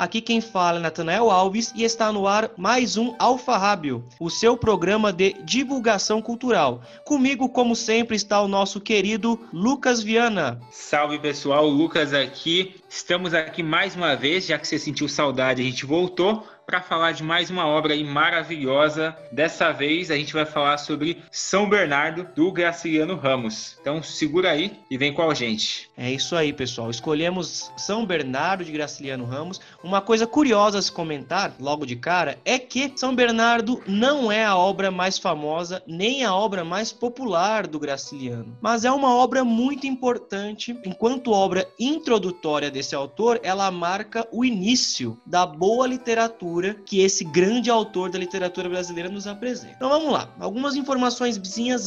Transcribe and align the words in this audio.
Aqui 0.00 0.22
quem 0.22 0.40
fala 0.40 0.78
é 0.78 0.80
Natanael 0.80 1.30
Alves 1.30 1.74
e 1.76 1.84
está 1.84 2.10
no 2.10 2.26
ar 2.26 2.52
mais 2.56 2.96
um 2.96 3.14
Alfarrábio, 3.18 4.02
o 4.18 4.30
seu 4.30 4.56
programa 4.56 5.12
de 5.12 5.34
divulgação 5.44 6.22
cultural. 6.22 6.80
Comigo, 7.04 7.50
como 7.50 7.76
sempre, 7.76 8.16
está 8.16 8.40
o 8.40 8.48
nosso 8.48 8.80
querido 8.80 9.38
Lucas 9.52 10.02
Viana. 10.02 10.58
Salve 10.70 11.18
pessoal, 11.18 11.68
Lucas 11.68 12.14
aqui. 12.14 12.76
Estamos 12.88 13.34
aqui 13.34 13.62
mais 13.62 13.94
uma 13.94 14.16
vez, 14.16 14.46
já 14.46 14.58
que 14.58 14.66
você 14.66 14.78
sentiu 14.78 15.06
saudade, 15.06 15.60
a 15.60 15.64
gente 15.66 15.84
voltou 15.84 16.46
para 16.70 16.80
falar 16.80 17.10
de 17.10 17.24
mais 17.24 17.50
uma 17.50 17.66
obra 17.66 17.96
maravilhosa. 18.04 19.16
Dessa 19.32 19.72
vez 19.72 20.08
a 20.08 20.14
gente 20.14 20.32
vai 20.32 20.46
falar 20.46 20.78
sobre 20.78 21.20
São 21.28 21.68
Bernardo 21.68 22.28
do 22.36 22.52
Graciliano 22.52 23.16
Ramos. 23.16 23.76
Então 23.80 24.00
segura 24.00 24.52
aí 24.52 24.78
e 24.88 24.96
vem 24.96 25.12
com 25.12 25.28
a 25.28 25.34
gente. 25.34 25.90
É 25.96 26.08
isso 26.12 26.36
aí, 26.36 26.52
pessoal. 26.52 26.88
Escolhemos 26.88 27.72
São 27.76 28.06
Bernardo 28.06 28.64
de 28.64 28.70
Graciliano 28.70 29.24
Ramos. 29.24 29.60
Uma 29.82 30.00
coisa 30.00 30.28
curiosa 30.28 30.78
a 30.78 30.82
se 30.82 30.92
comentar 30.92 31.52
logo 31.58 31.84
de 31.84 31.96
cara 31.96 32.38
é 32.44 32.56
que 32.56 32.92
São 32.94 33.16
Bernardo 33.16 33.82
não 33.84 34.30
é 34.30 34.44
a 34.44 34.56
obra 34.56 34.92
mais 34.92 35.18
famosa 35.18 35.82
nem 35.88 36.24
a 36.24 36.32
obra 36.32 36.64
mais 36.64 36.92
popular 36.92 37.66
do 37.66 37.80
Graciliano, 37.80 38.56
mas 38.60 38.84
é 38.84 38.92
uma 38.92 39.12
obra 39.12 39.42
muito 39.42 39.88
importante. 39.88 40.78
Enquanto 40.86 41.32
obra 41.32 41.68
introdutória 41.80 42.70
desse 42.70 42.94
autor, 42.94 43.40
ela 43.42 43.68
marca 43.72 44.24
o 44.30 44.44
início 44.44 45.18
da 45.26 45.44
boa 45.44 45.84
literatura 45.84 46.59
que 46.86 47.00
esse 47.00 47.24
grande 47.24 47.70
autor 47.70 48.10
da 48.10 48.18
literatura 48.18 48.68
brasileira 48.68 49.08
nos 49.08 49.26
apresenta. 49.26 49.74
Então 49.76 49.88
vamos 49.88 50.12
lá, 50.12 50.34
algumas 50.38 50.76
informações 50.76 51.38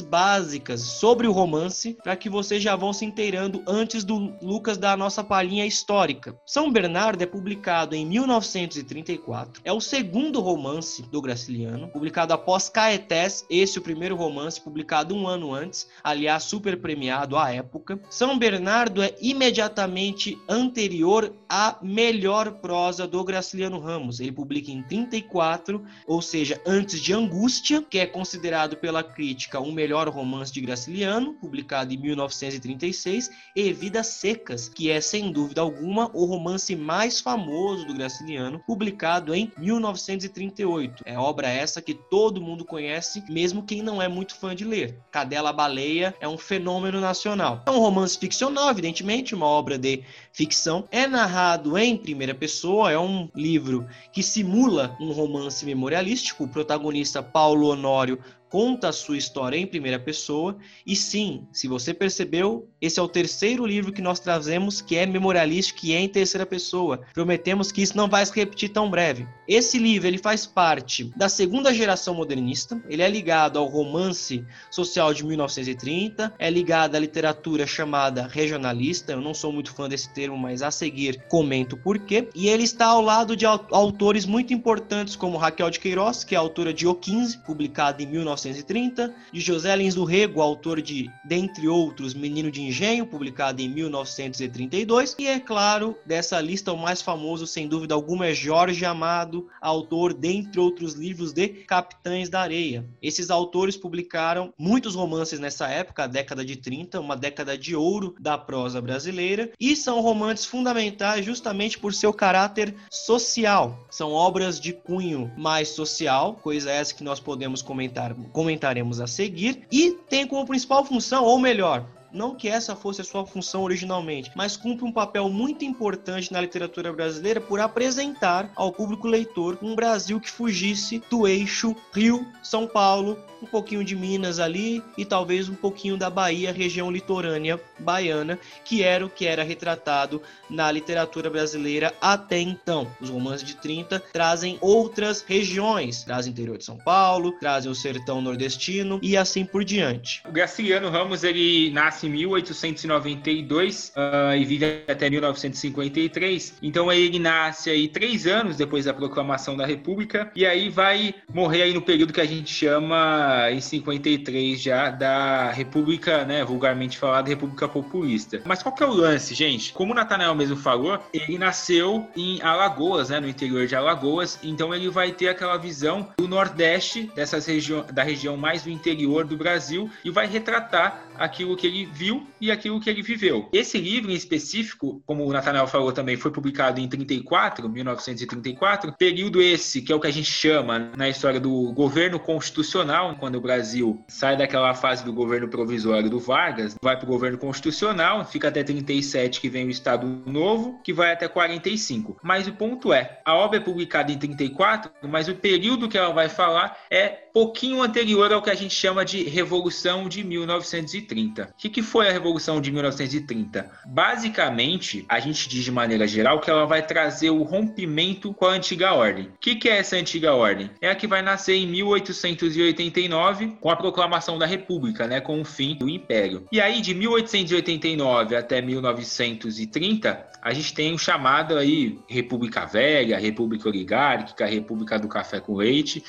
básicas 0.02 0.82
sobre 0.82 1.28
o 1.28 1.32
romance 1.32 1.98
para 2.04 2.16
que 2.16 2.30
vocês 2.30 2.62
já 2.62 2.76
vão 2.76 2.94
se 2.94 3.06
inteirando 3.06 3.64
antes 3.68 4.04
do 4.04 4.34
Lucas 4.42 4.78
dar 4.78 4.94
a 4.94 4.98
nossa 4.98 5.24
palhinha 5.24 5.66
histórica. 5.66 6.36
São 6.46 6.72
Bernardo 6.72 7.22
é 7.22 7.26
publicado 7.26 7.96
em 7.96 8.06
1934, 8.06 9.62
é 9.64 9.72
o 9.72 9.82
segundo 9.82 10.40
romance 10.40 11.02
do 11.04 11.22
Graciliano, 11.22 11.88
publicado 11.88 12.34
após 12.34 12.70
Caetés, 12.70 13.46
esse 13.50 13.78
o 13.78 13.82
primeiro 13.82 14.16
romance 14.16 14.60
publicado 14.60 15.16
um 15.16 15.28
ano 15.28 15.54
antes, 15.54 15.88
aliás 16.04 16.44
super 16.44 16.80
premiado 16.80 17.38
à 17.38 17.52
época. 17.52 18.00
São 18.10 18.38
Bernardo 18.38 19.02
é 19.02 19.16
imediatamente 19.22 20.38
anterior 20.48 21.34
à 21.50 21.78
melhor 21.82 22.54
prosa 22.54 23.08
do 23.08 23.24
Graciliano 23.24 23.80
Ramos. 23.80 24.20
Ele 24.20 24.32
publica 24.32 24.53
publica 24.54 24.72
em 24.72 24.84
34, 24.84 25.84
ou 26.06 26.22
seja, 26.22 26.62
antes 26.66 27.02
de 27.02 27.12
Angústia, 27.12 27.82
que 27.82 27.98
é 27.98 28.06
considerado 28.06 28.78
pela 28.78 29.04
crítica 29.04 29.60
o 29.60 29.72
melhor 29.72 30.08
romance 30.10 30.54
de 30.54 30.62
Graciliano, 30.62 31.34
publicado 31.34 31.92
em 31.92 31.98
1936, 31.98 33.32
e 33.56 33.74
Vidas 33.74 34.08
Secas, 34.08 34.70
que 34.70 34.92
é 34.92 35.02
sem 35.02 35.32
dúvida 35.32 35.62
alguma 35.62 36.12
o 36.14 36.26
romance 36.26 36.76
mais 36.76 37.20
famoso 37.20 37.86
do 37.86 37.96
Graciliano, 37.96 38.62
publicado 38.68 39.34
em 39.34 39.52
1938. 39.58 41.04
É 41.06 41.18
obra 41.18 41.48
essa 41.48 41.82
que 41.82 41.96
todo 41.96 42.42
mundo 42.42 42.64
conhece, 42.64 43.24
mesmo 43.30 43.64
quem 43.64 43.82
não 43.82 44.02
é 44.02 44.08
muito 44.08 44.36
fã 44.36 44.56
de 44.56 44.64
ler. 44.64 45.00
Cadela 45.12 45.52
Baleia 45.52 46.14
é 46.20 46.28
um 46.28 46.38
fenômeno 46.38 47.00
nacional. 47.00 47.64
É 47.66 47.72
um 47.72 47.80
romance 47.80 48.18
ficcional, 48.18 48.70
evidentemente, 48.70 49.34
uma 49.34 49.48
obra 49.48 49.78
de 49.78 50.04
ficção. 50.32 50.88
É 50.92 51.08
narrado 51.08 51.78
em 51.78 51.98
primeira 51.98 52.36
pessoa, 52.36 52.92
é 52.92 53.00
um 53.00 53.30
livro 53.36 53.88
que 54.12 54.22
se 54.22 54.43
simula 54.44 54.96
um 55.00 55.14
romance 55.14 55.66
memorialístico. 55.66 56.44
O 56.44 56.48
protagonista 56.48 57.24
Paulo 57.24 57.68
Honório 57.68 58.20
conta 58.54 58.90
a 58.90 58.94
sua 58.94 59.18
história 59.18 59.58
em 59.58 59.66
primeira 59.66 59.98
pessoa. 59.98 60.56
E 60.86 60.96
sim, 60.96 61.48
se 61.52 61.68
você 61.68 61.92
percebeu, 61.92 62.70
esse 62.80 63.00
é 63.00 63.02
o 63.02 63.08
terceiro 63.08 63.66
livro 63.66 63.92
que 63.92 64.00
nós 64.00 64.20
trazemos 64.20 64.80
que 64.80 64.96
é 64.96 65.08
memorialístico, 65.08 65.80
que 65.80 65.92
é 65.92 66.00
em 66.00 66.08
terceira 66.08 66.46
pessoa. 66.46 67.02
Prometemos 67.16 67.72
que 67.72 67.82
isso 67.82 67.98
não 67.98 68.08
vai 68.08 68.24
se 68.24 68.32
repetir 68.32 68.70
tão 68.70 68.92
breve. 68.92 69.28
Esse 69.48 69.80
livro 69.80 70.08
ele 70.08 70.20
faz 70.20 70.46
parte 70.46 71.06
da 71.18 71.28
segunda 71.30 71.74
geração 71.74 72.14
modernista. 72.14 72.80
Ele 72.88 73.02
é 73.02 73.10
ligado 73.10 73.58
ao 73.58 73.66
romance 73.66 74.46
social 74.70 75.12
de 75.16 75.26
1930, 75.26 76.36
é 76.38 76.48
ligado 76.48 76.94
à 76.94 77.00
literatura 77.00 77.66
chamada 77.66 78.28
regionalista. 78.28 79.14
Eu 79.14 79.22
não 79.22 79.34
sou 79.34 79.52
muito 79.52 79.74
fã 79.74 79.90
desse 79.90 80.14
termo, 80.14 80.38
mas 80.38 80.62
a 80.62 80.70
seguir 80.70 81.24
comento 81.28 81.76
por 81.76 81.98
quê. 81.98 82.30
E 82.36 82.50
ele 82.50 82.64
está 82.64 82.86
ao 82.86 83.02
lado 83.02 83.36
de 83.36 83.48
autores 83.48 84.28
muito 84.28 84.54
importantes 84.54 85.16
como 85.16 85.38
Raquel 85.38 85.72
de 85.72 85.80
Queiroz, 85.80 86.24
que 86.24 86.36
é 86.36 86.38
autora 86.38 86.72
de 86.72 86.86
O 86.86 86.94
15, 86.94 87.40
publicado 87.40 88.04
em 88.04 88.06
19 88.06 88.43
1930, 88.44 89.14
de 89.32 89.40
José 89.40 89.76
Lins 89.76 89.96
do 89.96 90.04
Rego, 90.04 90.42
autor 90.42 90.82
de, 90.82 91.10
dentre 91.24 91.68
outros, 91.68 92.14
Menino 92.14 92.52
de 92.52 92.62
Engenho, 92.62 93.06
publicado 93.06 93.62
em 93.62 93.70
1932, 93.70 95.16
e 95.20 95.28
é 95.28 95.40
claro, 95.40 95.98
dessa 96.06 96.40
lista 96.42 96.74
o 96.74 96.78
mais 96.78 97.02
famoso, 97.02 97.48
sem 97.48 97.68
dúvida 97.68 97.94
alguma, 97.94 98.28
é 98.28 98.34
Jorge 98.34 98.86
Amado, 98.86 99.48
autor, 99.62 100.14
dentre 100.14 100.60
outros 100.60 100.94
livros, 100.94 101.32
de 101.32 101.48
Capitães 101.48 102.30
da 102.30 102.42
Areia. 102.42 102.86
Esses 103.02 103.30
autores 103.30 103.78
publicaram 103.78 104.54
muitos 104.58 104.96
romances 104.96 105.40
nessa 105.40 105.68
época, 105.68 106.04
a 106.04 106.08
década 106.08 106.44
de 106.44 106.56
30, 106.56 107.00
uma 107.00 107.16
década 107.16 107.58
de 107.58 107.76
ouro 107.76 108.16
da 108.20 108.38
prosa 108.38 108.82
brasileira, 108.82 109.52
e 109.60 109.76
são 109.76 110.02
romances 110.02 110.46
fundamentais 110.46 111.26
justamente 111.26 111.80
por 111.80 111.94
seu 111.94 112.14
caráter 112.14 112.76
social. 112.90 113.86
São 113.90 114.12
obras 114.12 114.60
de 114.60 114.74
cunho 114.74 115.32
mais 115.38 115.70
social, 115.70 116.36
coisa 116.36 116.72
essa 116.72 116.94
que 116.94 117.04
nós 117.04 117.20
podemos 117.20 117.62
comentar 117.62 118.14
comentaremos 118.34 119.00
a 119.00 119.08
seguir, 119.08 119.66
e 119.72 119.92
tem 120.10 120.28
como 120.28 120.46
principal 120.46 120.84
função, 120.84 121.24
ou 121.24 121.40
melhor, 121.40 121.86
não 122.14 122.36
que 122.36 122.48
essa 122.48 122.76
fosse 122.76 123.02
a 123.02 123.04
sua 123.04 123.26
função 123.26 123.64
originalmente, 123.64 124.32
mas 124.36 124.56
cumpre 124.56 124.86
um 124.86 124.92
papel 124.92 125.28
muito 125.30 125.66
importante 125.66 126.32
na 126.32 126.40
literatura 126.40 126.94
brasileira 126.94 127.42
por 127.42 127.60
apresentar 127.60 128.52
ao 128.56 128.72
público 128.72 129.08
leitor 129.08 129.58
um 129.62 129.76
Brasil 129.76 130.20
que 130.20 130.30
fugisse 130.30 131.02
do 131.10 131.28
eixo 131.28 131.76
Rio, 131.94 132.26
São 132.42 132.68
Paulo, 132.68 133.18
um 133.42 133.46
pouquinho 133.46 133.84
de 133.84 133.96
Minas 133.96 134.40
ali 134.40 134.82
e 134.98 135.04
talvez 135.04 135.50
um 135.50 135.56
pouquinho 135.56 135.98
da 135.98 136.10
Bahia, 136.10 136.54
região 136.54 136.90
litorânea 136.90 137.60
baiana, 137.78 138.40
que 138.64 138.82
era 138.82 139.06
o 139.06 139.10
que 139.10 139.26
era 139.28 139.44
retratado 139.44 140.22
na 140.50 140.72
literatura 140.72 141.30
brasileira 141.30 141.94
até 142.00 142.40
então. 142.40 142.88
Os 143.02 143.10
romances 143.10 143.46
de 143.46 143.56
30 143.56 144.00
trazem 144.14 144.58
outras 144.62 145.22
regiões, 145.22 146.04
trazem 146.04 146.32
interior 146.32 146.58
de 146.58 146.64
São 146.64 146.78
Paulo, 146.78 147.34
trazem 147.40 147.72
o 147.72 147.76
sertão 147.76 148.22
nordestino 148.22 149.00
e 149.02 149.18
assim 149.18 149.44
por 149.44 149.64
diante. 149.64 150.22
O 150.26 150.32
Graciliano 150.32 150.90
Ramos 150.90 151.24
ele 151.24 151.72
nasce 151.72 152.03
nasce 152.04 152.08
em 152.08 152.10
1892 152.10 153.94
uh, 153.96 154.36
e 154.36 154.46
vive 154.46 154.84
até 154.88 155.10
1953. 155.10 156.58
Então 156.62 156.92
ele 156.92 157.20
nasce 157.20 157.70
aí 157.70 157.88
três 157.88 158.28
anos 158.28 158.58
depois 158.58 158.86
da 158.86 158.94
proclamação 158.94 159.56
da 159.56 159.66
República 159.66 160.32
e 160.36 160.46
aí 160.46 160.70
vai 160.70 161.16
morrer 161.34 161.64
aí 161.64 161.74
no 161.74 161.82
período 161.82 162.14
que 162.14 162.22
a 162.22 162.26
gente 162.26 162.54
chama 162.54 163.50
em 163.52 163.62
53 163.62 164.62
já 164.62 164.90
da 164.90 165.52
República, 165.52 166.26
né, 166.26 166.44
vulgarmente 166.44 166.98
falada 166.98 167.30
República 167.30 167.68
Populista. 167.68 168.42
Mas 168.46 168.62
qual 168.62 168.74
que 168.74 168.84
é 168.84 168.88
o 168.88 168.94
lance, 168.94 169.34
gente? 169.34 169.74
Como 169.74 169.92
o 169.92 169.96
Natanael 169.96 170.36
mesmo 170.36 170.58
falou, 170.58 171.00
ele 171.14 171.38
nasceu 171.38 172.08
em 172.16 172.42
Alagoas, 172.42 173.10
né, 173.10 173.20
no 173.20 173.28
interior 173.28 173.66
de 173.68 173.76
Alagoas. 173.76 174.40
Então 174.44 174.74
ele 174.74 174.90
vai 174.90 175.12
ter 175.12 175.30
aquela 175.30 175.58
visão 175.58 176.10
do 176.18 176.28
Nordeste 176.28 177.12
dessas 177.16 177.46
regiões 177.46 177.86
da 177.92 178.04
região 178.04 178.36
mais 178.38 178.64
do 178.64 178.70
interior 178.70 179.26
do 179.26 179.38
Brasil 179.38 179.90
e 180.04 180.10
vai 180.10 180.28
retratar 180.28 181.04
aquilo 181.18 181.56
que 181.56 181.68
ele 181.68 181.86
viu 181.86 182.26
e 182.40 182.52
aquilo 182.52 182.80
que 182.80 182.90
ele 182.90 183.02
viveu. 183.02 183.50
Esse 183.54 183.78
livro 183.78 184.12
em 184.12 184.16
específico, 184.16 185.02
como 185.06 185.26
o 185.26 185.32
Nathanael 185.32 185.68
falou 185.68 185.92
também, 185.92 186.18
foi 186.18 186.32
publicado 186.32 186.80
em 186.80 186.88
34, 186.88 187.68
1934, 187.70 188.94
período 188.98 189.42
esse 189.42 189.82
que 189.82 189.92
é 189.92 189.96
o 189.96 190.00
que 190.00 190.08
a 190.08 190.12
gente 190.12 190.32
chama 190.32 190.92
na 190.96 191.10
história 191.10 191.40
do 191.40 191.72
governo 191.74 192.20
constitucional, 192.20 193.16
quando 193.20 193.36
o 193.36 193.42
Brasil 193.42 194.04
sai 194.08 194.38
daquela 194.38 194.74
fase 194.74 195.04
do 195.04 195.14
governo 195.14 195.48
provisório 195.48 196.10
do 196.10 196.20
Vargas, 196.20 196.76
vai 196.82 196.98
para 196.98 197.06
o 197.06 197.10
governo 197.10 197.38
constitucional, 197.38 198.26
fica 198.26 198.48
até 198.48 198.64
37 198.64 199.42
que 199.42 199.50
vem 199.50 199.68
o 199.68 199.70
Estado 199.70 200.08
Novo, 200.26 200.80
que 200.84 200.94
vai 200.94 201.12
até 201.12 201.28
45. 201.28 202.18
Mas 202.24 202.48
o 202.48 202.54
ponto 202.54 202.94
é, 202.94 203.20
a 203.26 203.36
obra 203.36 203.58
é 203.58 203.62
publicada 203.62 204.12
em 204.12 204.18
34, 204.18 204.92
mas 205.04 205.28
o 205.28 205.36
período 205.36 205.90
que 205.90 205.98
ela 205.98 206.14
vai 206.14 206.30
falar 206.30 206.78
é 206.90 207.24
pouquinho 207.34 207.82
anterior 207.82 208.32
ao 208.32 208.42
que 208.42 208.50
a 208.50 208.56
gente 208.56 208.74
chama 208.74 209.04
de 209.04 209.24
Revolução 209.24 210.08
de 210.08 210.24
1930. 210.24 211.03
O 211.52 211.58
que, 211.58 211.70
que 211.70 211.82
foi 211.82 212.08
a 212.08 212.12
Revolução 212.12 212.62
de 212.62 212.72
1930? 212.72 213.70
Basicamente, 213.86 215.06
a 215.08 215.20
gente 215.20 215.48
diz 215.50 215.64
de 215.64 215.72
maneira 215.72 216.08
geral 216.08 216.40
que 216.40 216.50
ela 216.50 216.66
vai 216.66 216.86
trazer 216.86 217.30
o 217.30 217.44
rompimento 217.44 218.34
com 218.34 218.46
a 218.46 218.52
antiga 218.52 218.94
ordem. 218.94 219.26
O 219.26 219.38
que, 219.40 219.56
que 219.56 219.70
é 219.70 219.78
essa 219.78 219.96
antiga 219.96 220.34
ordem? 220.34 220.70
É 220.82 220.90
a 220.90 220.96
que 220.96 221.08
vai 221.08 221.22
nascer 221.22 221.56
em 221.56 221.68
1889 221.68 223.58
com 223.60 223.70
a 223.70 223.76
proclamação 223.76 224.38
da 224.38 224.46
República, 224.46 225.08
né, 225.08 225.20
com 225.20 225.42
o 225.42 225.46
fim 225.46 225.76
do 225.76 225.90
Império. 225.90 226.48
E 226.52 226.60
aí, 226.60 226.82
de 226.82 226.94
1889 226.94 228.36
até 228.36 228.62
1930, 228.62 230.34
a 230.42 230.54
gente 230.54 230.74
tem 230.74 230.94
o 230.94 230.98
chamado 230.98 231.58
aí 231.58 232.00
República 232.08 232.66
Velha, 232.66 233.18
República 233.18 233.70
Oligárquica, 233.70 234.46
República 234.46 235.00
do 235.00 235.08
Café 235.08 235.40
com 235.40 235.56
Leite, 235.56 236.04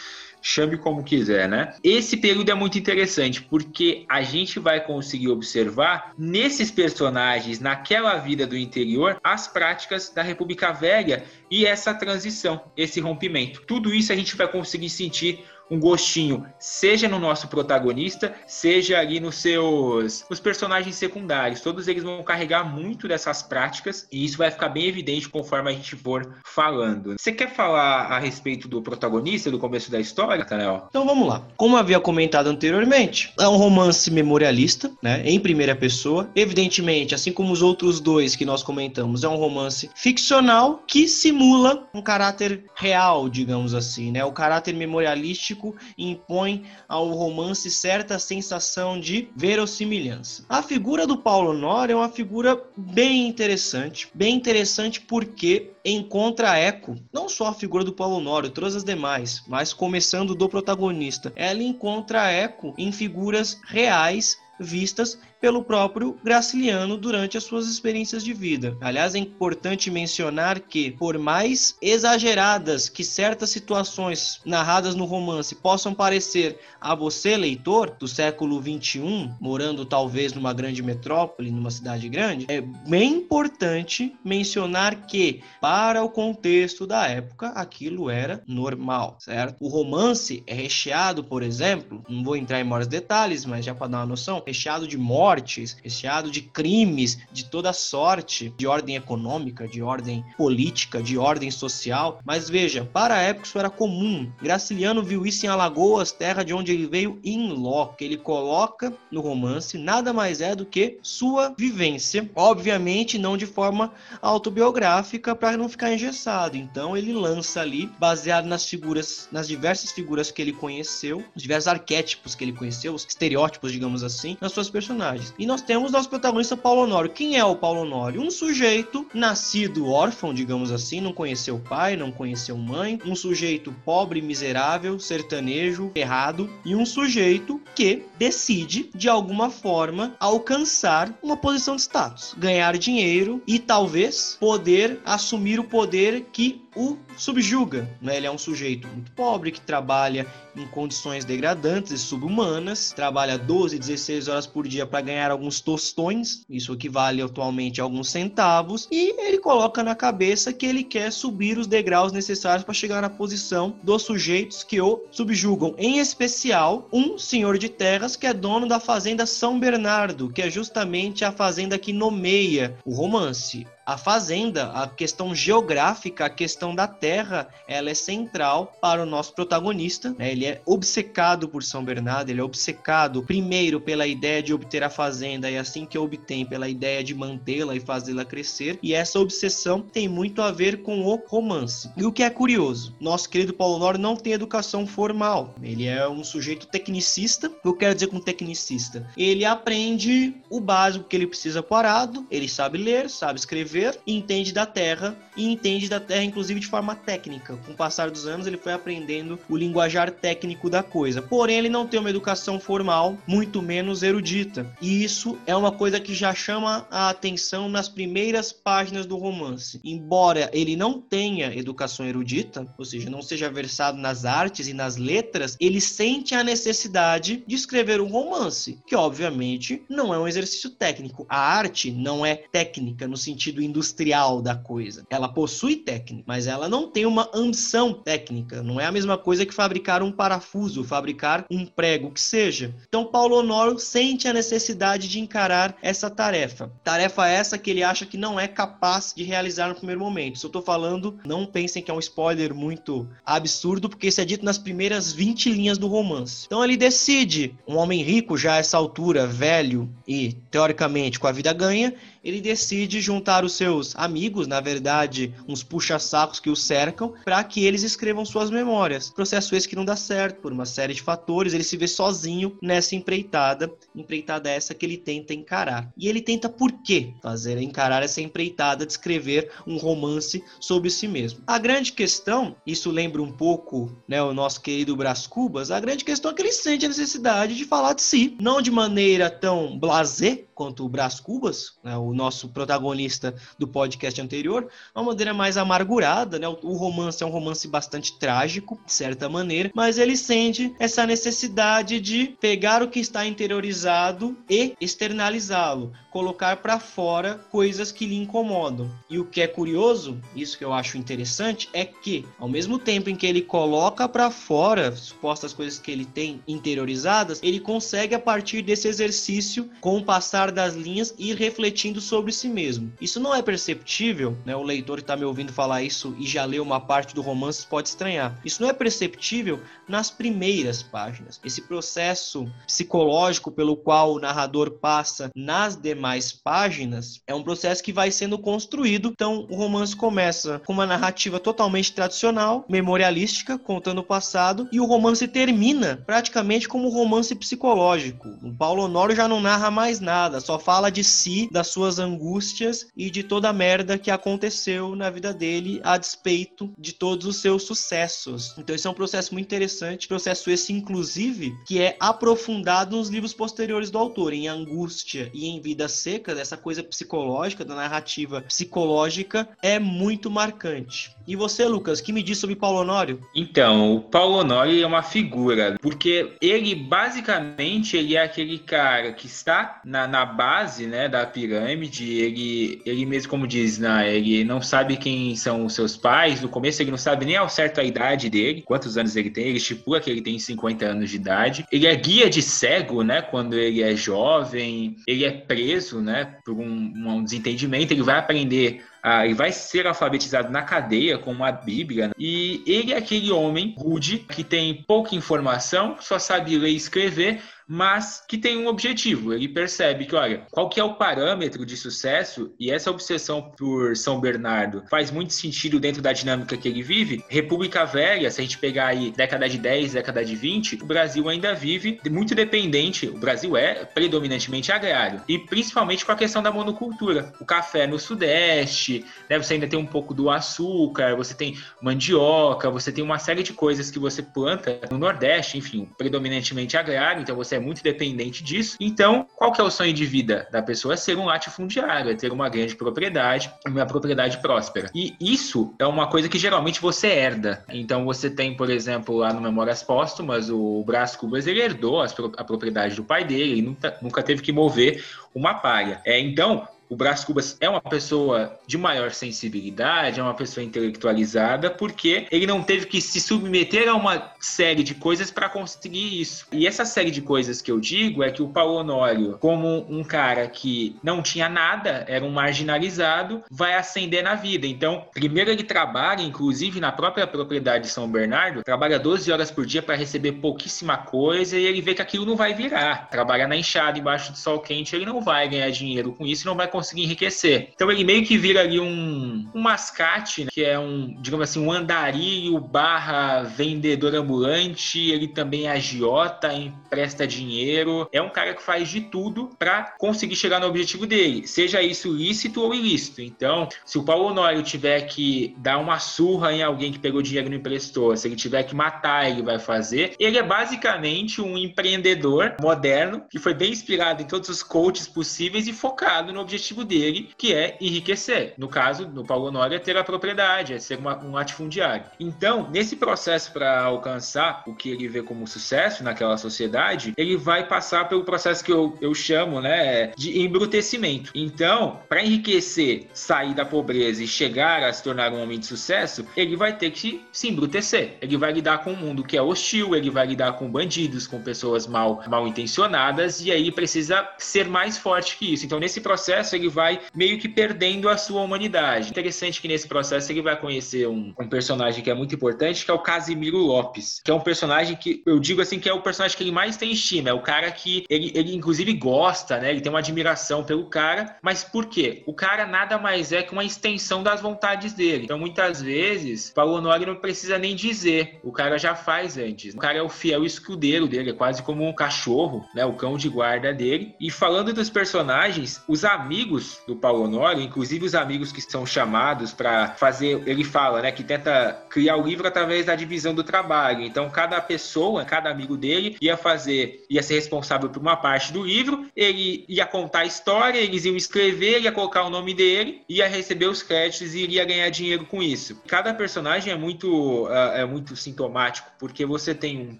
chame 0.44 0.76
como 0.76 1.02
quiser, 1.02 1.48
né? 1.48 1.74
Esse 1.82 2.18
período 2.18 2.50
é 2.50 2.54
muito 2.54 2.78
interessante 2.78 3.40
porque 3.40 4.04
a 4.06 4.20
gente 4.20 4.60
vai 4.60 4.78
conseguir 4.78 5.28
observar 5.28 6.12
nesses 6.18 6.70
personagens, 6.70 7.60
naquela 7.60 8.16
vida 8.18 8.46
do 8.46 8.56
interior, 8.56 9.18
as 9.24 9.48
práticas 9.48 10.10
da 10.10 10.22
República 10.22 10.70
Velha 10.70 11.24
e 11.50 11.64
essa 11.64 11.94
transição, 11.94 12.62
esse 12.76 13.00
rompimento. 13.00 13.62
Tudo 13.66 13.94
isso 13.94 14.12
a 14.12 14.16
gente 14.16 14.36
vai 14.36 14.46
conseguir 14.46 14.90
sentir 14.90 15.42
um 15.70 15.78
gostinho, 15.78 16.44
seja 16.58 17.08
no 17.08 17.18
nosso 17.18 17.48
protagonista, 17.48 18.34
seja 18.46 18.98
ali 18.98 19.20
nos 19.20 19.36
seus 19.36 20.24
os 20.30 20.40
personagens 20.40 20.96
secundários. 20.96 21.60
Todos 21.60 21.88
eles 21.88 22.02
vão 22.02 22.22
carregar 22.22 22.64
muito 22.64 23.08
dessas 23.08 23.42
práticas 23.42 24.06
e 24.10 24.24
isso 24.24 24.38
vai 24.38 24.50
ficar 24.50 24.68
bem 24.68 24.86
evidente 24.86 25.28
conforme 25.28 25.70
a 25.70 25.74
gente 25.74 25.96
for 25.96 26.34
falando. 26.44 27.14
Você 27.18 27.32
quer 27.32 27.54
falar 27.54 28.06
a 28.06 28.18
respeito 28.18 28.68
do 28.68 28.82
protagonista, 28.82 29.50
do 29.50 29.58
começo 29.58 29.90
da 29.90 30.00
história, 30.00 30.44
Tanel? 30.44 30.86
Então 30.88 31.06
vamos 31.06 31.28
lá. 31.28 31.42
Como 31.56 31.76
havia 31.76 32.00
comentado 32.00 32.48
anteriormente, 32.48 33.32
é 33.38 33.48
um 33.48 33.56
romance 33.56 34.10
memorialista, 34.10 34.90
né, 35.02 35.22
em 35.24 35.40
primeira 35.40 35.74
pessoa. 35.74 36.28
Evidentemente, 36.34 37.14
assim 37.14 37.32
como 37.32 37.52
os 37.52 37.62
outros 37.62 38.00
dois 38.00 38.36
que 38.36 38.44
nós 38.44 38.62
comentamos, 38.62 39.24
é 39.24 39.28
um 39.28 39.36
romance 39.36 39.90
ficcional 39.94 40.82
que 40.86 41.08
simula 41.08 41.88
um 41.94 42.02
caráter 42.02 42.64
real, 42.74 43.28
digamos 43.28 43.74
assim, 43.74 44.10
né? 44.10 44.24
O 44.24 44.32
caráter 44.32 44.74
memorialístico 44.74 45.53
impõe 45.96 46.64
ao 46.88 47.10
romance 47.10 47.70
certa 47.70 48.18
sensação 48.18 48.98
de 48.98 49.28
verossimilhança. 49.36 50.44
A 50.48 50.62
figura 50.62 51.06
do 51.06 51.16
Paulo 51.16 51.50
Honório 51.50 51.94
é 51.94 51.96
uma 51.96 52.08
figura 52.08 52.60
bem 52.76 53.28
interessante, 53.28 54.08
bem 54.14 54.34
interessante 54.34 55.00
porque 55.00 55.72
encontra 55.84 56.56
eco, 56.56 56.96
não 57.12 57.28
só 57.28 57.48
a 57.48 57.54
figura 57.54 57.84
do 57.84 57.92
Paulo 57.92 58.16
Honório, 58.16 58.50
todas 58.50 58.74
as 58.74 58.84
demais, 58.84 59.42
mas 59.46 59.72
começando 59.72 60.34
do 60.34 60.48
protagonista, 60.48 61.32
ela 61.36 61.62
encontra 61.62 62.30
eco 62.30 62.74
em 62.78 62.90
figuras 62.90 63.60
reais 63.66 64.38
vistas 64.58 65.18
pelo 65.44 65.62
próprio 65.62 66.16
Graciliano 66.24 66.96
durante 66.96 67.36
as 67.36 67.44
suas 67.44 67.68
experiências 67.68 68.24
de 68.24 68.32
vida. 68.32 68.78
Aliás, 68.80 69.14
é 69.14 69.18
importante 69.18 69.90
mencionar 69.90 70.58
que, 70.58 70.92
por 70.92 71.18
mais 71.18 71.76
exageradas 71.82 72.88
que 72.88 73.04
certas 73.04 73.50
situações 73.50 74.40
narradas 74.46 74.94
no 74.94 75.04
romance 75.04 75.54
possam 75.54 75.92
parecer 75.92 76.58
a 76.80 76.94
você, 76.94 77.36
leitor, 77.36 77.94
do 78.00 78.08
século 78.08 78.58
XXI, 78.58 79.32
morando 79.38 79.84
talvez 79.84 80.32
numa 80.32 80.54
grande 80.54 80.82
metrópole, 80.82 81.50
numa 81.50 81.70
cidade 81.70 82.08
grande, 82.08 82.46
é 82.48 82.62
bem 82.62 83.16
importante 83.16 84.16
mencionar 84.24 85.06
que, 85.06 85.42
para 85.60 86.02
o 86.02 86.08
contexto 86.08 86.86
da 86.86 87.06
época, 87.06 87.48
aquilo 87.48 88.08
era 88.08 88.42
normal, 88.48 89.18
certo? 89.20 89.62
O 89.62 89.68
romance 89.68 90.42
é 90.46 90.54
recheado, 90.54 91.22
por 91.22 91.42
exemplo, 91.42 92.02
não 92.08 92.24
vou 92.24 92.34
entrar 92.34 92.62
em 92.62 92.64
maiores 92.64 92.88
detalhes, 92.88 93.44
mas 93.44 93.62
já 93.62 93.74
para 93.74 93.88
dar 93.88 93.98
uma 93.98 94.06
noção, 94.06 94.42
recheado 94.46 94.88
de 94.88 94.96
mortes 94.96 95.33
mortes, 95.34 95.76
recheado 95.82 96.30
de 96.30 96.42
crimes 96.42 97.18
de 97.32 97.44
toda 97.46 97.72
sorte, 97.72 98.54
de 98.56 98.66
ordem 98.66 98.94
econômica, 98.94 99.66
de 99.66 99.82
ordem 99.82 100.24
política, 100.36 101.02
de 101.02 101.18
ordem 101.18 101.50
social. 101.50 102.20
Mas 102.24 102.48
veja, 102.48 102.88
para 102.92 103.16
a 103.16 103.20
época 103.20 103.46
isso 103.46 103.58
era 103.58 103.68
comum. 103.68 104.30
Graciliano 104.40 105.02
viu 105.02 105.26
isso 105.26 105.44
em 105.44 105.48
Alagoas, 105.48 106.12
terra 106.12 106.44
de 106.44 106.54
onde 106.54 106.72
ele 106.72 106.86
veio 106.86 107.18
em 107.24 107.52
loco. 107.52 107.96
Ele 108.00 108.16
coloca 108.16 108.92
no 109.10 109.20
romance 109.20 109.76
nada 109.76 110.12
mais 110.12 110.40
é 110.40 110.54
do 110.54 110.64
que 110.64 110.98
sua 111.02 111.52
vivência, 111.58 112.30
obviamente 112.34 113.18
não 113.18 113.36
de 113.36 113.46
forma 113.46 113.92
autobiográfica 114.22 115.34
para 115.34 115.56
não 115.56 115.68
ficar 115.68 115.92
engessado. 115.92 116.56
Então 116.56 116.96
ele 116.96 117.12
lança 117.12 117.60
ali, 117.60 117.90
baseado 117.98 118.46
nas 118.46 118.66
figuras, 118.66 119.28
nas 119.32 119.48
diversas 119.48 119.90
figuras 119.90 120.30
que 120.30 120.40
ele 120.40 120.52
conheceu, 120.52 121.24
os 121.34 121.42
diversos 121.42 121.68
arquétipos 121.68 122.36
que 122.36 122.44
ele 122.44 122.52
conheceu, 122.52 122.94
os 122.94 123.04
estereótipos, 123.04 123.72
digamos 123.72 124.04
assim, 124.04 124.36
nas 124.40 124.52
suas 124.52 124.70
personagens 124.70 125.23
personagens. 125.24 125.34
E 125.38 125.46
nós 125.46 125.62
temos 125.62 125.92
nosso 125.92 126.08
protagonista 126.08 126.56
Paulo 126.56 126.82
Honório. 126.82 127.10
Quem 127.10 127.36
é 127.36 127.44
o 127.44 127.56
Paulo 127.56 127.80
Honório? 127.80 128.20
Um 128.20 128.30
sujeito 128.30 129.06
nascido 129.14 129.88
órfão, 129.88 130.34
digamos 130.34 130.70
assim, 130.70 131.00
não 131.00 131.12
conheceu 131.12 131.58
pai, 131.58 131.96
não 131.96 132.10
conheceu 132.10 132.56
mãe, 132.56 132.98
um 133.04 133.14
sujeito 133.14 133.74
pobre, 133.84 134.20
miserável, 134.20 134.98
sertanejo, 134.98 135.90
errado 135.94 136.50
e 136.64 136.74
um 136.74 136.84
sujeito 136.84 137.60
que 137.74 138.04
decide 138.18 138.90
de 138.94 139.08
alguma 139.08 139.50
forma 139.50 140.14
alcançar 140.20 141.12
uma 141.22 141.36
posição 141.36 141.76
de 141.76 141.82
status, 141.82 142.34
ganhar 142.36 142.76
dinheiro 142.78 143.42
e 143.46 143.58
talvez 143.58 144.36
poder 144.38 145.00
assumir 145.04 145.58
o 145.58 145.64
poder 145.64 146.26
que 146.32 146.64
o 146.76 146.96
subjuga. 147.16 147.88
Né? 148.02 148.16
Ele 148.16 148.26
é 148.26 148.30
um 148.30 148.38
sujeito 148.38 148.88
muito 148.88 149.12
pobre 149.12 149.52
que 149.52 149.60
trabalha 149.60 150.26
em 150.56 150.66
condições 150.66 151.24
degradantes 151.24 151.92
e 151.92 151.98
subhumanas, 151.98 152.92
trabalha 152.94 153.38
12, 153.38 153.78
16 153.78 154.28
horas 154.28 154.46
por 154.46 154.66
dia 154.66 154.86
para 154.86 155.00
ganhar 155.00 155.30
alguns 155.30 155.60
tostões, 155.60 156.44
isso 156.48 156.72
equivale 156.72 157.22
atualmente 157.22 157.80
a 157.80 157.84
alguns 157.84 158.08
centavos, 158.08 158.88
e 158.90 159.14
ele 159.20 159.38
coloca 159.38 159.82
na 159.82 159.94
cabeça 159.94 160.52
que 160.52 160.66
ele 160.66 160.84
quer 160.84 161.12
subir 161.12 161.58
os 161.58 161.66
degraus 161.66 162.12
necessários 162.12 162.64
para 162.64 162.74
chegar 162.74 163.00
na 163.00 163.10
posição 163.10 163.76
dos 163.82 164.02
sujeitos 164.02 164.62
que 164.62 164.80
o 164.80 165.04
subjugam, 165.10 165.74
em 165.76 165.98
especial 165.98 166.88
um 166.92 167.18
senhor 167.18 167.58
de 167.58 167.63
terras 167.68 168.16
que 168.16 168.26
é 168.26 168.32
dono 168.32 168.66
da 168.66 168.80
fazenda 168.80 169.26
São 169.26 169.58
Bernardo, 169.58 170.30
que 170.30 170.42
é 170.42 170.50
justamente 170.50 171.24
a 171.24 171.32
fazenda 171.32 171.78
que 171.78 171.92
nomeia 171.92 172.76
o 172.84 172.94
romance 172.94 173.66
a 173.86 173.98
fazenda, 173.98 174.70
a 174.72 174.88
questão 174.88 175.34
geográfica, 175.34 176.24
a 176.24 176.30
questão 176.30 176.74
da 176.74 176.86
terra, 176.86 177.48
ela 177.68 177.90
é 177.90 177.94
central 177.94 178.72
para 178.80 179.02
o 179.02 179.06
nosso 179.06 179.34
protagonista. 179.34 180.14
Né? 180.18 180.32
Ele 180.32 180.46
é 180.46 180.62
obcecado 180.64 181.48
por 181.48 181.62
São 181.62 181.84
Bernardo, 181.84 182.30
ele 182.30 182.40
é 182.40 182.44
obcecado 182.44 183.22
primeiro 183.22 183.80
pela 183.80 184.06
ideia 184.06 184.42
de 184.42 184.54
obter 184.54 184.82
a 184.82 184.90
fazenda 184.90 185.50
e 185.50 185.58
assim 185.58 185.84
que 185.84 185.98
obtém 185.98 186.46
pela 186.46 186.68
ideia 186.68 187.04
de 187.04 187.14
mantê-la 187.14 187.76
e 187.76 187.80
fazê-la 187.80 188.24
crescer. 188.24 188.78
E 188.82 188.94
essa 188.94 189.18
obsessão 189.18 189.82
tem 189.82 190.08
muito 190.08 190.40
a 190.40 190.50
ver 190.50 190.82
com 190.82 191.02
o 191.02 191.22
romance. 191.26 191.90
E 191.96 192.04
o 192.04 192.12
que 192.12 192.22
é 192.22 192.30
curioso, 192.30 192.94
nosso 193.00 193.28
querido 193.28 193.52
Paulo 193.52 193.78
Noro 193.78 193.98
não 193.98 194.16
tem 194.16 194.32
educação 194.32 194.86
formal. 194.86 195.54
Ele 195.62 195.86
é 195.86 196.08
um 196.08 196.24
sujeito 196.24 196.66
tecnicista. 196.66 197.48
O 197.48 197.50
que 197.50 197.68
eu 197.68 197.76
quero 197.76 197.94
dizer 197.94 198.06
com 198.06 198.20
tecnicista? 198.20 199.06
Ele 199.16 199.44
aprende 199.44 200.34
o 200.48 200.60
básico 200.60 201.04
que 201.04 201.16
ele 201.16 201.26
precisa 201.26 201.62
parado, 201.62 202.26
ele 202.30 202.48
sabe 202.48 202.78
ler, 202.78 203.10
sabe 203.10 203.38
escrever 203.38 203.73
viver, 203.74 203.98
entende 204.06 204.52
da 204.52 204.64
terra 204.64 205.16
e 205.36 205.50
entende 205.50 205.88
da 205.88 205.98
terra 205.98 206.22
inclusive 206.22 206.60
de 206.60 206.66
forma 206.68 206.94
técnica. 206.94 207.56
Com 207.66 207.72
o 207.72 207.76
passar 207.76 208.08
dos 208.08 208.26
anos 208.26 208.46
ele 208.46 208.56
foi 208.56 208.72
aprendendo 208.72 209.38
o 209.48 209.56
linguajar 209.56 210.12
técnico 210.12 210.70
da 210.70 210.82
coisa. 210.82 211.20
Porém 211.20 211.58
ele 211.58 211.68
não 211.68 211.86
tem 211.86 211.98
uma 211.98 212.10
educação 212.10 212.60
formal, 212.60 213.18
muito 213.26 213.60
menos 213.60 214.04
erudita. 214.04 214.64
E 214.80 215.02
isso 215.02 215.36
é 215.44 215.56
uma 215.56 215.72
coisa 215.72 215.98
que 215.98 216.14
já 216.14 216.32
chama 216.32 216.86
a 216.90 217.08
atenção 217.08 217.68
nas 217.68 217.88
primeiras 217.88 218.52
páginas 218.52 219.06
do 219.06 219.16
romance. 219.16 219.80
Embora 219.82 220.48
ele 220.52 220.76
não 220.76 221.00
tenha 221.00 221.52
educação 221.56 222.06
erudita, 222.06 222.66
ou 222.78 222.84
seja, 222.84 223.10
não 223.10 223.22
seja 223.22 223.50
versado 223.50 223.98
nas 223.98 224.24
artes 224.24 224.68
e 224.68 224.72
nas 224.72 224.96
letras, 224.96 225.56
ele 225.58 225.80
sente 225.80 226.34
a 226.34 226.44
necessidade 226.44 227.42
de 227.44 227.56
escrever 227.56 228.00
um 228.00 228.08
romance, 228.08 228.78
que 228.86 228.94
obviamente 228.94 229.82
não 229.88 230.14
é 230.14 230.18
um 230.18 230.28
exercício 230.28 230.70
técnico. 230.70 231.26
A 231.28 231.38
arte 231.38 231.90
não 231.90 232.24
é 232.24 232.36
técnica 232.36 233.08
no 233.08 233.16
sentido 233.16 233.63
industrial 233.64 234.40
da 234.40 234.54
coisa. 234.54 235.04
Ela 235.10 235.28
possui 235.28 235.76
técnica, 235.76 236.24
mas 236.26 236.46
ela 236.46 236.68
não 236.68 236.88
tem 236.88 237.06
uma 237.06 237.28
ambição 237.34 237.92
técnica. 237.92 238.62
Não 238.62 238.80
é 238.80 238.86
a 238.86 238.92
mesma 238.92 239.16
coisa 239.16 239.46
que 239.46 239.54
fabricar 239.54 240.02
um 240.02 240.12
parafuso, 240.12 240.84
fabricar 240.84 241.44
um 241.50 241.66
prego, 241.66 242.10
que 242.10 242.20
seja. 242.20 242.74
Então, 242.88 243.04
Paulo 243.04 243.36
Honório 243.36 243.78
sente 243.78 244.28
a 244.28 244.32
necessidade 244.32 245.08
de 245.08 245.20
encarar 245.20 245.76
essa 245.82 246.10
tarefa. 246.10 246.70
Tarefa 246.82 247.28
essa 247.28 247.58
que 247.58 247.70
ele 247.70 247.82
acha 247.82 248.06
que 248.06 248.16
não 248.16 248.38
é 248.38 248.46
capaz 248.46 249.12
de 249.16 249.22
realizar 249.22 249.68
no 249.68 249.74
primeiro 249.74 250.00
momento. 250.00 250.38
Se 250.38 250.46
eu 250.46 250.48
estou 250.48 250.62
falando, 250.62 251.18
não 251.24 251.46
pensem 251.46 251.82
que 251.82 251.90
é 251.90 251.94
um 251.94 251.98
spoiler 251.98 252.54
muito 252.54 253.08
absurdo, 253.24 253.88
porque 253.88 254.08
isso 254.08 254.20
é 254.20 254.24
dito 254.24 254.44
nas 254.44 254.58
primeiras 254.58 255.12
20 255.12 255.50
linhas 255.50 255.78
do 255.78 255.88
romance. 255.88 256.44
Então, 256.46 256.62
ele 256.62 256.76
decide, 256.76 257.56
um 257.66 257.76
homem 257.76 258.02
rico 258.02 258.36
já 258.36 258.54
a 258.54 258.58
essa 258.58 258.76
altura, 258.76 259.26
velho 259.26 259.88
e 260.06 260.32
teoricamente 260.50 261.18
com 261.18 261.26
a 261.26 261.32
vida 261.32 261.52
ganha, 261.52 261.94
ele 262.24 262.40
decide 262.40 263.00
juntar 263.00 263.44
os 263.44 263.52
seus 263.52 263.94
amigos, 263.96 264.46
na 264.46 264.60
verdade, 264.60 265.34
uns 265.46 265.62
puxa-sacos 265.62 266.40
que 266.40 266.48
o 266.48 266.56
cercam, 266.56 267.12
para 267.24 267.44
que 267.44 267.64
eles 267.64 267.82
escrevam 267.82 268.24
suas 268.24 268.50
memórias. 268.50 269.10
Processo 269.10 269.54
esse 269.54 269.68
que 269.68 269.76
não 269.76 269.84
dá 269.84 269.94
certo 269.94 270.40
por 270.40 270.52
uma 270.52 270.64
série 270.64 270.94
de 270.94 271.02
fatores, 271.02 271.52
ele 271.52 271.62
se 271.62 271.76
vê 271.76 271.86
sozinho 271.86 272.56
nessa 272.62 272.96
empreitada, 272.96 273.70
empreitada 273.94 274.50
essa 274.50 274.74
que 274.74 274.86
ele 274.86 274.96
tenta 274.96 275.34
encarar. 275.34 275.92
E 275.96 276.08
ele 276.08 276.22
tenta 276.22 276.48
por 276.48 276.72
quê 276.82 277.12
fazer 277.22 277.58
encarar 277.58 278.02
essa 278.02 278.22
empreitada 278.22 278.86
de 278.86 278.92
escrever 278.92 279.50
um 279.66 279.76
romance 279.76 280.42
sobre 280.58 280.90
si 280.90 281.06
mesmo. 281.06 281.40
A 281.46 281.58
grande 281.58 281.92
questão, 281.92 282.56
isso 282.66 282.90
lembra 282.90 283.20
um 283.20 283.30
pouco, 283.30 283.92
né, 284.08 284.22
o 284.22 284.32
nosso 284.32 284.60
querido 284.60 284.96
Brás 284.96 285.26
Cubas, 285.26 285.70
a 285.70 285.80
grande 285.80 286.04
questão 286.04 286.30
é 286.30 286.34
que 286.34 286.42
ele 286.42 286.52
sente 286.52 286.86
a 286.86 286.88
necessidade 286.88 287.54
de 287.54 287.64
falar 287.64 287.92
de 287.92 288.02
si, 288.02 288.36
não 288.40 288.62
de 288.62 288.70
maneira 288.70 289.28
tão 289.28 289.78
blasé 289.78 290.44
quanto 290.54 290.84
o 290.84 290.88
Brás 290.88 291.20
Cubas, 291.20 291.74
né, 291.82 291.96
o 291.96 292.13
nosso 292.14 292.48
protagonista 292.48 293.34
do 293.58 293.66
podcast 293.66 294.20
anterior, 294.20 294.68
uma 294.94 295.04
maneira 295.04 295.34
mais 295.34 295.56
amargurada, 295.56 296.38
né? 296.38 296.48
O 296.48 296.74
romance 296.74 297.22
é 297.22 297.26
um 297.26 297.30
romance 297.30 297.66
bastante 297.68 298.18
trágico, 298.18 298.80
de 298.84 298.92
certa 298.92 299.28
maneira, 299.28 299.70
mas 299.74 299.98
ele 299.98 300.16
sente 300.16 300.74
essa 300.78 301.06
necessidade 301.06 302.00
de 302.00 302.36
pegar 302.40 302.82
o 302.82 302.88
que 302.88 303.00
está 303.00 303.26
interiorizado 303.26 304.36
e 304.48 304.74
externalizá-lo, 304.80 305.92
colocar 306.10 306.58
para 306.58 306.78
fora 306.78 307.40
coisas 307.50 307.90
que 307.90 308.06
lhe 308.06 308.16
incomodam. 308.16 308.90
E 309.10 309.18
o 309.18 309.24
que 309.24 309.40
é 309.40 309.46
curioso, 309.46 310.18
isso 310.34 310.56
que 310.56 310.64
eu 310.64 310.72
acho 310.72 310.96
interessante, 310.96 311.68
é 311.72 311.84
que 311.84 312.24
ao 312.38 312.48
mesmo 312.48 312.78
tempo 312.78 313.10
em 313.10 313.16
que 313.16 313.26
ele 313.26 313.42
coloca 313.42 314.08
para 314.08 314.30
fora 314.30 314.94
supostas 314.94 315.52
coisas 315.52 315.78
que 315.78 315.90
ele 315.90 316.04
tem 316.04 316.40
interiorizadas, 316.46 317.40
ele 317.42 317.60
consegue 317.60 318.14
a 318.14 318.18
partir 318.18 318.62
desse 318.62 318.88
exercício, 318.88 319.70
com 319.80 319.98
o 319.98 320.04
passar 320.04 320.50
das 320.50 320.74
linhas, 320.74 321.14
ir 321.18 321.36
refletindo 321.36 322.00
sobre 322.04 322.32
si 322.32 322.48
mesmo. 322.48 322.92
Isso 323.00 323.18
não 323.18 323.34
é 323.34 323.42
perceptível, 323.42 324.36
né? 324.44 324.54
O 324.54 324.62
leitor 324.62 324.98
que 324.98 325.02
está 325.02 325.16
me 325.16 325.24
ouvindo 325.24 325.52
falar 325.52 325.82
isso 325.82 326.14
e 326.18 326.26
já 326.26 326.44
leu 326.44 326.62
uma 326.62 326.80
parte 326.80 327.14
do 327.14 327.22
romance 327.22 327.66
pode 327.66 327.88
estranhar. 327.88 328.38
Isso 328.44 328.62
não 328.62 328.68
é 328.68 328.72
perceptível 328.72 329.60
nas 329.88 330.10
primeiras 330.10 330.82
páginas. 330.82 331.40
Esse 331.44 331.62
processo 331.62 332.46
psicológico 332.66 333.50
pelo 333.50 333.76
qual 333.76 334.14
o 334.14 334.20
narrador 334.20 334.70
passa 334.70 335.30
nas 335.34 335.76
demais 335.76 336.32
páginas 336.32 337.20
é 337.26 337.34
um 337.34 337.42
processo 337.42 337.82
que 337.82 337.92
vai 337.92 338.10
sendo 338.10 338.38
construído. 338.38 339.10
Então, 339.12 339.46
o 339.50 339.56
romance 339.56 339.96
começa 339.96 340.60
com 340.66 340.72
uma 340.72 340.86
narrativa 340.86 341.40
totalmente 341.40 341.92
tradicional, 341.92 342.64
memorialística, 342.68 343.58
contando 343.58 343.98
o 343.98 344.04
passado, 344.04 344.68
e 344.72 344.80
o 344.80 344.84
romance 344.84 345.26
termina 345.26 346.02
praticamente 346.06 346.68
como 346.68 346.88
um 346.88 346.92
romance 346.92 347.34
psicológico. 347.34 348.28
O 348.42 348.52
Paulo 348.52 348.82
Honório 348.84 349.16
já 349.16 349.28
não 349.28 349.40
narra 349.40 349.70
mais 349.70 350.00
nada, 350.00 350.40
só 350.40 350.58
fala 350.58 350.90
de 350.90 351.02
si, 351.02 351.48
das 351.50 351.68
suas 351.68 351.93
angústias 351.98 352.86
e 352.96 353.10
de 353.10 353.22
toda 353.22 353.48
a 353.48 353.52
merda 353.52 353.98
que 353.98 354.10
aconteceu 354.10 354.94
na 354.94 355.10
vida 355.10 355.32
dele 355.32 355.80
a 355.82 355.96
despeito 355.96 356.72
de 356.78 356.92
todos 356.92 357.26
os 357.26 357.36
seus 357.36 357.64
sucessos. 357.64 358.54
Então, 358.58 358.74
esse 358.74 358.86
é 358.86 358.90
um 358.90 358.94
processo 358.94 359.32
muito 359.32 359.46
interessante, 359.46 360.08
processo 360.08 360.50
esse, 360.50 360.72
inclusive, 360.72 361.54
que 361.66 361.80
é 361.80 361.96
aprofundado 362.00 362.96
nos 362.96 363.08
livros 363.08 363.34
posteriores 363.34 363.90
do 363.90 363.98
autor, 363.98 364.32
em 364.32 364.48
Angústia 364.48 365.30
e 365.32 365.46
em 365.46 365.60
Vidas 365.60 365.92
Secas, 365.92 366.38
essa 366.38 366.56
coisa 366.56 366.82
psicológica, 366.82 367.64
da 367.64 367.74
narrativa 367.74 368.42
psicológica, 368.42 369.48
é 369.62 369.78
muito 369.78 370.30
marcante. 370.30 371.14
E 371.26 371.36
você, 371.36 371.64
Lucas, 371.66 372.00
que 372.00 372.12
me 372.12 372.22
diz 372.22 372.38
sobre 372.38 372.54
Paulo 372.54 372.80
Honório? 372.80 373.20
Então, 373.34 373.94
o 373.94 374.00
Paulo 374.00 374.38
Honório 374.38 374.82
é 374.82 374.86
uma 374.86 375.02
figura, 375.02 375.76
porque 375.80 376.32
ele 376.40 376.74
basicamente 376.74 377.96
ele 377.96 378.16
é 378.16 378.22
aquele 378.22 378.58
cara 378.58 379.12
que 379.12 379.26
está 379.26 379.80
na, 379.84 380.06
na 380.06 380.24
base 380.26 380.86
né, 380.86 381.08
da 381.08 381.24
pirâmide, 381.26 381.83
ele, 381.86 382.80
ele 382.84 383.06
mesmo, 383.06 383.30
como 383.30 383.46
diz, 383.46 383.78
né, 383.78 384.14
ele 384.14 384.44
não 384.44 384.60
sabe 384.60 384.96
quem 384.96 385.34
são 385.36 385.64
os 385.64 385.74
seus 385.74 385.96
pais, 385.96 386.40
no 386.40 386.48
começo 386.48 386.82
ele 386.82 386.90
não 386.90 386.98
sabe 386.98 387.24
nem 387.24 387.36
ao 387.36 387.48
certo 387.48 387.80
a 387.80 387.84
idade 387.84 388.28
dele, 388.30 388.62
quantos 388.62 388.96
anos 388.96 389.16
ele 389.16 389.30
tem, 389.30 389.48
ele 389.48 389.58
estipula 389.58 390.00
que 390.00 390.10
ele 390.10 390.22
tem 390.22 390.38
50 390.38 390.84
anos 390.84 391.10
de 391.10 391.16
idade. 391.16 391.66
Ele 391.70 391.86
é 391.86 391.94
guia 391.96 392.28
de 392.28 392.42
cego, 392.42 393.02
né, 393.02 393.22
quando 393.22 393.54
ele 393.54 393.82
é 393.82 393.94
jovem, 393.94 394.96
ele 395.06 395.24
é 395.24 395.30
preso, 395.30 396.00
né, 396.00 396.36
por 396.44 396.54
um, 396.54 396.92
um 396.94 397.24
desentendimento, 397.24 397.92
ele 397.92 398.02
vai 398.02 398.18
aprender 398.18 398.82
ah, 399.06 399.26
ele 399.26 399.34
vai 399.34 399.52
ser 399.52 399.86
alfabetizado 399.86 400.50
na 400.50 400.62
cadeia 400.62 401.18
com 401.18 401.30
uma 401.30 401.52
Bíblia. 401.52 402.08
Né? 402.08 402.14
E 402.18 402.62
ele 402.66 402.94
é 402.94 402.96
aquele 402.96 403.30
homem 403.30 403.74
rude 403.76 404.20
que 404.20 404.42
tem 404.42 404.82
pouca 404.88 405.14
informação, 405.14 405.98
só 406.00 406.18
sabe 406.18 406.56
ler 406.56 406.70
e 406.70 406.76
escrever, 406.76 407.42
mas 407.68 408.22
que 408.26 408.38
tem 408.38 408.58
um 408.58 408.66
objetivo. 408.66 409.32
Ele 409.32 409.48
percebe 409.48 410.06
que, 410.06 410.14
olha, 410.14 410.46
qual 410.50 410.68
que 410.68 410.80
é 410.80 410.84
o 410.84 410.94
parâmetro 410.94 411.64
de 411.64 411.76
sucesso 411.76 412.54
e 412.58 412.70
essa 412.70 412.90
obsessão 412.90 413.42
por 413.56 413.96
São 413.96 414.20
Bernardo 414.20 414.84
faz 414.90 415.10
muito 415.10 415.32
sentido 415.32 415.80
dentro 415.80 416.02
da 416.02 416.12
dinâmica 416.12 416.56
que 416.56 416.68
ele 416.68 416.82
vive. 416.82 417.24
República 417.28 417.84
Velha, 417.84 418.30
se 418.30 418.40
a 418.40 418.44
gente 418.44 418.58
pegar 418.58 418.88
aí 418.88 419.10
década 419.10 419.48
de 419.48 419.58
10, 419.58 419.92
década 419.92 420.24
de 420.24 420.36
20, 420.36 420.82
o 420.82 420.86
Brasil 420.86 421.28
ainda 421.28 421.54
vive 421.54 422.00
muito 422.10 422.34
dependente. 422.34 423.08
O 423.08 423.18
Brasil 423.18 423.56
é 423.56 423.84
predominantemente 423.84 424.72
agrário 424.72 425.22
e 425.28 425.38
principalmente 425.38 426.04
com 426.04 426.12
a 426.12 426.16
questão 426.16 426.42
da 426.42 426.50
monocultura. 426.50 427.32
O 427.40 427.44
café 427.44 427.86
no 427.86 427.98
Sudeste, 427.98 429.04
né, 429.28 429.38
você 429.38 429.54
ainda 429.54 429.66
tem 429.66 429.78
um 429.78 429.86
pouco 429.86 430.14
do 430.14 430.30
açúcar, 430.30 431.16
você 431.16 431.34
tem 431.34 431.56
mandioca, 431.80 432.70
você 432.70 432.92
tem 432.92 433.02
uma 433.02 433.18
série 433.18 433.42
de 433.42 433.52
coisas 433.52 433.90
que 433.90 433.98
você 433.98 434.22
planta 434.22 434.80
no 434.90 434.98
Nordeste, 434.98 435.58
enfim, 435.58 435.88
predominantemente 435.96 436.76
agrário, 436.76 437.22
então 437.22 437.36
você 437.36 437.53
é 437.54 437.60
muito 437.60 437.82
dependente 437.82 438.42
disso. 438.42 438.76
Então, 438.80 439.26
qual 439.36 439.52
que 439.52 439.60
é 439.60 439.64
o 439.64 439.70
sonho 439.70 439.92
de 439.92 440.04
vida 440.04 440.48
da 440.50 440.62
pessoa? 440.62 440.94
É 440.94 440.96
ser 440.96 441.16
um 441.16 441.26
latifundiário, 441.26 442.10
é 442.10 442.14
ter 442.14 442.32
uma 442.32 442.48
grande 442.48 442.74
propriedade, 442.74 443.50
uma 443.66 443.86
propriedade 443.86 444.38
próspera. 444.38 444.90
E 444.94 445.16
isso 445.20 445.74
é 445.78 445.86
uma 445.86 446.06
coisa 446.08 446.28
que 446.28 446.38
geralmente 446.38 446.80
você 446.80 447.08
herda. 447.08 447.64
Então, 447.68 448.04
você 448.04 448.28
tem, 448.28 448.56
por 448.56 448.70
exemplo, 448.70 449.16
lá 449.16 449.32
no 449.32 449.40
Memórias 449.40 449.82
Póstumas, 449.82 450.50
o 450.50 450.82
Brás 450.84 451.16
Cubas, 451.16 451.46
ele 451.46 451.60
herdou 451.60 452.02
a 452.02 452.44
propriedade 452.44 452.96
do 452.96 453.04
pai 453.04 453.24
dele, 453.24 453.52
ele 453.52 453.62
nunca, 453.62 453.96
nunca 454.00 454.22
teve 454.22 454.42
que 454.42 454.52
mover 454.52 455.04
uma 455.34 455.54
palha. 455.54 456.00
É, 456.04 456.18
então, 456.18 456.66
o 456.88 456.96
Brás 456.96 457.24
Cubas 457.24 457.56
é 457.60 457.68
uma 457.68 457.80
pessoa 457.80 458.58
de 458.66 458.78
maior 458.78 459.10
sensibilidade, 459.10 460.20
é 460.20 460.22
uma 460.22 460.34
pessoa 460.34 460.64
intelectualizada, 460.64 461.70
porque 461.70 462.26
ele 462.30 462.46
não 462.46 462.62
teve 462.62 462.86
que 462.86 463.00
se 463.00 463.20
submeter 463.20 463.88
a 463.88 463.94
uma 463.94 464.32
série 464.40 464.82
de 464.82 464.94
coisas 464.94 465.30
para 465.30 465.48
conseguir 465.48 466.20
isso. 466.20 466.46
E 466.52 466.66
essa 466.66 466.84
série 466.84 467.10
de 467.10 467.22
coisas 467.22 467.60
que 467.60 467.70
eu 467.70 467.80
digo 467.80 468.22
é 468.22 468.30
que 468.30 468.42
o 468.42 468.48
Paulo 468.48 468.74
Honório, 468.74 469.38
como 469.40 469.86
um 469.88 470.04
cara 470.04 470.46
que 470.48 470.96
não 471.02 471.22
tinha 471.22 471.48
nada, 471.48 472.04
era 472.08 472.24
um 472.24 472.30
marginalizado, 472.30 473.42
vai 473.50 473.74
ascender 473.74 474.22
na 474.22 474.34
vida. 474.34 474.66
Então, 474.66 475.06
primeiro 475.12 475.50
ele 475.50 475.62
trabalha, 475.62 476.22
inclusive 476.22 476.80
na 476.80 476.92
própria 476.92 477.26
propriedade 477.26 477.84
de 477.84 477.90
São 477.90 478.08
Bernardo, 478.08 478.62
trabalha 478.62 478.98
12 478.98 479.30
horas 479.32 479.50
por 479.50 479.66
dia 479.66 479.82
para 479.82 479.94
receber 479.94 480.32
pouquíssima 480.32 480.96
coisa 480.96 481.58
e 481.58 481.64
ele 481.64 481.80
vê 481.80 481.94
que 481.94 482.02
aquilo 482.02 482.26
não 482.26 482.36
vai 482.36 482.54
virar. 482.54 483.08
Trabalha 483.10 483.46
na 483.46 483.56
enxada, 483.56 483.98
embaixo 483.98 484.32
do 484.32 484.38
sol 484.38 484.60
quente, 484.60 484.94
ele 484.94 485.06
não 485.06 485.20
vai 485.20 485.48
ganhar 485.48 485.70
dinheiro 485.70 486.12
com 486.12 486.26
isso, 486.26 486.46
não 486.46 486.54
vai 486.54 486.68
conseguir 486.68 486.83
enriquecer. 486.94 487.70
Então 487.74 487.90
ele 487.90 488.04
meio 488.04 488.24
que 488.24 488.36
vira 488.36 488.60
ali 488.60 488.80
um, 488.80 489.48
um 489.54 489.60
mascate, 489.60 490.44
né? 490.44 490.50
que 490.52 490.64
é 490.64 490.78
um, 490.78 491.16
digamos 491.20 491.48
assim, 491.48 491.64
um 491.64 491.72
andarilho 491.72 492.58
barra 492.58 493.42
vendedor 493.42 494.14
ambulante, 494.14 495.10
ele 495.10 495.28
também 495.28 495.66
é 495.66 495.72
agiota, 495.72 496.52
empresta 496.52 497.26
dinheiro, 497.26 498.08
é 498.12 498.20
um 498.20 498.30
cara 498.30 498.54
que 498.54 498.62
faz 498.62 498.88
de 498.88 499.00
tudo 499.00 499.50
para 499.58 499.94
conseguir 499.98 500.36
chegar 500.36 500.60
no 500.60 500.66
objetivo 500.66 501.06
dele, 501.06 501.46
seja 501.46 501.82
isso 501.82 502.12
lícito 502.12 502.62
ou 502.62 502.74
ilícito. 502.74 503.20
Então, 503.20 503.68
se 503.84 503.98
o 503.98 504.02
Paulo 504.02 504.26
Honório 504.26 504.62
tiver 504.62 505.02
que 505.02 505.54
dar 505.58 505.78
uma 505.78 505.98
surra 505.98 506.52
em 506.52 506.62
alguém 506.62 506.92
que 506.92 506.98
pegou 506.98 507.22
dinheiro 507.22 507.48
e 507.48 507.50
não 507.50 507.58
emprestou, 507.58 508.16
se 508.16 508.28
ele 508.28 508.36
tiver 508.36 508.62
que 508.64 508.74
matar, 508.74 509.30
ele 509.30 509.42
vai 509.42 509.58
fazer. 509.58 510.14
Ele 510.18 510.38
é 510.38 510.42
basicamente 510.42 511.40
um 511.40 511.56
empreendedor 511.56 512.56
moderno 512.60 513.24
que 513.30 513.38
foi 513.38 513.54
bem 513.54 513.72
inspirado 513.72 514.22
em 514.22 514.26
todos 514.26 514.48
os 514.48 514.62
coaches 514.62 515.06
possíveis 515.06 515.66
e 515.66 515.72
focado 515.72 516.32
no 516.32 516.40
objetivo 516.40 516.63
objetivo 516.64 516.84
dele, 516.84 517.30
que 517.36 517.52
é 517.52 517.76
enriquecer. 517.80 518.54
No 518.56 518.68
caso, 518.68 519.06
no 519.06 519.24
Paulo 519.24 519.46
Honório, 519.46 519.76
é 519.76 519.78
ter 519.78 519.96
a 519.96 520.04
propriedade, 520.04 520.72
é 520.72 520.78
ser 520.78 520.98
uma, 520.98 521.22
um 521.22 521.32
latifundiário. 521.32 522.06
Então, 522.18 522.68
nesse 522.70 522.96
processo 522.96 523.52
para 523.52 523.82
alcançar 523.82 524.62
o 524.66 524.74
que 524.74 524.90
ele 524.90 525.08
vê 525.08 525.22
como 525.22 525.46
sucesso 525.46 526.02
naquela 526.02 526.36
sociedade, 526.38 527.12
ele 527.16 527.36
vai 527.36 527.66
passar 527.66 528.08
pelo 528.08 528.24
processo 528.24 528.64
que 528.64 528.72
eu, 528.72 528.96
eu 529.00 529.14
chamo 529.14 529.60
né, 529.60 530.12
de 530.16 530.40
embrutecimento. 530.40 531.32
Então, 531.34 532.00
para 532.08 532.22
enriquecer, 532.22 533.08
sair 533.12 533.54
da 533.54 533.64
pobreza 533.64 534.22
e 534.22 534.26
chegar 534.26 534.82
a 534.82 534.92
se 534.92 535.02
tornar 535.02 535.32
um 535.32 535.42
homem 535.42 535.58
de 535.58 535.66
sucesso, 535.66 536.24
ele 536.36 536.56
vai 536.56 536.76
ter 536.76 536.90
que 536.90 537.24
se 537.32 537.48
embrutecer. 537.48 538.16
Ele 538.22 538.36
vai 538.36 538.52
lidar 538.52 538.78
com 538.78 538.92
um 538.92 538.96
mundo 538.96 539.24
que 539.24 539.36
é 539.36 539.42
hostil, 539.42 539.94
ele 539.94 540.10
vai 540.10 540.26
lidar 540.26 540.52
com 540.54 540.70
bandidos, 540.70 541.26
com 541.26 541.40
pessoas 541.40 541.86
mal, 541.86 542.22
mal 542.28 542.46
intencionadas, 542.46 543.40
e 543.40 543.50
aí 543.50 543.70
precisa 543.70 544.26
ser 544.38 544.68
mais 544.68 544.96
forte 544.96 545.36
que 545.36 545.52
isso. 545.52 545.66
Então, 545.66 545.78
nesse 545.78 546.00
processo, 546.00 546.53
processo 546.54 546.56
ele 546.56 546.68
vai 546.68 547.00
meio 547.14 547.38
que 547.38 547.48
perdendo 547.48 548.08
a 548.08 548.16
sua 548.16 548.42
humanidade. 548.42 549.10
Interessante 549.10 549.60
que 549.60 549.68
nesse 549.68 549.88
processo 549.88 550.30
ele 550.30 550.42
vai 550.42 550.58
conhecer 550.58 551.08
um, 551.08 551.34
um 551.38 551.48
personagem 551.48 552.02
que 552.02 552.10
é 552.10 552.14
muito 552.14 552.34
importante, 552.34 552.84
que 552.84 552.90
é 552.90 552.94
o 552.94 552.98
Casimiro 552.98 553.58
Lopes, 553.58 554.20
que 554.24 554.30
é 554.30 554.34
um 554.34 554.40
personagem 554.40 554.96
que 554.96 555.22
eu 555.26 555.38
digo 555.38 555.60
assim 555.60 555.78
que 555.78 555.88
é 555.88 555.92
o 555.92 556.02
personagem 556.02 556.36
que 556.36 556.44
ele 556.44 556.52
mais 556.52 556.76
tem 556.76 556.92
estima, 556.92 557.30
é 557.30 557.32
o 557.32 557.42
cara 557.42 557.70
que 557.70 558.04
ele, 558.08 558.32
ele 558.34 558.54
inclusive 558.54 558.92
gosta, 558.94 559.58
né? 559.58 559.70
Ele 559.70 559.80
tem 559.80 559.90
uma 559.90 559.98
admiração 559.98 560.64
pelo 560.64 560.86
cara, 560.86 561.36
mas 561.42 561.64
por 561.64 561.86
quê? 561.86 562.22
O 562.26 562.32
cara 562.32 562.66
nada 562.66 562.98
mais 562.98 563.32
é 563.32 563.42
que 563.42 563.52
uma 563.52 563.64
extensão 563.64 564.22
das 564.22 564.40
vontades 564.40 564.92
dele. 564.92 565.24
Então 565.24 565.38
muitas 565.38 565.80
vezes 565.80 566.50
Paulo 566.50 566.74
Honório 566.74 567.06
não 567.06 567.16
precisa 567.16 567.58
nem 567.58 567.74
dizer, 567.74 568.38
o 568.42 568.52
cara 568.52 568.78
já 568.78 568.94
faz 568.94 569.36
antes. 569.36 569.74
O 569.74 569.78
cara 569.78 569.98
é 569.98 570.02
o 570.02 570.08
fiel 570.08 570.44
escudeiro 570.44 571.06
dele, 571.06 571.30
é 571.30 571.34
quase 571.34 571.62
como 571.62 571.86
um 571.86 571.92
cachorro, 571.92 572.64
né? 572.74 572.84
O 572.84 572.94
cão 572.94 573.16
de 573.16 573.28
guarda 573.28 573.72
dele. 573.72 574.14
E 574.20 574.30
falando 574.30 574.72
dos 574.72 574.90
personagens, 574.90 575.82
os 575.88 576.04
amigos 576.04 576.43
amigos 576.44 576.80
do 576.86 576.94
Paulo 576.94 577.24
Honório, 577.24 577.62
inclusive 577.62 578.04
os 578.04 578.14
amigos 578.14 578.52
que 578.52 578.60
são 578.60 578.84
chamados 578.84 579.52
para 579.52 579.94
fazer, 579.94 580.42
ele 580.46 580.62
fala, 580.62 581.00
né, 581.00 581.10
que 581.10 581.24
tenta 581.24 581.82
criar 581.88 582.16
o 582.16 582.26
livro 582.26 582.46
através 582.46 582.84
da 582.84 582.94
divisão 582.94 583.34
do 583.34 583.42
trabalho. 583.42 584.02
Então, 584.02 584.28
cada 584.28 584.60
pessoa, 584.60 585.24
cada 585.24 585.50
amigo 585.50 585.76
dele 585.76 586.16
ia 586.20 586.36
fazer, 586.36 587.04
ia 587.08 587.22
ser 587.22 587.34
responsável 587.34 587.88
por 587.88 588.00
uma 588.00 588.16
parte 588.16 588.52
do 588.52 588.62
livro, 588.62 589.06
ele 589.16 589.64
ia 589.68 589.86
contar 589.86 590.20
a 590.20 590.24
história, 590.26 590.78
eles 590.78 591.04
iam 591.06 591.16
escrever, 591.16 591.80
ia 591.80 591.92
colocar 591.92 592.24
o 592.24 592.30
nome 592.30 592.52
dele, 592.52 593.02
ia 593.08 593.26
receber 593.26 593.66
os 593.66 593.82
créditos 593.82 594.34
e 594.34 594.40
iria 594.40 594.64
ganhar 594.64 594.90
dinheiro 594.90 595.24
com 595.24 595.42
isso. 595.42 595.80
Cada 595.86 596.12
personagem 596.12 596.72
é 596.72 596.76
muito, 596.76 597.46
uh, 597.46 597.72
é 597.74 597.86
muito 597.86 598.14
sintomático, 598.16 598.90
porque 598.98 599.24
você 599.24 599.54
tem 599.54 599.78
um 599.78 599.98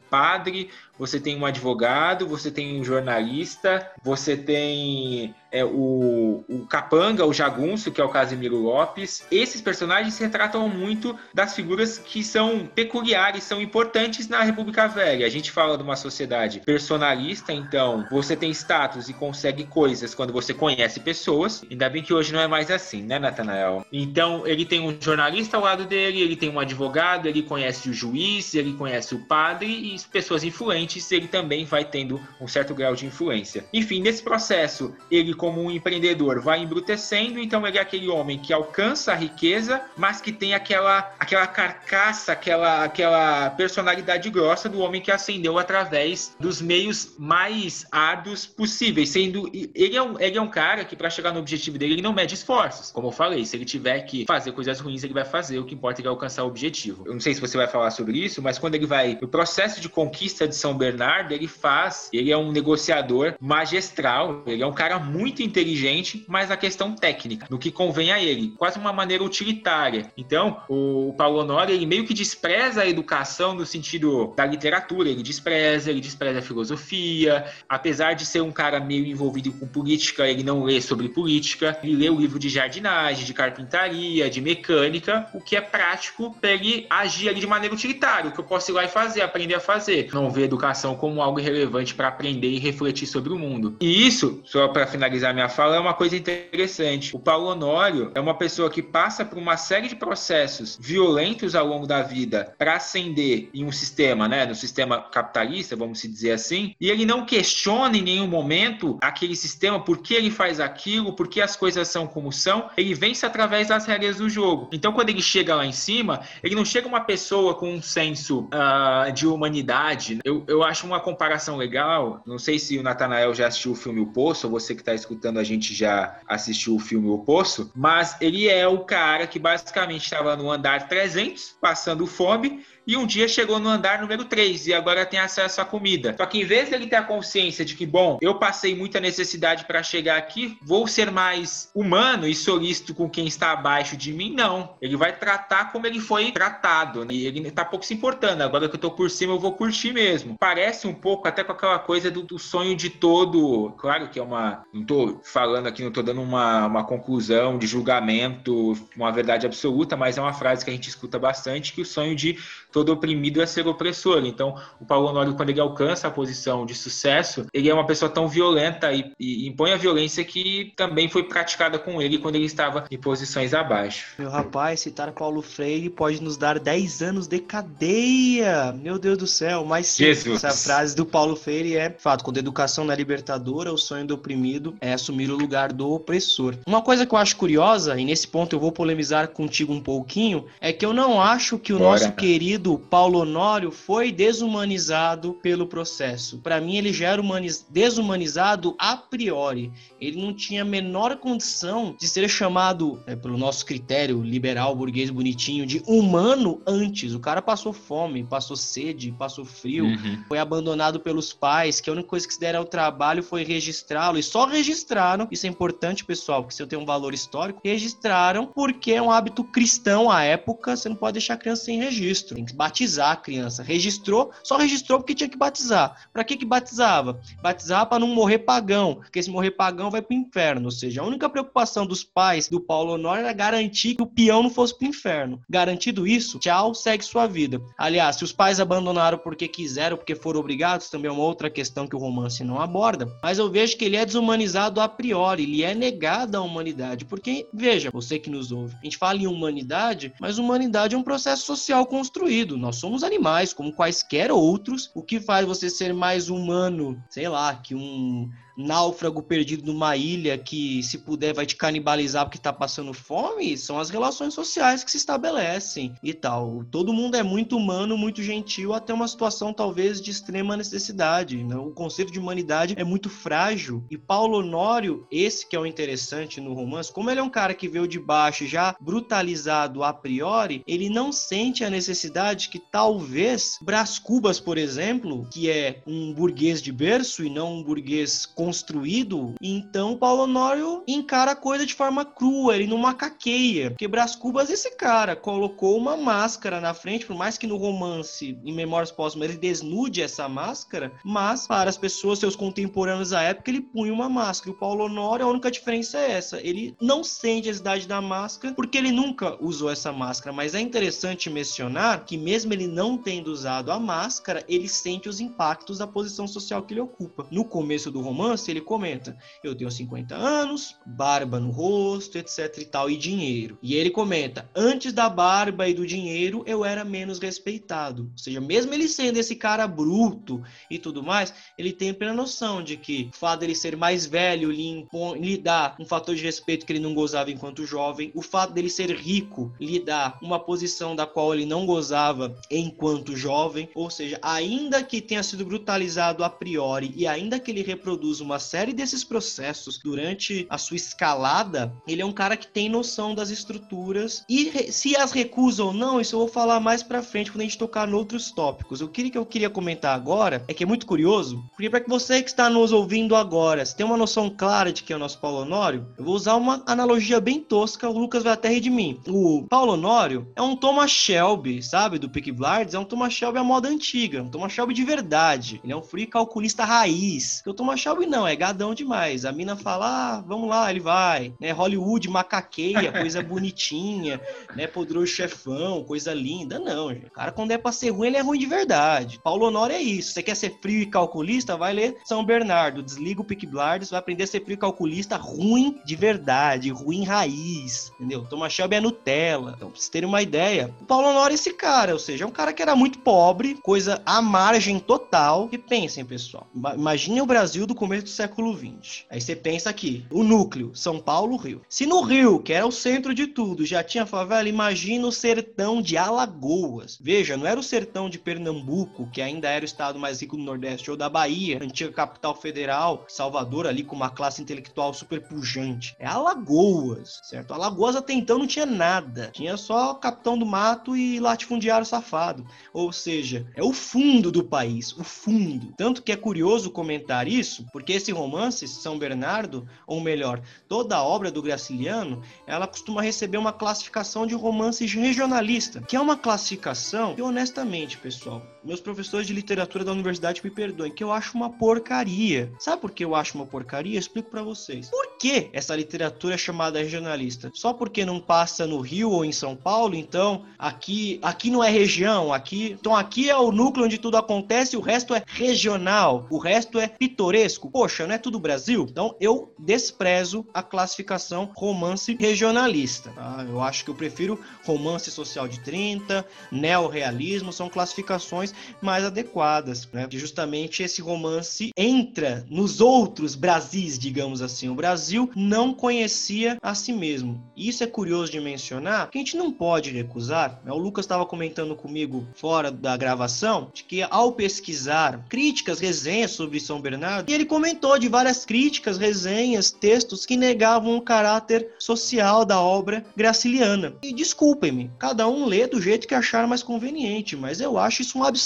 padre, 0.10 0.68
você 0.98 1.18
tem 1.18 1.36
um 1.36 1.44
advogado, 1.44 2.26
você 2.26 2.50
tem 2.50 2.80
um 2.80 2.84
jornalista, 2.84 3.90
você 4.02 4.36
tem 4.36 5.34
é, 5.50 5.64
o, 5.64 6.44
o 6.48 6.66
Capanga, 6.66 7.24
o 7.24 7.32
Jagunço, 7.32 7.92
que 7.92 8.00
é 8.00 8.04
o 8.04 8.08
Casimiro 8.08 8.56
Lopes. 8.56 9.24
Esses 9.30 9.60
personagens 9.60 10.18
retratam 10.18 10.68
muito 10.68 11.16
das 11.32 11.54
figuras 11.54 11.98
que 11.98 12.22
são 12.22 12.66
peculiares, 12.66 13.44
são 13.44 13.60
importantes 13.60 14.28
na 14.28 14.42
República 14.42 14.88
Velha. 14.88 15.26
A 15.26 15.30
gente 15.30 15.50
fala 15.50 15.76
de 15.76 15.82
uma 15.82 15.96
sociedade 15.96 16.60
personalista, 16.60 17.52
então 17.52 18.06
você 18.10 18.34
tem 18.34 18.50
status 18.50 19.08
e 19.08 19.12
consegue 19.12 19.64
coisas 19.64 20.14
quando 20.14 20.32
você 20.32 20.52
conhece 20.52 21.00
pessoas. 21.00 21.64
Ainda 21.70 21.88
bem 21.88 22.02
que 22.02 22.12
hoje 22.12 22.32
não 22.32 22.40
é 22.40 22.46
mais 22.46 22.70
assim, 22.70 23.02
né, 23.02 23.18
Natanael? 23.18 23.86
Então 23.92 24.46
ele 24.46 24.64
tem 24.64 24.80
um 24.80 24.96
jornalista 25.00 25.56
ao 25.56 25.62
lado 25.62 25.84
dele, 25.84 26.20
ele 26.20 26.36
tem 26.36 26.50
um 26.50 26.58
advogado, 26.58 27.26
ele 27.26 27.42
conhece 27.42 27.88
o 27.88 27.94
juiz, 27.94 28.54
ele 28.54 28.72
conhece 28.72 29.14
o 29.14 29.20
padre 29.20 29.68
e 29.68 29.96
pessoas 30.10 30.42
influentes 30.42 30.83
ele 31.10 31.28
também 31.28 31.64
vai 31.64 31.84
tendo 31.84 32.20
um 32.40 32.48
certo 32.48 32.74
grau 32.74 32.94
de 32.94 33.06
influência. 33.06 33.64
Enfim, 33.72 34.00
nesse 34.00 34.22
processo, 34.22 34.94
ele, 35.10 35.34
como 35.34 35.62
um 35.62 35.70
empreendedor, 35.70 36.40
vai 36.40 36.60
embrutecendo, 36.60 37.38
então 37.38 37.66
ele 37.66 37.78
é 37.78 37.80
aquele 37.80 38.08
homem 38.08 38.38
que 38.38 38.52
alcança 38.52 39.12
a 39.12 39.14
riqueza, 39.14 39.80
mas 39.96 40.20
que 40.20 40.32
tem 40.32 40.54
aquela, 40.54 41.14
aquela 41.18 41.46
carcaça, 41.46 42.32
aquela, 42.32 42.84
aquela 42.84 43.50
personalidade 43.50 44.28
grossa 44.30 44.68
do 44.68 44.80
homem 44.80 45.00
que 45.00 45.10
ascendeu 45.10 45.58
através 45.58 46.36
dos 46.38 46.60
meios 46.60 47.14
mais 47.18 47.86
árduos 47.90 48.46
possíveis, 48.46 49.10
sendo 49.10 49.50
ele 49.74 49.96
é 49.96 50.02
um, 50.02 50.20
ele 50.20 50.38
é 50.38 50.42
um 50.42 50.48
cara 50.48 50.84
que 50.84 50.96
para 50.96 51.10
chegar 51.10 51.32
no 51.32 51.40
objetivo 51.40 51.78
dele 51.78 51.94
ele 51.94 52.02
não 52.02 52.12
mede 52.12 52.34
esforços. 52.34 52.90
Como 52.90 53.08
eu 53.08 53.12
falei, 53.12 53.44
se 53.44 53.56
ele 53.56 53.64
tiver 53.64 54.00
que 54.00 54.24
fazer 54.26 54.52
coisas 54.52 54.80
ruins, 54.80 55.02
ele 55.04 55.14
vai 55.14 55.24
fazer, 55.24 55.58
o 55.58 55.64
que 55.64 55.74
importa 55.74 56.02
é 56.02 56.06
alcançar 56.06 56.44
o 56.44 56.48
objetivo. 56.48 57.04
Eu 57.06 57.12
não 57.12 57.20
sei 57.20 57.34
se 57.34 57.40
você 57.40 57.56
vai 57.56 57.66
falar 57.66 57.90
sobre 57.90 58.18
isso, 58.18 58.42
mas 58.42 58.58
quando 58.58 58.74
ele 58.74 58.86
vai 58.86 59.18
no 59.20 59.28
processo 59.28 59.80
de 59.80 59.88
conquista 59.88 60.46
de 60.46 60.56
São 60.56 60.73
Bernardo, 60.74 61.32
ele 61.32 61.48
faz, 61.48 62.08
ele 62.12 62.30
é 62.30 62.36
um 62.36 62.52
negociador 62.52 63.34
magistral, 63.40 64.42
ele 64.46 64.62
é 64.62 64.66
um 64.66 64.72
cara 64.72 64.98
muito 64.98 65.42
inteligente, 65.42 66.24
mas 66.28 66.48
na 66.48 66.56
questão 66.56 66.94
técnica, 66.94 67.46
no 67.50 67.58
que 67.58 67.70
convém 67.70 68.12
a 68.12 68.22
ele, 68.22 68.54
quase 68.56 68.78
uma 68.78 68.92
maneira 68.92 69.24
utilitária. 69.24 70.10
Então, 70.16 70.62
o 70.68 71.14
Paulo 71.16 71.40
Honório, 71.40 71.74
ele 71.74 71.86
meio 71.86 72.04
que 72.04 72.14
despreza 72.14 72.82
a 72.82 72.88
educação 72.88 73.54
no 73.54 73.64
sentido 73.64 74.32
da 74.36 74.44
literatura, 74.44 75.08
ele 75.08 75.22
despreza, 75.22 75.90
ele 75.90 76.00
despreza 76.00 76.38
a 76.40 76.42
filosofia, 76.42 77.44
apesar 77.68 78.14
de 78.14 78.26
ser 78.26 78.42
um 78.42 78.52
cara 78.52 78.80
meio 78.80 79.06
envolvido 79.06 79.52
com 79.52 79.66
política, 79.66 80.26
ele 80.26 80.42
não 80.42 80.64
lê 80.64 80.80
sobre 80.80 81.08
política, 81.08 81.78
ele 81.82 81.96
lê 81.96 82.10
o 82.10 82.18
livro 82.18 82.38
de 82.38 82.48
jardinagem, 82.48 83.24
de 83.24 83.34
carpintaria, 83.34 84.28
de 84.28 84.40
mecânica, 84.40 85.28
o 85.32 85.40
que 85.40 85.56
é 85.56 85.60
prático 85.60 86.34
para 86.40 86.50
ele 86.50 86.86
agir 86.90 87.28
ali 87.28 87.40
de 87.40 87.46
maneira 87.46 87.74
utilitária, 87.74 88.30
o 88.30 88.32
que 88.32 88.40
eu 88.40 88.44
posso 88.44 88.70
ir 88.70 88.74
lá 88.74 88.84
e 88.84 88.88
fazer, 88.88 89.22
aprender 89.22 89.54
a 89.54 89.60
fazer. 89.60 90.08
Não 90.12 90.30
vê 90.30 90.42
educação 90.44 90.63
educação 90.64 90.94
como 90.94 91.20
algo 91.20 91.38
relevante 91.38 91.94
para 91.94 92.08
aprender 92.08 92.48
e 92.48 92.58
refletir 92.58 93.06
sobre 93.06 93.32
o 93.32 93.38
mundo. 93.38 93.76
E 93.80 94.06
isso, 94.06 94.40
só 94.44 94.68
para 94.68 94.86
finalizar 94.86 95.34
minha 95.34 95.48
fala, 95.48 95.76
é 95.76 95.78
uma 95.78 95.94
coisa 95.94 96.16
interessante. 96.16 97.14
O 97.14 97.18
Paulo 97.18 97.48
Honório 97.48 98.10
é 98.14 98.20
uma 98.20 98.34
pessoa 98.34 98.70
que 98.70 98.82
passa 98.82 99.24
por 99.24 99.38
uma 99.38 99.56
série 99.56 99.88
de 99.88 99.96
processos 99.96 100.78
violentos 100.80 101.54
ao 101.54 101.66
longo 101.66 101.86
da 101.86 102.02
vida 102.02 102.54
para 102.58 102.76
ascender 102.76 103.50
em 103.52 103.64
um 103.64 103.72
sistema, 103.72 104.26
né, 104.26 104.46
no 104.46 104.54
sistema 104.54 105.02
capitalista, 105.02 105.76
vamos 105.76 106.00
dizer 106.00 106.32
assim, 106.32 106.74
e 106.80 106.90
ele 106.90 107.04
não 107.04 107.26
questiona 107.26 107.96
em 107.96 108.02
nenhum 108.02 108.26
momento 108.26 108.98
aquele 109.02 109.36
sistema, 109.36 109.80
por 109.80 109.98
que 109.98 110.14
ele 110.14 110.30
faz 110.30 110.60
aquilo, 110.60 111.12
por 111.12 111.28
que 111.28 111.40
as 111.40 111.56
coisas 111.56 111.88
são 111.88 112.06
como 112.06 112.32
são, 112.32 112.70
ele 112.76 112.94
vence 112.94 113.26
através 113.26 113.68
das 113.68 113.86
regras 113.86 114.16
do 114.16 114.28
jogo. 114.28 114.68
Então, 114.72 114.92
quando 114.92 115.10
ele 115.10 115.22
chega 115.22 115.54
lá 115.54 115.66
em 115.66 115.72
cima, 115.72 116.20
ele 116.42 116.54
não 116.54 116.64
chega 116.64 116.88
uma 116.88 117.00
pessoa 117.00 117.54
com 117.54 117.72
um 117.74 117.82
senso 117.82 118.48
uh, 118.52 119.12
de 119.12 119.26
humanidade. 119.26 120.18
Eu, 120.24 120.44
eu 120.46 120.53
acho 120.62 120.86
uma 120.86 121.00
comparação 121.00 121.56
legal. 121.56 122.22
Não 122.26 122.38
sei 122.38 122.58
se 122.58 122.78
o 122.78 122.82
Natanael 122.82 123.34
já 123.34 123.46
assistiu 123.46 123.72
o 123.72 123.76
filme 123.76 124.00
O 124.00 124.06
Poço, 124.06 124.46
ou 124.46 124.52
você 124.52 124.74
que 124.74 124.82
está 124.82 124.94
escutando 124.94 125.38
a 125.38 125.44
gente 125.44 125.74
já 125.74 126.18
assistiu 126.26 126.76
o 126.76 126.78
filme 126.78 127.08
O 127.08 127.18
Poço, 127.18 127.70
mas 127.74 128.16
ele 128.20 128.48
é 128.48 128.66
o 128.68 128.80
cara 128.80 129.26
que 129.26 129.38
basicamente 129.38 130.04
estava 130.04 130.36
no 130.36 130.50
andar 130.50 130.88
300, 130.88 131.56
passando 131.60 132.06
fome, 132.06 132.64
e 132.86 132.96
um 132.96 133.06
dia 133.06 133.26
chegou 133.26 133.58
no 133.58 133.68
andar 133.68 134.00
número 134.00 134.24
3 134.24 134.66
e 134.66 134.74
agora 134.74 135.06
tem 135.06 135.18
acesso 135.18 135.60
à 135.60 135.64
comida. 135.64 136.14
Só 136.16 136.26
que 136.26 136.40
em 136.40 136.44
vez 136.44 136.68
dele 136.68 136.86
ter 136.86 136.96
a 136.96 137.02
consciência 137.02 137.64
de 137.64 137.74
que, 137.74 137.86
bom, 137.86 138.18
eu 138.20 138.34
passei 138.36 138.74
muita 138.74 139.00
necessidade 139.00 139.64
para 139.64 139.82
chegar 139.82 140.16
aqui, 140.16 140.58
vou 140.62 140.86
ser 140.86 141.10
mais 141.10 141.70
humano 141.74 142.26
e 142.26 142.34
solícito 142.34 142.94
com 142.94 143.08
quem 143.08 143.26
está 143.26 143.52
abaixo 143.52 143.96
de 143.96 144.12
mim, 144.12 144.34
não. 144.34 144.74
Ele 144.80 144.96
vai 144.96 145.16
tratar 145.16 145.72
como 145.72 145.86
ele 145.86 146.00
foi 146.00 146.32
tratado. 146.32 147.04
Né? 147.04 147.14
E 147.14 147.26
ele 147.26 147.50
tá 147.50 147.64
pouco 147.64 147.84
se 147.84 147.94
importando. 147.94 148.42
Agora 148.42 148.68
que 148.68 148.76
eu 148.76 148.80
tô 148.80 148.90
por 148.90 149.10
cima, 149.10 149.32
eu 149.32 149.38
vou 149.38 149.52
curtir 149.52 149.92
mesmo. 149.92 150.36
Parece 150.38 150.86
um 150.86 150.94
pouco 150.94 151.26
até 151.26 151.42
com 151.42 151.52
aquela 151.52 151.78
coisa 151.78 152.10
do, 152.10 152.22
do 152.22 152.38
sonho 152.38 152.76
de 152.76 152.90
todo. 152.90 153.72
Claro 153.78 154.08
que 154.08 154.18
é 154.18 154.22
uma. 154.22 154.64
Não 154.72 154.84
tô 154.84 155.20
falando 155.24 155.66
aqui, 155.66 155.82
não 155.82 155.90
tô 155.90 156.02
dando 156.02 156.20
uma, 156.20 156.66
uma 156.66 156.84
conclusão 156.84 157.58
de 157.58 157.66
julgamento, 157.66 158.76
uma 158.96 159.10
verdade 159.10 159.46
absoluta, 159.46 159.96
mas 159.96 160.18
é 160.18 160.20
uma 160.20 160.32
frase 160.32 160.64
que 160.64 160.70
a 160.70 160.74
gente 160.74 160.88
escuta 160.88 161.18
bastante, 161.18 161.72
que 161.72 161.80
o 161.80 161.86
sonho 161.86 162.14
de 162.14 162.38
todo 162.74 162.92
oprimido 162.92 163.40
é 163.40 163.46
ser 163.46 163.68
opressor. 163.68 164.26
Então, 164.26 164.56
o 164.80 164.84
Paulo 164.84 165.08
Honório, 165.08 165.34
quando 165.34 165.50
ele 165.50 165.60
alcança 165.60 166.08
a 166.08 166.10
posição 166.10 166.66
de 166.66 166.74
sucesso, 166.74 167.46
ele 167.54 167.70
é 167.70 167.72
uma 167.72 167.86
pessoa 167.86 168.10
tão 168.10 168.26
violenta 168.26 168.92
e, 168.92 169.12
e 169.18 169.46
impõe 169.46 169.70
a 169.70 169.76
violência 169.76 170.24
que 170.24 170.72
também 170.74 171.08
foi 171.08 171.22
praticada 171.22 171.78
com 171.78 172.02
ele 172.02 172.18
quando 172.18 172.34
ele 172.34 172.46
estava 172.46 172.84
em 172.90 172.98
posições 172.98 173.54
abaixo. 173.54 174.14
Meu 174.18 174.28
rapaz, 174.28 174.80
citar 174.80 175.12
Paulo 175.12 175.40
Freire 175.40 175.88
pode 175.88 176.20
nos 176.20 176.36
dar 176.36 176.58
10 176.58 177.00
anos 177.02 177.28
de 177.28 177.38
cadeia. 177.38 178.72
Meu 178.72 178.98
Deus 178.98 179.18
do 179.18 179.26
céu, 179.28 179.64
mas 179.64 179.86
sim, 179.86 180.06
Jesus. 180.06 180.42
essa 180.42 180.50
frase 180.50 180.96
do 180.96 181.06
Paulo 181.06 181.36
Freire 181.36 181.76
é 181.76 181.94
fato. 181.96 182.24
Quando 182.24 182.38
a 182.38 182.40
educação 182.40 182.84
não 182.84 182.92
é 182.92 182.96
libertadora, 182.96 183.72
o 183.72 183.78
sonho 183.78 184.04
do 184.04 184.14
oprimido 184.14 184.74
é 184.80 184.92
assumir 184.92 185.30
o 185.30 185.36
lugar 185.36 185.72
do 185.72 185.92
opressor. 185.92 186.56
Uma 186.66 186.82
coisa 186.82 187.06
que 187.06 187.14
eu 187.14 187.18
acho 187.18 187.36
curiosa, 187.36 187.96
e 188.00 188.04
nesse 188.04 188.26
ponto 188.26 188.56
eu 188.56 188.58
vou 188.58 188.72
polemizar 188.72 189.28
contigo 189.28 189.72
um 189.72 189.80
pouquinho, 189.80 190.46
é 190.60 190.72
que 190.72 190.84
eu 190.84 190.92
não 190.92 191.22
acho 191.22 191.56
que 191.56 191.72
o 191.72 191.78
Bora. 191.78 191.90
nosso 191.92 192.12
querido 192.12 192.63
querido 192.64 192.78
Paulo 192.78 193.18
Honório 193.18 193.70
foi 193.70 194.10
desumanizado 194.10 195.34
pelo 195.34 195.66
processo. 195.66 196.38
Para 196.38 196.60
mim, 196.60 196.76
ele 196.76 196.92
já 196.92 197.08
era 197.10 197.22
desumanizado 197.68 198.74
a 198.78 198.96
priori. 198.96 199.70
Ele 200.00 200.20
não 200.20 200.32
tinha 200.32 200.62
a 200.62 200.64
menor 200.64 201.16
condição 201.18 201.94
de 201.98 202.08
ser 202.08 202.26
chamado, 202.28 203.02
é, 203.06 203.14
pelo 203.14 203.36
nosso 203.36 203.66
critério 203.66 204.22
liberal, 204.22 204.74
burguês, 204.74 205.10
bonitinho, 205.10 205.66
de 205.66 205.82
humano 205.86 206.62
antes. 206.66 207.12
O 207.12 207.20
cara 207.20 207.42
passou 207.42 207.72
fome, 207.72 208.24
passou 208.24 208.56
sede, 208.56 209.12
passou 209.12 209.44
frio, 209.44 209.84
uhum. 209.84 210.24
foi 210.26 210.38
abandonado 210.38 210.98
pelos 211.00 211.34
pais, 211.34 211.80
que 211.80 211.90
a 211.90 211.92
única 211.92 212.08
coisa 212.08 212.26
que 212.26 212.32
se 212.32 212.40
deram 212.40 212.60
ao 212.60 212.64
trabalho 212.64 213.22
foi 213.22 213.44
registrá-lo. 213.44 214.18
E 214.18 214.22
só 214.22 214.46
registraram, 214.46 215.28
isso 215.30 215.46
é 215.46 215.50
importante, 215.50 216.04
pessoal, 216.04 216.42
porque 216.42 216.54
se 216.54 216.62
eu 216.62 216.66
tenho 216.66 216.80
um 216.80 216.86
valor 216.86 217.12
histórico, 217.12 217.60
registraram 217.62 218.46
porque 218.46 218.92
é 218.92 219.02
um 219.02 219.10
hábito 219.10 219.44
cristão 219.44 220.10
à 220.10 220.22
época, 220.22 220.76
você 220.76 220.88
não 220.88 220.96
pode 220.96 221.14
deixar 221.14 221.34
a 221.34 221.38
criança 221.38 221.64
sem 221.64 221.78
registro. 221.78 222.36
Tem 222.36 222.44
que 222.44 222.53
batizar 222.54 223.12
a 223.12 223.16
criança. 223.16 223.62
Registrou, 223.62 224.30
só 224.42 224.56
registrou 224.56 224.98
porque 224.98 225.14
tinha 225.14 225.28
que 225.28 225.36
batizar. 225.36 226.08
Para 226.12 226.24
que 226.24 226.36
que 226.36 226.44
batizava? 226.44 227.20
Batizava 227.42 227.86
para 227.86 227.98
não 227.98 228.08
morrer 228.08 228.38
pagão, 228.38 228.96
porque 228.96 229.22
se 229.22 229.30
morrer 229.30 229.52
pagão 229.52 229.90
vai 229.90 230.00
para 230.00 230.14
o 230.14 230.18
inferno. 230.18 230.66
Ou 230.66 230.70
seja, 230.70 231.02
a 231.02 231.04
única 231.04 231.28
preocupação 231.28 231.86
dos 231.86 232.04
pais 232.04 232.48
do 232.48 232.60
Paulo 232.60 232.92
Honório 232.92 233.24
era 233.24 233.32
garantir 233.32 233.94
que 233.94 234.02
o 234.02 234.06
peão 234.06 234.42
não 234.42 234.50
fosse 234.50 234.76
para 234.76 234.86
o 234.86 234.88
inferno. 234.88 235.40
Garantido 235.48 236.06
isso, 236.06 236.38
tchau, 236.38 236.74
segue 236.74 237.04
sua 237.04 237.26
vida. 237.26 237.60
Aliás, 237.76 238.16
se 238.16 238.24
os 238.24 238.32
pais 238.32 238.60
abandonaram 238.60 239.18
porque 239.18 239.48
quiseram, 239.48 239.96
porque 239.96 240.14
foram 240.14 240.40
obrigados, 240.40 240.88
também 240.88 241.08
é 241.08 241.12
uma 241.12 241.22
outra 241.22 241.50
questão 241.50 241.86
que 241.86 241.96
o 241.96 241.98
romance 241.98 242.44
não 242.44 242.60
aborda. 242.60 243.08
Mas 243.22 243.38
eu 243.38 243.50
vejo 243.50 243.76
que 243.76 243.84
ele 243.84 243.96
é 243.96 244.04
desumanizado 244.04 244.80
a 244.80 244.88
priori, 244.88 245.42
ele 245.42 245.62
é 245.62 245.74
negado 245.74 246.36
à 246.36 246.40
humanidade. 246.40 247.04
Porque, 247.04 247.46
veja, 247.52 247.90
você 247.90 248.18
que 248.18 248.30
nos 248.30 248.52
ouve, 248.52 248.76
a 248.80 248.84
gente 248.84 248.98
fala 248.98 249.18
em 249.18 249.26
humanidade, 249.26 250.12
mas 250.20 250.38
humanidade 250.38 250.94
é 250.94 250.98
um 250.98 251.02
processo 251.02 251.44
social 251.44 251.86
construído 251.86 252.43
nós 252.44 252.76
somos 252.76 253.02
animais, 253.02 253.52
como 253.52 253.72
quaisquer 253.72 254.30
outros. 254.30 254.90
O 254.94 255.02
que 255.02 255.20
faz 255.20 255.46
você 255.46 255.70
ser 255.70 255.92
mais 255.94 256.28
humano, 256.28 257.02
sei 257.08 257.28
lá, 257.28 257.54
que 257.54 257.74
um 257.74 258.30
náufrago 258.56 259.22
perdido 259.22 259.66
numa 259.66 259.96
ilha 259.96 260.36
que, 260.38 260.82
se 260.82 260.98
puder, 260.98 261.34
vai 261.34 261.46
te 261.46 261.56
canibalizar 261.56 262.24
porque 262.24 262.38
tá 262.38 262.52
passando 262.52 262.92
fome, 262.92 263.56
são 263.56 263.78
as 263.78 263.90
relações 263.90 264.34
sociais 264.34 264.84
que 264.84 264.90
se 264.90 264.96
estabelecem 264.96 265.94
e 266.02 266.12
tal. 266.12 266.64
Todo 266.70 266.92
mundo 266.92 267.16
é 267.16 267.22
muito 267.22 267.56
humano, 267.56 267.96
muito 267.96 268.22
gentil, 268.22 268.72
até 268.72 268.92
uma 268.92 269.08
situação 269.08 269.52
talvez 269.52 270.00
de 270.00 270.10
extrema 270.10 270.56
necessidade. 270.56 271.42
Né? 271.42 271.56
O 271.56 271.70
conceito 271.70 272.12
de 272.12 272.18
humanidade 272.18 272.74
é 272.76 272.84
muito 272.84 273.08
frágil. 273.08 273.84
E 273.90 273.98
Paulo 273.98 274.38
Honório, 274.38 275.06
esse 275.10 275.48
que 275.48 275.56
é 275.56 275.60
o 275.60 275.66
interessante 275.66 276.40
no 276.40 276.54
romance, 276.54 276.92
como 276.92 277.10
ele 277.10 277.20
é 277.20 277.22
um 277.22 277.30
cara 277.30 277.54
que 277.54 277.68
veio 277.68 277.88
de 277.88 277.98
baixo 277.98 278.46
já 278.46 278.76
brutalizado 278.80 279.82
a 279.82 279.92
priori, 279.92 280.62
ele 280.66 280.88
não 280.88 281.12
sente 281.12 281.64
a 281.64 281.70
necessidade 281.70 282.48
que 282.48 282.58
talvez 282.58 283.58
Brás 283.60 283.98
Cubas, 283.98 284.40
por 284.40 284.58
exemplo, 284.58 285.26
que 285.32 285.50
é 285.50 285.82
um 285.86 286.12
burguês 286.12 286.60
de 286.60 286.72
berço 286.72 287.24
e 287.24 287.30
não 287.30 287.54
um 287.54 287.62
burguês 287.62 288.26
construído, 288.44 289.34
então 289.40 289.96
Paulo 289.96 290.24
Honório 290.24 290.82
encara 290.86 291.30
a 291.30 291.36
coisa 291.36 291.64
de 291.64 291.72
forma 291.72 292.04
crua, 292.04 292.54
ele 292.54 292.66
não 292.66 292.76
macaqueia. 292.76 293.70
Porque 293.70 293.88
Brás 293.88 294.14
Cubas, 294.14 294.50
esse 294.50 294.76
cara, 294.76 295.16
colocou 295.16 295.78
uma 295.78 295.96
máscara 295.96 296.60
na 296.60 296.74
frente, 296.74 297.06
por 297.06 297.16
mais 297.16 297.38
que 297.38 297.46
no 297.46 297.56
romance, 297.56 298.38
em 298.44 298.52
Memórias 298.52 298.90
Póstumas, 298.90 299.30
ele 299.30 299.38
desnude 299.38 300.02
essa 300.02 300.28
máscara, 300.28 300.92
mas 301.02 301.46
para 301.46 301.70
as 301.70 301.78
pessoas, 301.78 302.18
seus 302.18 302.36
contemporâneos 302.36 303.10
da 303.10 303.22
época, 303.22 303.50
ele 303.50 303.62
punha 303.62 303.94
uma 303.94 304.10
máscara. 304.10 304.50
E 304.50 304.54
o 304.54 304.58
Paulo 304.58 304.84
Honório, 304.84 305.24
a 305.24 305.30
única 305.30 305.50
diferença 305.50 305.98
é 305.98 306.12
essa, 306.12 306.38
ele 306.42 306.76
não 306.78 307.02
sente 307.02 307.48
a 307.48 307.50
necessidade 307.50 307.88
da 307.88 308.02
máscara, 308.02 308.54
porque 308.54 308.76
ele 308.76 308.92
nunca 308.92 309.42
usou 309.42 309.70
essa 309.70 309.90
máscara, 309.90 310.36
mas 310.36 310.54
é 310.54 310.60
interessante 310.60 311.30
mencionar 311.30 312.04
que 312.04 312.18
mesmo 312.18 312.52
ele 312.52 312.66
não 312.66 312.98
tendo 312.98 313.28
usado 313.28 313.72
a 313.72 313.80
máscara, 313.80 314.44
ele 314.46 314.68
sente 314.68 315.08
os 315.08 315.18
impactos 315.18 315.78
da 315.78 315.86
posição 315.86 316.28
social 316.28 316.62
que 316.62 316.74
ele 316.74 316.82
ocupa. 316.82 317.26
No 317.30 317.44
começo 317.44 317.90
do 317.90 318.02
romance, 318.02 318.33
ele 318.50 318.60
comenta: 318.60 319.16
Eu 319.42 319.54
tenho 319.54 319.70
50 319.70 320.14
anos, 320.14 320.76
barba 320.86 321.38
no 321.38 321.50
rosto, 321.50 322.18
etc 322.18 322.58
e 322.58 322.64
tal, 322.64 322.90
e 322.90 322.96
dinheiro. 322.96 323.58
E 323.62 323.74
ele 323.74 323.90
comenta: 323.90 324.48
Antes 324.54 324.92
da 324.92 325.08
barba 325.08 325.68
e 325.68 325.74
do 325.74 325.86
dinheiro, 325.86 326.42
eu 326.46 326.64
era 326.64 326.84
menos 326.84 327.18
respeitado. 327.18 328.10
Ou 328.12 328.18
seja, 328.18 328.40
mesmo 328.40 328.72
ele 328.74 328.88
sendo 328.88 329.18
esse 329.18 329.36
cara 329.36 329.66
bruto 329.66 330.42
e 330.70 330.78
tudo 330.78 331.02
mais, 331.02 331.32
ele 331.56 331.72
tem 331.72 331.92
plena 331.94 332.14
noção 332.14 332.62
de 332.62 332.76
que 332.76 333.10
o 333.12 333.16
fato 333.16 333.40
dele 333.40 333.54
ser 333.54 333.76
mais 333.76 334.06
velho 334.06 334.50
lhe, 334.50 334.66
impõe, 334.66 335.20
lhe 335.20 335.36
dá 335.36 335.76
um 335.78 335.84
fator 335.84 336.14
de 336.14 336.22
respeito 336.22 336.66
que 336.66 336.72
ele 336.72 336.80
não 336.80 336.94
gozava 336.94 337.30
enquanto 337.30 337.64
jovem, 337.64 338.10
o 338.14 338.22
fato 338.22 338.52
dele 338.52 338.70
ser 338.70 338.90
rico 338.90 339.52
lhe 339.60 339.78
dá 339.78 340.18
uma 340.22 340.40
posição 340.40 340.96
da 340.96 341.06
qual 341.06 341.34
ele 341.34 341.46
não 341.46 341.66
gozava 341.66 342.36
enquanto 342.50 343.16
jovem, 343.16 343.68
ou 343.74 343.90
seja, 343.90 344.18
ainda 344.22 344.82
que 344.82 345.00
tenha 345.00 345.22
sido 345.22 345.44
brutalizado 345.44 346.24
a 346.24 346.30
priori 346.30 346.92
e 346.96 347.06
ainda 347.06 347.38
que 347.38 347.50
ele 347.50 347.62
reproduza 347.62 348.23
uma 348.24 348.38
série 348.38 348.72
desses 348.72 349.04
processos 349.04 349.78
durante 349.78 350.46
a 350.48 350.58
sua 350.58 350.76
escalada, 350.76 351.72
ele 351.86 352.02
é 352.02 352.06
um 352.06 352.12
cara 352.12 352.36
que 352.36 352.46
tem 352.46 352.68
noção 352.68 353.14
das 353.14 353.30
estruturas 353.30 354.24
e 354.28 354.72
se 354.72 354.96
as 354.96 355.12
recusa 355.12 355.64
ou 355.64 355.72
não, 355.72 356.00
isso 356.00 356.14
eu 356.14 356.20
vou 356.20 356.28
falar 356.28 356.60
mais 356.60 356.82
para 356.82 357.02
frente 357.02 357.30
quando 357.30 357.42
a 357.42 357.44
gente 357.44 357.58
tocar 357.58 357.88
em 357.88 357.92
outros 357.92 358.30
tópicos. 358.30 358.80
O 358.80 358.88
que 358.88 359.12
eu 359.14 359.26
queria 359.26 359.50
comentar 359.50 359.94
agora 359.94 360.44
é 360.48 360.54
que 360.54 360.64
é 360.64 360.66
muito 360.66 360.86
curioso, 360.86 361.44
porque 361.50 361.70
para 361.70 361.80
que 361.80 361.88
você 361.88 362.22
que 362.22 362.30
está 362.30 362.48
nos 362.48 362.72
ouvindo 362.72 363.14
agora, 363.14 363.64
se 363.64 363.76
tem 363.76 363.84
uma 363.84 363.96
noção 363.96 364.30
clara 364.30 364.72
de 364.72 364.82
quem 364.82 364.94
é 364.94 364.96
o 364.96 365.00
nosso 365.00 365.18
Paulo 365.18 365.42
Honório, 365.42 365.86
eu 365.98 366.04
vou 366.04 366.14
usar 366.14 366.36
uma 366.36 366.62
analogia 366.66 367.20
bem 367.20 367.40
tosca, 367.40 367.88
o 367.88 367.98
Lucas 367.98 368.22
vai 368.22 368.32
até 368.32 368.48
rir 368.48 368.60
de 368.60 368.70
mim. 368.70 369.00
O 369.06 369.46
Paulo 369.48 369.72
Honório 369.72 370.26
é 370.34 370.42
um 370.42 370.56
Thomas 370.56 370.90
Shelby, 370.90 371.62
sabe, 371.62 371.98
do 371.98 372.08
Peaky 372.08 372.32
Blinders, 372.32 372.74
é 372.74 372.78
um 372.78 372.84
Thomas 372.84 373.12
Shelby 373.12 373.38
à 373.38 373.44
moda 373.44 373.68
antiga, 373.68 374.22
um 374.22 374.28
Thomas 374.28 374.52
Shelby 374.52 374.74
de 374.74 374.84
verdade. 374.84 375.60
Ele 375.62 375.72
é 375.72 375.76
um 375.76 375.82
free 375.82 376.06
calculista 376.06 376.64
raiz. 376.64 377.42
O 377.46 377.54
Thomas 377.54 377.80
Shelby 377.80 378.06
não, 378.14 378.28
é 378.28 378.36
gadão 378.36 378.74
demais. 378.74 379.24
A 379.24 379.32
mina 379.32 379.56
fala, 379.56 379.86
ah, 379.86 380.24
vamos 380.24 380.48
lá, 380.48 380.70
ele 380.70 380.78
vai. 380.78 381.34
Né, 381.40 381.50
Hollywood 381.50 382.08
macaqueia, 382.08 382.92
coisa 382.92 383.20
bonitinha, 383.24 384.20
né, 384.54 384.68
poderoso 384.68 385.08
chefão, 385.08 385.82
coisa 385.82 386.14
linda. 386.14 386.60
Não, 386.60 386.94
gente. 386.94 387.06
O 387.06 387.10
cara 387.10 387.32
quando 387.32 387.50
é 387.50 387.58
pra 387.58 387.72
ser 387.72 387.90
ruim, 387.90 388.06
ele 388.06 388.16
é 388.16 388.20
ruim 388.20 388.38
de 388.38 388.46
verdade. 388.46 389.20
Paulo 389.22 389.46
Honório 389.46 389.74
é 389.74 389.82
isso. 389.82 390.12
Você 390.12 390.22
quer 390.22 390.36
ser 390.36 390.58
frio 390.62 390.82
e 390.82 390.86
calculista? 390.86 391.56
Vai 391.56 391.72
ler 391.72 391.96
São 392.04 392.24
Bernardo, 392.24 392.84
desliga 392.84 393.20
o 393.20 393.24
Peaky 393.24 393.46
Blinders, 393.46 393.90
vai 393.90 393.98
aprender 393.98 394.22
a 394.22 394.26
ser 394.28 394.44
frio 394.44 394.54
e 394.54 394.58
calculista 394.58 395.16
ruim 395.16 395.80
de 395.84 395.96
verdade, 395.96 396.70
ruim 396.70 397.04
raiz, 397.04 397.90
entendeu? 397.96 398.24
Thomas 398.26 398.52
Shelby 398.52 398.76
é 398.76 398.80
Nutella. 398.80 399.54
Então, 399.56 399.70
pra 399.70 399.78
vocês 399.80 399.88
terem 399.88 400.08
uma 400.08 400.22
ideia, 400.22 400.72
o 400.80 400.84
Paulo 400.84 401.08
Honório 401.08 401.34
é 401.34 401.34
esse 401.34 401.52
cara, 401.52 401.92
ou 401.92 401.98
seja, 401.98 402.24
é 402.24 402.26
um 402.26 402.30
cara 402.30 402.52
que 402.52 402.62
era 402.62 402.76
muito 402.76 403.00
pobre, 403.00 403.58
coisa 403.60 404.00
à 404.06 404.22
margem 404.22 404.78
total. 404.78 405.48
E 405.50 405.58
pensem, 405.58 406.04
pessoal, 406.04 406.46
imagine 406.76 407.20
o 407.20 407.26
Brasil 407.26 407.66
do 407.66 407.74
começo 407.74 408.03
do 408.04 408.08
século 408.08 408.56
XX. 408.56 409.04
Aí 409.10 409.20
você 409.20 409.34
pensa 409.34 409.70
aqui, 409.70 410.06
o 410.10 410.22
núcleo, 410.22 410.74
São 410.74 411.00
Paulo, 411.00 411.36
Rio. 411.36 411.62
Se 411.68 411.86
no 411.86 412.02
Rio, 412.02 412.38
que 412.38 412.52
era 412.52 412.66
o 412.66 412.70
centro 412.70 413.14
de 413.14 413.26
tudo, 413.26 413.66
já 413.66 413.82
tinha 413.82 414.06
favela, 414.06 414.48
imagina 414.48 415.06
o 415.06 415.12
sertão 415.12 415.82
de 415.82 415.96
Alagoas. 415.96 416.98
Veja, 417.00 417.36
não 417.36 417.46
era 417.46 417.58
o 417.58 417.62
sertão 417.62 418.08
de 418.08 418.18
Pernambuco, 418.18 419.08
que 419.10 419.20
ainda 419.20 419.48
era 419.48 419.64
o 419.64 419.66
estado 419.66 419.98
mais 419.98 420.20
rico 420.20 420.36
do 420.36 420.42
Nordeste, 420.42 420.90
ou 420.90 420.96
da 420.96 421.08
Bahia, 421.08 421.58
antiga 421.60 421.92
capital 421.92 422.34
federal, 422.36 423.04
Salvador 423.08 423.66
ali 423.66 423.82
com 423.82 423.96
uma 423.96 424.10
classe 424.10 424.42
intelectual 424.42 424.92
super 424.92 425.20
pujante. 425.20 425.96
É 425.98 426.06
Alagoas, 426.06 427.20
certo? 427.24 427.54
Alagoas 427.54 427.96
até 427.96 428.12
então 428.12 428.38
não 428.38 428.46
tinha 428.46 428.66
nada. 428.66 429.30
Tinha 429.32 429.56
só 429.56 429.94
capitão 429.94 430.36
do 430.36 430.46
mato 430.46 430.96
e 430.96 431.18
latifundiário 431.18 431.86
safado. 431.86 432.46
Ou 432.72 432.92
seja, 432.92 433.46
é 433.54 433.62
o 433.62 433.72
fundo 433.72 434.30
do 434.30 434.44
país, 434.44 434.92
o 434.92 435.02
fundo. 435.02 435.72
Tanto 435.76 436.02
que 436.02 436.12
é 436.12 436.16
curioso 436.16 436.70
comentar 436.70 437.26
isso, 437.26 437.66
porque 437.72 437.93
esse 437.94 438.12
romance, 438.12 438.66
São 438.66 438.98
Bernardo, 438.98 439.68
ou 439.86 440.00
melhor, 440.00 440.42
toda 440.68 440.96
a 440.96 441.04
obra 441.04 441.30
do 441.30 441.42
Graciliano, 441.42 442.22
ela 442.46 442.66
costuma 442.66 443.02
receber 443.02 443.38
uma 443.38 443.52
classificação 443.52 444.26
de 444.26 444.34
romance 444.34 444.86
regionalista, 444.86 445.80
que 445.80 445.96
é 445.96 446.00
uma 446.00 446.16
classificação 446.16 447.14
que, 447.14 447.22
honestamente, 447.22 447.98
pessoal, 447.98 448.42
meus 448.64 448.80
professores 448.80 449.26
de 449.26 449.32
literatura 449.32 449.84
da 449.84 449.92
universidade 449.92 450.40
me 450.42 450.50
perdoem, 450.50 450.90
que 450.90 451.04
eu 451.04 451.12
acho 451.12 451.36
uma 451.36 451.50
porcaria. 451.50 452.50
Sabe 452.58 452.80
por 452.80 452.90
que 452.90 453.04
eu 453.04 453.14
acho 453.14 453.36
uma 453.36 453.46
porcaria? 453.46 453.96
Eu 453.96 454.00
explico 454.00 454.30
para 454.30 454.42
vocês. 454.42 454.88
Por 454.88 455.18
que 455.18 455.50
essa 455.52 455.76
literatura 455.76 456.34
é 456.34 456.38
chamada 456.38 456.78
regionalista? 456.78 457.50
Só 457.54 457.72
porque 457.72 458.04
não 458.04 458.18
passa 458.18 458.66
no 458.66 458.80
Rio 458.80 459.10
ou 459.10 459.24
em 459.24 459.32
São 459.32 459.54
Paulo, 459.54 459.94
então 459.94 460.44
aqui, 460.58 461.18
aqui 461.22 461.50
não 461.50 461.62
é 461.62 461.70
região, 461.70 462.32
aqui, 462.32 462.76
então 462.78 462.96
aqui 462.96 463.28
é 463.28 463.36
o 463.36 463.52
núcleo 463.52 463.84
onde 463.84 463.98
tudo 463.98 464.16
acontece, 464.16 464.76
o 464.76 464.80
resto 464.80 465.14
é 465.14 465.22
regional, 465.26 466.26
o 466.30 466.38
resto 466.38 466.78
é 466.78 466.88
pitoresco. 466.88 467.70
Poxa, 467.70 468.06
não 468.06 468.14
é 468.14 468.18
tudo 468.18 468.38
Brasil? 468.38 468.86
Então 468.88 469.14
eu 469.20 469.52
desprezo 469.58 470.46
a 470.54 470.62
classificação 470.62 471.50
romance 471.54 472.16
regionalista. 472.18 473.10
Tá? 473.10 473.44
Eu 473.46 473.60
acho 473.60 473.84
que 473.84 473.90
eu 473.90 473.94
prefiro 473.94 474.40
romance 474.64 475.10
social 475.10 475.46
de 475.46 475.60
30, 475.60 476.26
neorrealismo, 476.50 477.52
são 477.52 477.68
classificações 477.68 478.53
mais 478.80 479.04
adequadas, 479.04 479.88
né? 479.92 480.06
Que 480.08 480.18
justamente 480.18 480.82
esse 480.82 481.00
romance 481.00 481.70
entra 481.76 482.44
nos 482.48 482.80
outros 482.80 483.34
Brasis, 483.34 483.98
digamos 483.98 484.42
assim. 484.42 484.68
O 484.68 484.74
Brasil 484.74 485.30
não 485.34 485.72
conhecia 485.72 486.56
a 486.62 486.74
si 486.74 486.92
mesmo. 486.92 487.42
Isso 487.56 487.82
é 487.82 487.86
curioso 487.86 488.32
de 488.32 488.40
mencionar, 488.40 489.10
que 489.10 489.18
a 489.18 489.20
gente 489.20 489.36
não 489.36 489.52
pode 489.52 489.90
recusar. 489.90 490.60
Né? 490.64 490.72
O 490.72 490.78
Lucas 490.78 491.04
estava 491.04 491.26
comentando 491.26 491.74
comigo 491.74 492.26
fora 492.34 492.70
da 492.70 492.96
gravação 492.96 493.70
de 493.72 493.84
que 493.84 494.02
ao 494.02 494.32
pesquisar 494.32 495.24
críticas, 495.28 495.80
resenhas 495.80 496.32
sobre 496.32 496.60
São 496.60 496.80
Bernardo, 496.80 497.30
ele 497.30 497.44
comentou 497.44 497.98
de 497.98 498.08
várias 498.08 498.44
críticas, 498.44 498.98
resenhas, 498.98 499.70
textos 499.70 500.26
que 500.26 500.36
negavam 500.36 500.96
o 500.96 501.02
caráter 501.02 501.68
social 501.78 502.44
da 502.44 502.60
obra 502.60 503.04
graciliana. 503.16 503.94
E 504.02 504.12
desculpem-me, 504.12 504.90
cada 504.98 505.28
um 505.28 505.46
lê 505.46 505.66
do 505.66 505.80
jeito 505.80 506.06
que 506.06 506.14
achar 506.14 506.46
mais 506.46 506.62
conveniente, 506.62 507.36
mas 507.36 507.60
eu 507.60 507.78
acho 507.78 508.02
isso 508.02 508.18
um 508.18 508.24
absurdo. 508.24 508.43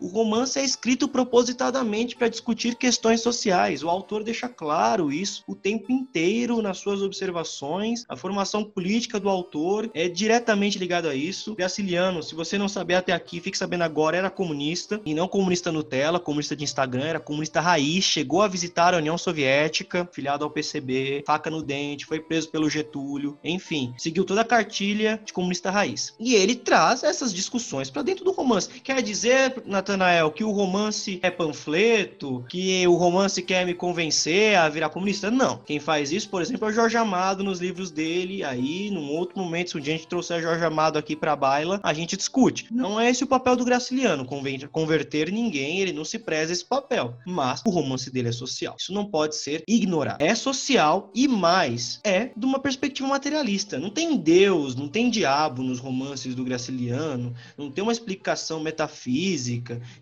O 0.00 0.06
romance 0.06 0.58
é 0.58 0.64
escrito 0.64 1.08
propositadamente 1.08 2.16
para 2.16 2.28
discutir 2.28 2.74
questões 2.74 3.20
sociais. 3.20 3.82
O 3.82 3.88
autor 3.88 4.22
deixa 4.22 4.48
claro 4.48 5.12
isso 5.12 5.42
o 5.46 5.54
tempo 5.54 5.90
inteiro 5.90 6.60
nas 6.60 6.78
suas 6.78 7.02
observações. 7.02 8.04
A 8.08 8.16
formação 8.16 8.64
política 8.64 9.18
do 9.18 9.28
autor 9.28 9.90
é 9.94 10.08
diretamente 10.08 10.78
ligada 10.78 11.10
a 11.10 11.14
isso. 11.14 11.54
Graciliano, 11.54 12.22
se 12.22 12.34
você 12.34 12.58
não 12.58 12.68
saber 12.68 12.94
até 12.94 13.12
aqui, 13.12 13.40
fique 13.40 13.56
sabendo 13.56 13.82
agora, 13.82 14.16
era 14.16 14.30
comunista 14.30 15.00
e 15.04 15.14
não 15.14 15.28
comunista 15.28 15.72
Nutella, 15.72 16.20
comunista 16.20 16.54
de 16.54 16.64
Instagram, 16.64 17.04
era 17.04 17.20
comunista 17.20 17.60
raiz, 17.60 18.04
chegou 18.04 18.42
a 18.42 18.48
visitar 18.48 18.94
a 18.94 18.98
União 18.98 19.16
Soviética, 19.16 20.08
filiado 20.12 20.44
ao 20.44 20.50
PCB, 20.50 21.24
faca 21.26 21.50
no 21.50 21.62
dente, 21.62 22.06
foi 22.06 22.20
preso 22.20 22.50
pelo 22.50 22.68
Getúlio, 22.68 23.38
enfim, 23.42 23.94
seguiu 23.96 24.24
toda 24.24 24.42
a 24.42 24.44
cartilha 24.44 25.20
de 25.24 25.32
comunista 25.32 25.70
raiz. 25.70 26.14
E 26.18 26.34
ele 26.34 26.54
traz 26.54 27.02
essas 27.02 27.32
discussões 27.32 27.90
para 27.90 28.02
dentro 28.02 28.24
do 28.24 28.32
romance. 28.32 28.68
Quer 28.80 29.02
dizer 29.02 29.29
dizer, 29.30 29.62
Natanael, 29.64 30.30
que 30.32 30.42
o 30.42 30.50
romance 30.50 31.20
é 31.22 31.30
panfleto, 31.30 32.44
que 32.48 32.86
o 32.86 32.94
romance 32.94 33.40
quer 33.42 33.64
me 33.64 33.74
convencer 33.74 34.56
a 34.56 34.68
virar 34.68 34.90
comunista? 34.90 35.30
Não. 35.30 35.58
Quem 35.58 35.78
faz 35.78 36.10
isso, 36.10 36.28
por 36.28 36.42
exemplo, 36.42 36.66
é 36.66 36.70
o 36.70 36.74
Jorge 36.74 36.96
Amado 36.96 37.44
nos 37.44 37.60
livros 37.60 37.90
dele. 37.90 38.42
Aí, 38.42 38.90
num 38.90 39.10
outro 39.10 39.38
momento, 39.38 39.70
se 39.70 39.78
um 39.78 39.80
dia 39.80 39.94
a 39.94 39.96
gente 39.96 40.08
trouxer 40.08 40.42
Jorge 40.42 40.64
Amado 40.64 40.98
aqui 40.98 41.14
pra 41.14 41.36
baila, 41.36 41.80
a 41.82 41.92
gente 41.92 42.16
discute. 42.16 42.66
Não 42.70 43.00
é 43.00 43.08
esse 43.10 43.22
o 43.22 43.26
papel 43.26 43.54
do 43.56 43.64
Graciliano, 43.64 44.26
converter 44.70 45.30
ninguém, 45.30 45.80
ele 45.80 45.92
não 45.92 46.04
se 46.04 46.18
preza 46.18 46.52
esse 46.52 46.64
papel. 46.64 47.14
Mas 47.24 47.62
o 47.64 47.70
romance 47.70 48.10
dele 48.10 48.28
é 48.28 48.32
social. 48.32 48.76
Isso 48.78 48.92
não 48.92 49.04
pode 49.04 49.36
ser 49.36 49.62
ignorado. 49.68 50.20
É 50.20 50.34
social 50.34 51.10
e 51.14 51.28
mais, 51.28 52.00
é 52.02 52.30
de 52.36 52.46
uma 52.46 52.58
perspectiva 52.58 53.08
materialista. 53.08 53.78
Não 53.78 53.90
tem 53.90 54.16
Deus, 54.16 54.74
não 54.74 54.88
tem 54.88 55.08
diabo 55.08 55.62
nos 55.62 55.78
romances 55.78 56.34
do 56.34 56.44
Graciliano, 56.44 57.34
não 57.56 57.70
tem 57.70 57.82
uma 57.82 57.92
explicação 57.92 58.60
metafísica, 58.60 59.19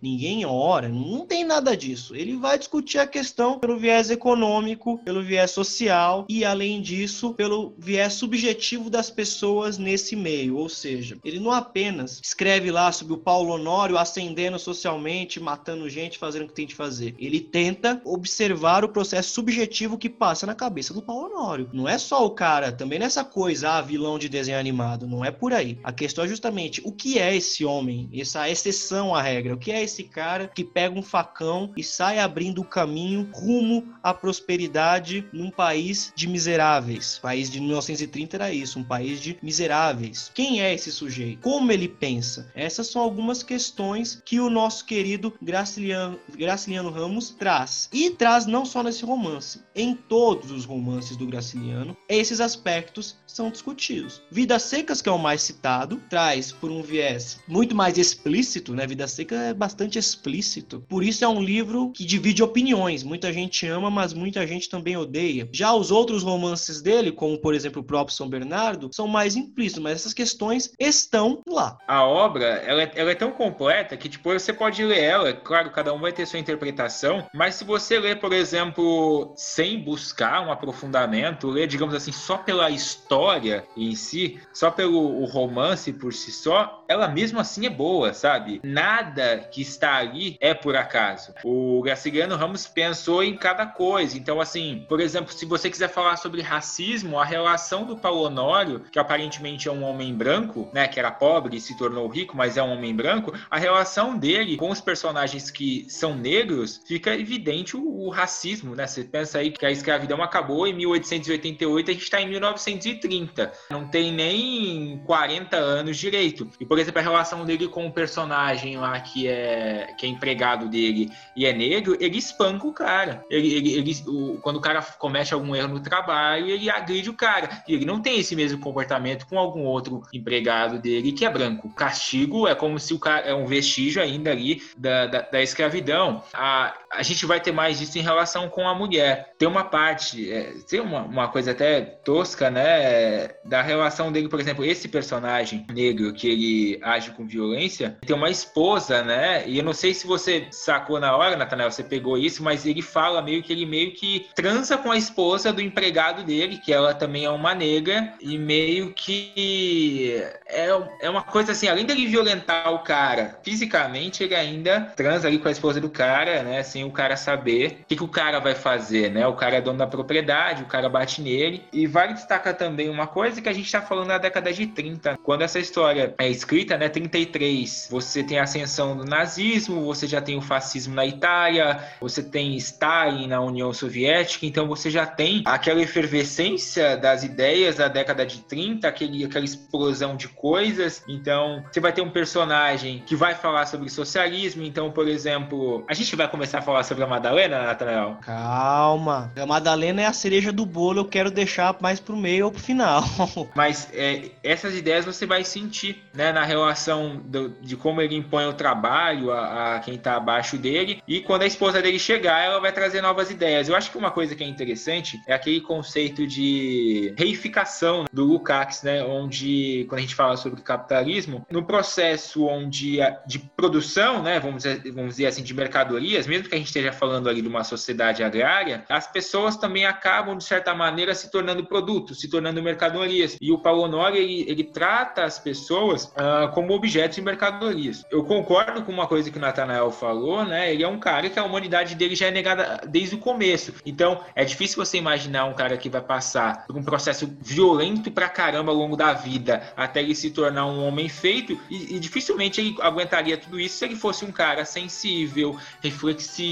ninguém 0.01 0.45
ora, 0.45 0.89
não 0.89 1.27
tem 1.27 1.45
nada 1.45 1.77
disso. 1.77 2.15
Ele 2.15 2.37
vai 2.37 2.59
discutir 2.59 2.99
a 2.99 3.07
questão 3.07 3.59
pelo 3.59 3.79
viés 3.79 4.11
econômico, 4.11 4.99
pelo 5.05 5.23
viés 5.23 5.51
social 5.51 6.27
e, 6.29 6.45
além 6.45 6.81
disso, 6.81 7.35
pelo 7.35 7.75
viés 7.79 8.15
subjetivo 8.15 8.91
das 8.91 9.11
pessoas 9.11 9.79
nesse 9.79 10.15
meio. 10.15 10.57
Ou 10.57 10.69
seja, 10.69 11.19
ele 11.25 11.41
não 11.41 11.53
apenas 11.53 12.21
escreve 12.23 12.71
lá 12.71 12.91
sobre 12.93 13.15
o 13.15 13.19
Paulo 13.19 13.55
Honório 13.55 13.99
ascendendo 13.99 14.59
socialmente, 14.59 15.41
matando 15.41 15.89
gente, 15.89 16.19
fazendo 16.19 16.45
o 16.45 16.49
que 16.49 16.55
tem 16.55 16.67
de 16.67 16.75
fazer. 16.75 17.15
Ele 17.19 17.41
tenta 17.41 18.01
observar 18.05 18.85
o 18.85 18.89
processo 18.89 19.31
subjetivo 19.31 19.99
que 19.99 20.09
passa 20.09 20.47
na 20.47 20.55
cabeça 20.55 20.93
do 20.93 21.03
Paulo 21.03 21.27
Honório. 21.27 21.69
Não 21.73 21.89
é 21.89 21.99
só 21.99 22.25
o 22.25 22.31
cara, 22.31 22.73
também 22.73 22.99
nessa 22.99 23.25
coisa, 23.25 23.71
ah, 23.71 23.81
vilão 23.81 24.19
de 24.19 24.29
desenho 24.29 24.59
animado. 24.59 25.07
Não 25.07 25.25
é 25.25 25.31
por 25.31 25.53
aí. 25.53 25.79
A 25.83 25.93
questão 25.93 26.25
é 26.25 26.29
justamente 26.29 26.81
o 26.85 26.93
que 26.93 27.19
é 27.19 27.35
esse 27.35 27.65
homem, 27.65 28.09
essa 28.13 28.49
exceção 28.49 28.98
à 29.15 29.23
regra. 29.23 29.55
O 29.55 29.59
que 29.59 29.73
é 29.73 29.83
esse 29.83 30.05
cara 30.05 30.49
que 30.49 30.65
pega 30.65 30.99
um 30.99 31.03
facão 31.03 31.73
e 31.77 31.83
sai 31.83 32.19
abrindo 32.19 32.61
o 32.61 32.65
caminho 32.65 33.29
rumo 33.33 33.95
à 34.03 34.13
prosperidade 34.13 35.27
num 35.33 35.51
país 35.51 36.13
de 36.15 36.27
miseráveis. 36.29 37.19
O 37.19 37.23
país 37.23 37.51
de 37.51 37.61
1930 37.61 38.37
era 38.37 38.53
isso, 38.53 38.79
um 38.79 38.85
país 38.85 39.21
de 39.21 39.39
miseráveis. 39.43 40.31
Quem 40.35 40.63
é 40.63 40.75
esse 40.75 40.91
sujeito? 40.91 41.41
Como 41.41 41.71
ele 41.71 41.89
pensa? 41.89 42.51
Essas 42.55 42.89
são 42.89 43.03
algumas 43.03 43.43
questões 43.43 44.23
que 44.25 44.41
o 44.41 44.51
nosso 44.51 44.85
querido 44.85 45.33
Graciliano 45.43 46.91
Ramos 46.91 47.31
traz. 47.31 47.89
E 47.93 48.11
traz 48.11 48.47
não 48.47 48.65
só 48.65 48.83
nesse 48.83 49.05
romance, 49.05 49.63
em 49.75 49.95
todos 49.95 50.51
os 50.51 50.65
romances 50.65 51.17
do 51.17 51.27
Graciliano, 51.27 51.97
esses 52.09 52.41
aspectos 52.41 53.17
são 53.27 53.51
discutidos. 53.51 54.23
Vidas 54.31 54.63
Secas, 54.63 55.03
que 55.03 55.09
é 55.09 55.13
o 55.13 55.19
mais 55.19 55.43
citado, 55.43 56.03
traz 56.09 56.51
por 56.51 56.71
um 56.71 56.83
viés 56.83 57.39
muito 57.47 57.75
mais 57.75 57.99
explícito, 57.99 58.75
né? 58.75 58.87
Vida 58.89 59.07
Seca 59.07 59.35
é 59.37 59.55
bastante 59.55 59.99
explícito. 59.99 60.85
Por 60.89 61.05
isso 61.05 61.25
é 61.25 61.29
um 61.29 61.43
livro 61.43 61.93
que 61.93 62.05
divide 62.05 62.43
opiniões. 62.43 63.03
Muita 63.03 63.33
gente 63.33 63.67
ama, 63.67 63.91
mas 63.91 64.13
muita 64.13 64.47
gente 64.47 64.69
também 64.69 64.97
odeia. 64.97 65.49
Já 65.53 65.73
os 65.73 65.91
outros 65.91 66.23
romances 66.23 66.81
dele, 66.81 67.13
como 67.13 67.39
por 67.39 67.55
exemplo 67.55 67.83
o 67.83 67.85
próprio 67.85 68.17
São 68.17 68.29
Bernardo, 68.29 68.91
são 68.93 69.07
mais 69.07 69.37
implícitos, 69.37 69.83
mas 69.83 69.95
essas 69.95 70.15
questões 70.15 70.73
estão 70.79 71.43
lá. 71.47 71.79
A 71.87 72.05
obra, 72.05 72.45
ela 72.45 72.83
é, 72.83 72.93
ela 72.95 73.11
é 73.11 73.15
tão 73.15 73.31
completa 73.31 73.97
que 73.97 74.09
tipo 74.09 74.33
você 74.33 74.53
pode 74.53 74.85
ler 74.85 75.03
ela, 75.03 75.33
claro, 75.33 75.71
cada 75.71 75.93
um 75.93 76.01
vai 76.01 76.13
ter 76.13 76.27
sua 76.27 76.39
interpretação, 76.39 77.27
mas 77.35 77.55
se 77.55 77.65
você 77.65 77.99
ler, 77.99 78.21
por 78.21 78.33
exemplo, 78.33 79.33
sem 79.37 79.81
buscar 79.81 80.47
um 80.47 80.53
aprofundamento, 80.53 81.49
ler, 81.49 81.67
digamos 81.67 81.95
assim, 81.95 82.13
só 82.13 82.39
pela 82.39 82.71
história 82.71 83.65
em 83.77 83.95
si, 83.95 84.41
só 84.53 84.71
pelo 84.71 85.25
romance 85.25 85.93
por 85.93 86.13
si 86.13 86.31
só, 86.31 86.85
ela 86.89 87.09
mesmo 87.09 87.39
assim 87.39 87.67
é 87.67 87.71
boa, 87.71 88.13
sabe? 88.13 88.61
Nada 88.79 89.39
que 89.51 89.61
está 89.61 89.97
ali 89.97 90.37
é 90.41 90.55
por 90.55 90.77
acaso. 90.77 91.35
O 91.43 91.83
Graciliano 91.83 92.37
Ramos 92.37 92.69
pensou 92.69 93.25
em 93.25 93.37
cada 93.37 93.67
coisa. 93.67 94.17
Então, 94.17 94.41
assim, 94.41 94.87
por 94.89 95.01
exemplo, 95.01 95.33
se 95.33 95.45
você 95.45 95.69
quiser 95.69 95.89
falar 95.89 96.17
sobre 96.17 96.43
racismo, 96.43 97.19
a 97.19 97.25
relação 97.25 97.85
do 97.85 97.97
Paulo 97.97 98.23
Honório, 98.23 98.85
que 98.93 98.99
aparentemente 99.01 99.67
é 99.67 99.73
um 99.73 99.83
homem 99.83 100.15
branco, 100.15 100.71
né, 100.73 100.87
que 100.87 101.01
era 101.01 101.11
pobre 101.11 101.57
e 101.57 101.61
se 101.61 101.77
tornou 101.77 102.07
rico, 102.07 102.37
mas 102.37 102.57
é 102.57 102.63
um 102.63 102.73
homem 102.73 102.95
branco, 102.95 103.33
a 103.51 103.59
relação 103.59 104.17
dele 104.17 104.57
com 104.57 104.71
os 104.71 104.81
personagens 104.81 105.51
que 105.51 105.85
são 105.89 106.15
negros 106.15 106.81
fica 106.87 107.17
evidente 107.17 107.77
o, 107.77 107.83
o 107.83 108.11
racismo, 108.11 108.77
né? 108.77 108.87
Você 108.87 109.03
pensa 109.03 109.39
aí 109.39 109.51
que 109.51 109.67
a 109.67 109.73
escravidão 109.73 110.23
acabou 110.23 110.69
em 110.69 110.73
1888, 110.73 111.91
a 111.91 111.95
gente 111.95 112.03
está 112.05 112.21
em 112.21 112.29
1930. 112.29 113.53
Não 113.71 113.89
tem 113.89 114.13
nem 114.13 115.03
40 115.05 115.57
anos 115.57 115.97
direito. 115.97 116.49
E, 116.61 116.65
por 116.65 116.79
exemplo, 116.79 117.01
a 117.01 117.03
relação 117.03 117.45
dele 117.45 117.67
com 117.67 117.85
o 117.85 117.93
personagem 117.93 118.68
lá 118.77 118.99
que 119.01 119.29
é, 119.29 119.95
que 119.97 120.07
é 120.07 120.09
empregado 120.09 120.69
dele 120.69 121.11
e 121.35 121.47
é 121.47 121.53
negro, 121.53 121.97
ele 122.01 122.19
espanca 122.19 122.67
o 122.67 122.73
cara. 122.73 123.25
Ele, 123.31 123.55
ele, 123.55 123.73
ele 123.75 124.05
o, 124.07 124.39
quando 124.41 124.57
o 124.57 124.61
cara 124.61 124.83
comete 124.83 125.33
algum 125.35 125.55
erro 125.55 125.69
no 125.69 125.81
trabalho, 125.81 126.47
ele 126.47 126.71
agride 126.71 127.11
o 127.11 127.15
cara. 127.15 127.63
E 127.67 127.75
ele 127.75 127.85
não 127.85 128.01
tem 128.01 128.19
esse 128.19 128.35
mesmo 128.35 128.61
comportamento 128.61 129.27
com 129.27 129.39
algum 129.39 129.65
outro 129.65 130.03
empregado 130.13 130.79
dele 130.79 131.13
que 131.13 131.25
é 131.25 131.31
branco. 131.31 131.69
Castigo 131.71 132.47
é 132.47 132.55
como 132.55 132.79
se 132.79 132.95
o 132.95 132.99
cara 132.99 133.27
é 133.27 133.35
um 133.35 133.47
vestígio 133.47 134.03
ainda 134.03 134.31
ali 134.31 134.63
da, 134.77 135.07
da, 135.07 135.21
da 135.23 135.43
escravidão. 135.43 136.23
A, 136.33 136.75
a 136.91 137.03
gente 137.03 137.27
vai 137.27 137.41
ter 137.41 137.53
mais 137.53 137.79
disso 137.79 137.99
em 137.99 138.03
relação 138.03 138.49
com 138.49 138.67
a 138.67 138.75
mulher. 138.75 139.33
Tem 139.39 139.49
uma 139.49 139.65
parte, 139.65 140.31
é, 140.31 140.53
tem 140.69 140.81
uma, 140.81 141.03
uma 141.03 141.29
coisa 141.29 141.53
até 141.53 141.81
tosca, 141.81 142.51
né? 142.51 143.29
Da 143.45 143.63
relação 143.63 144.11
dele, 144.11 144.29
por 144.29 144.41
exemplo, 144.41 144.65
esse 144.65 144.89
personagem 144.89 145.67
negro 145.71 146.13
que 146.13 146.29
ele 146.29 146.81
age 146.83 147.11
com 147.13 147.27
violência, 147.27 147.99
tem 148.07 148.17
uma 148.17 148.31
esposa, 148.31 149.03
né? 149.03 149.47
E 149.47 149.59
eu 149.59 149.65
não 149.65 149.73
sei 149.73 149.95
se 149.95 150.07
você 150.07 150.47
sacou 150.51 150.99
na 150.99 151.17
hora, 151.17 151.37
Nathanael, 151.37 151.71
você 151.71 151.83
pegou 151.83 152.17
isso, 152.17 152.43
mas 152.43 152.67
ele 152.67 152.83
fala 152.83 153.23
meio 153.23 153.43
que 153.43 153.53
ele 153.53 153.67
meio 153.67 153.93
que 153.93 154.27
transa 154.35 154.77
com 154.77 154.91
a 154.91 154.97
esposa 154.97 155.53
do 155.53 155.61
empregado 155.61 156.23
dele, 156.23 156.59
que 156.59 156.73
ela 156.73 156.95
também 156.95 157.25
é 157.25 157.31
uma 157.31 157.55
negra, 157.55 158.15
e 158.21 158.39
meio 158.39 158.93
que 158.93 160.23
é, 160.47 160.69
é 161.01 161.11
uma 161.11 161.23
coisa 161.23 161.53
assim, 161.53 161.69
além 161.69 161.85
dele 161.85 162.07
violentar 162.07 162.73
o 162.73 162.81
cara 162.81 163.39
fisicamente, 163.43 164.23
ele 164.23 164.35
ainda 164.35 164.81
transa 164.97 165.29
ali 165.29 165.39
com 165.39 165.49
a 165.49 165.53
esposa 165.53 165.81
do 165.81 165.91
cara, 165.91 166.43
né? 166.43 166.63
Sem 166.79 166.85
o 166.85 166.93
cara 166.93 167.17
saber 167.17 167.81
o 167.83 167.87
que, 167.87 167.97
que 167.97 168.05
o 168.05 168.09
cara 168.09 168.39
vai 168.39 168.55
fazer, 168.55 169.11
né? 169.11 169.27
O 169.27 169.33
cara 169.35 169.57
é 169.57 169.61
dono 169.61 169.79
da 169.79 169.87
propriedade, 169.87 170.63
o 170.63 170.67
cara 170.67 170.89
bate 170.89 171.21
nele. 171.21 171.65
E 171.73 171.89
vale 171.89 172.15
destacar 172.15 172.55
também 172.55 172.89
uma 172.89 173.09
coisa 173.09 173.43
que 173.43 173.49
a 173.49 173.53
gente 173.53 173.71
tá 173.71 173.83
falando 173.83 174.07
na 174.07 174.19
década 174.19 174.53
de 174.53 174.65
30, 174.69 175.19
quando 175.25 175.43
essa 175.43 175.59
história 175.59 176.15
é 176.17 176.29
escrita, 176.29 176.79
né? 176.79 176.89
33, 176.89 177.89
você 177.91 178.23
tem 178.23 178.39
a 178.39 178.45
ascensão 178.45 178.97
do 178.97 179.05
nazismo, 179.05 179.85
você 179.85 180.07
já 180.07 180.21
tem 180.21 180.39
o 180.39 180.41
fascismo 180.41 180.95
na 180.95 181.05
Itália, 181.05 181.83
você 182.01 182.23
tem 182.23 182.55
Stalin 182.55 183.27
na 183.27 183.41
União 183.41 183.73
Soviética, 183.73 184.47
então 184.47 184.69
você 184.69 184.89
já 184.89 185.05
tem 185.05 185.43
aquela 185.45 185.83
efervescência 185.83 186.97
das 186.97 187.25
ideias 187.25 187.75
da 187.75 187.89
década 187.89 188.25
de 188.25 188.39
30, 188.43 188.87
aquele, 188.87 189.25
aquela 189.25 189.45
explosão 189.45 190.15
de 190.15 190.29
coisas. 190.29 191.03
Então, 191.09 191.65
você 191.73 191.81
vai 191.81 191.93
ter 191.93 192.03
um 192.03 192.11
personagem 192.11 193.03
que 193.05 193.17
vai 193.17 193.35
falar 193.35 193.67
sobre 193.67 193.91
socialismo. 193.91 194.63
Então, 194.63 194.93
por 194.93 195.09
exemplo, 195.09 195.85
a 195.89 195.95
gente 195.95 196.15
vai 196.15 196.29
começar 196.29 196.59
a 196.59 196.63
falar 196.69 196.83
sobre 196.83 197.03
a 197.03 197.07
Madalena, 197.07 197.63
Nathanael? 197.63 198.19
Calma. 198.21 199.33
A 199.35 199.47
Madalena 199.47 200.03
é 200.03 200.07
a 200.07 200.13
cereja 200.13 200.53
do 200.53 200.67
bolo, 200.67 201.01
eu 201.01 201.05
quero 201.07 201.31
deixar 201.31 201.75
mais 201.81 201.99
pro 201.99 202.15
meio 202.15 202.45
ou 202.45 202.53
pro 202.53 202.61
final. 202.61 203.03
Mas 203.57 203.89
é, 203.95 204.31
essas 204.43 204.77
ideias 204.77 205.07
você 205.07 205.25
vai 205.25 205.45
sentir, 205.45 206.05
né, 206.13 206.31
na 206.31 206.45
relação 206.45 207.17
do, 207.25 207.49
de 207.63 207.75
como 207.75 208.03
ele 208.03 208.15
impõe 208.15 208.45
o 208.45 208.53
trabalho 208.53 209.33
a, 209.33 209.77
a 209.77 209.81
quem 209.81 209.95
está 209.95 210.17
abaixo 210.17 210.59
dele. 210.59 211.03
E 211.09 211.21
quando 211.21 211.43
a 211.43 211.47
esposa 211.47 211.81
dele 211.81 211.99
chegar, 211.99 212.45
ela 212.45 212.61
vai 212.61 212.71
trazer 212.71 213.01
novas 213.01 213.31
ideias. 213.31 213.67
Eu 213.67 213.75
acho 213.75 213.91
que 213.91 213.97
uma 213.97 214.11
coisa 214.11 214.35
que 214.35 214.45
é 214.45 214.47
interessante 214.47 215.19
é 215.27 215.33
aquele 215.33 215.63
conceito 215.63 216.27
de 216.27 217.15
reificação 217.17 218.05
do 218.13 218.25
Lukács, 218.27 218.83
né, 218.83 219.03
onde 219.03 219.87
quando 219.89 220.01
a 220.01 220.03
gente 220.03 220.15
fala 220.15 220.37
sobre 220.37 220.61
capitalismo, 220.61 221.47
no 221.51 221.65
processo 221.65 222.45
onde 222.45 223.01
a, 223.01 223.19
de 223.27 223.39
produção, 223.39 224.23
né, 224.23 224.39
vamos 224.39 224.65
dizer, 224.65 224.93
vamos 224.93 225.13
dizer 225.13 225.27
assim, 225.27 225.43
de 225.43 225.55
mercadorias, 225.55 226.27
mesmo 226.27 226.47
que 226.47 226.55
a 226.55 226.58
gente 226.59 226.69
esteja 226.69 226.93
falando 226.93 227.29
ali 227.29 227.43
de 227.43 227.49
uma 227.49 227.65
sociedade 227.65 228.23
agrária, 228.23 228.85
as 228.89 229.07
pessoas 229.07 229.57
também 229.57 229.85
acabam 229.85 230.37
de 230.37 230.45
certa 230.45 230.75
maneira 230.75 231.15
se 231.15 231.31
tornando 231.31 231.65
produtos, 231.65 232.21
se 232.21 232.29
tornando 232.29 232.63
mercadorias. 232.63 233.37
E 233.41 233.53
o 233.53 233.59
Paulo 233.59 233.83
Honório 233.83 234.17
ele, 234.17 234.45
ele 234.49 234.65
trata 234.65 235.25
as 235.25 235.39
pessoas 235.39 236.05
uh, 236.05 236.53
como 236.53 236.73
objetos 236.73 237.17
de 237.17 237.23
mercadorias. 237.23 238.05
Eu 238.11 238.25
concordo 238.25 238.83
com 238.83 238.93
uma 238.93 239.07
coisa 239.07 239.31
que 239.31 239.39
o 239.39 239.41
Nathanael 239.41 239.91
falou, 239.91 240.45
né? 240.45 240.73
Ele 240.73 240.83
é 240.83 240.89
um 240.89 240.99
cara 240.99 241.29
que 241.31 241.39
a 241.39 241.45
humanidade 241.45 241.95
dele 241.95 242.15
já 242.15 242.27
é 242.27 242.31
negada 242.31 242.81
desde 242.87 243.15
o 243.15 243.19
começo. 243.19 243.73
Então, 243.85 244.21
é 244.35 244.45
difícil 244.45 244.85
você 244.85 244.99
imaginar 244.99 245.45
um 245.45 245.55
cara 245.55 245.77
que 245.77 245.89
vai 245.89 246.01
passar 246.01 246.67
por 246.67 246.77
um 246.77 246.83
processo 246.83 247.31
violento 247.41 248.11
pra 248.11 248.29
caramba 248.29 248.73
ao 248.73 248.77
longo 248.77 248.97
da 248.97 249.13
vida, 249.13 249.73
até 249.77 250.01
ele 250.01 250.15
se 250.15 250.31
tornar 250.31 250.67
um 250.67 250.87
homem 250.87 251.09
feito, 251.09 251.59
e, 251.71 251.97
e 251.97 251.99
dificilmente 251.99 252.61
ele 252.61 252.77
aguentaria 252.81 253.37
tudo 253.37 253.59
isso 253.59 253.79
se 253.79 253.85
ele 253.85 253.97
fosse 253.97 254.25
um 254.25 254.33
cara 254.33 254.65
sensível, 254.65 255.57
reflexivo, 255.83 256.48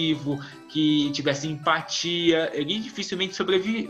que 0.68 1.11
tivesse 1.12 1.48
empatia, 1.48 2.50
ele 2.52 2.78
dificilmente 2.78 3.35
sobrevi 3.35 3.88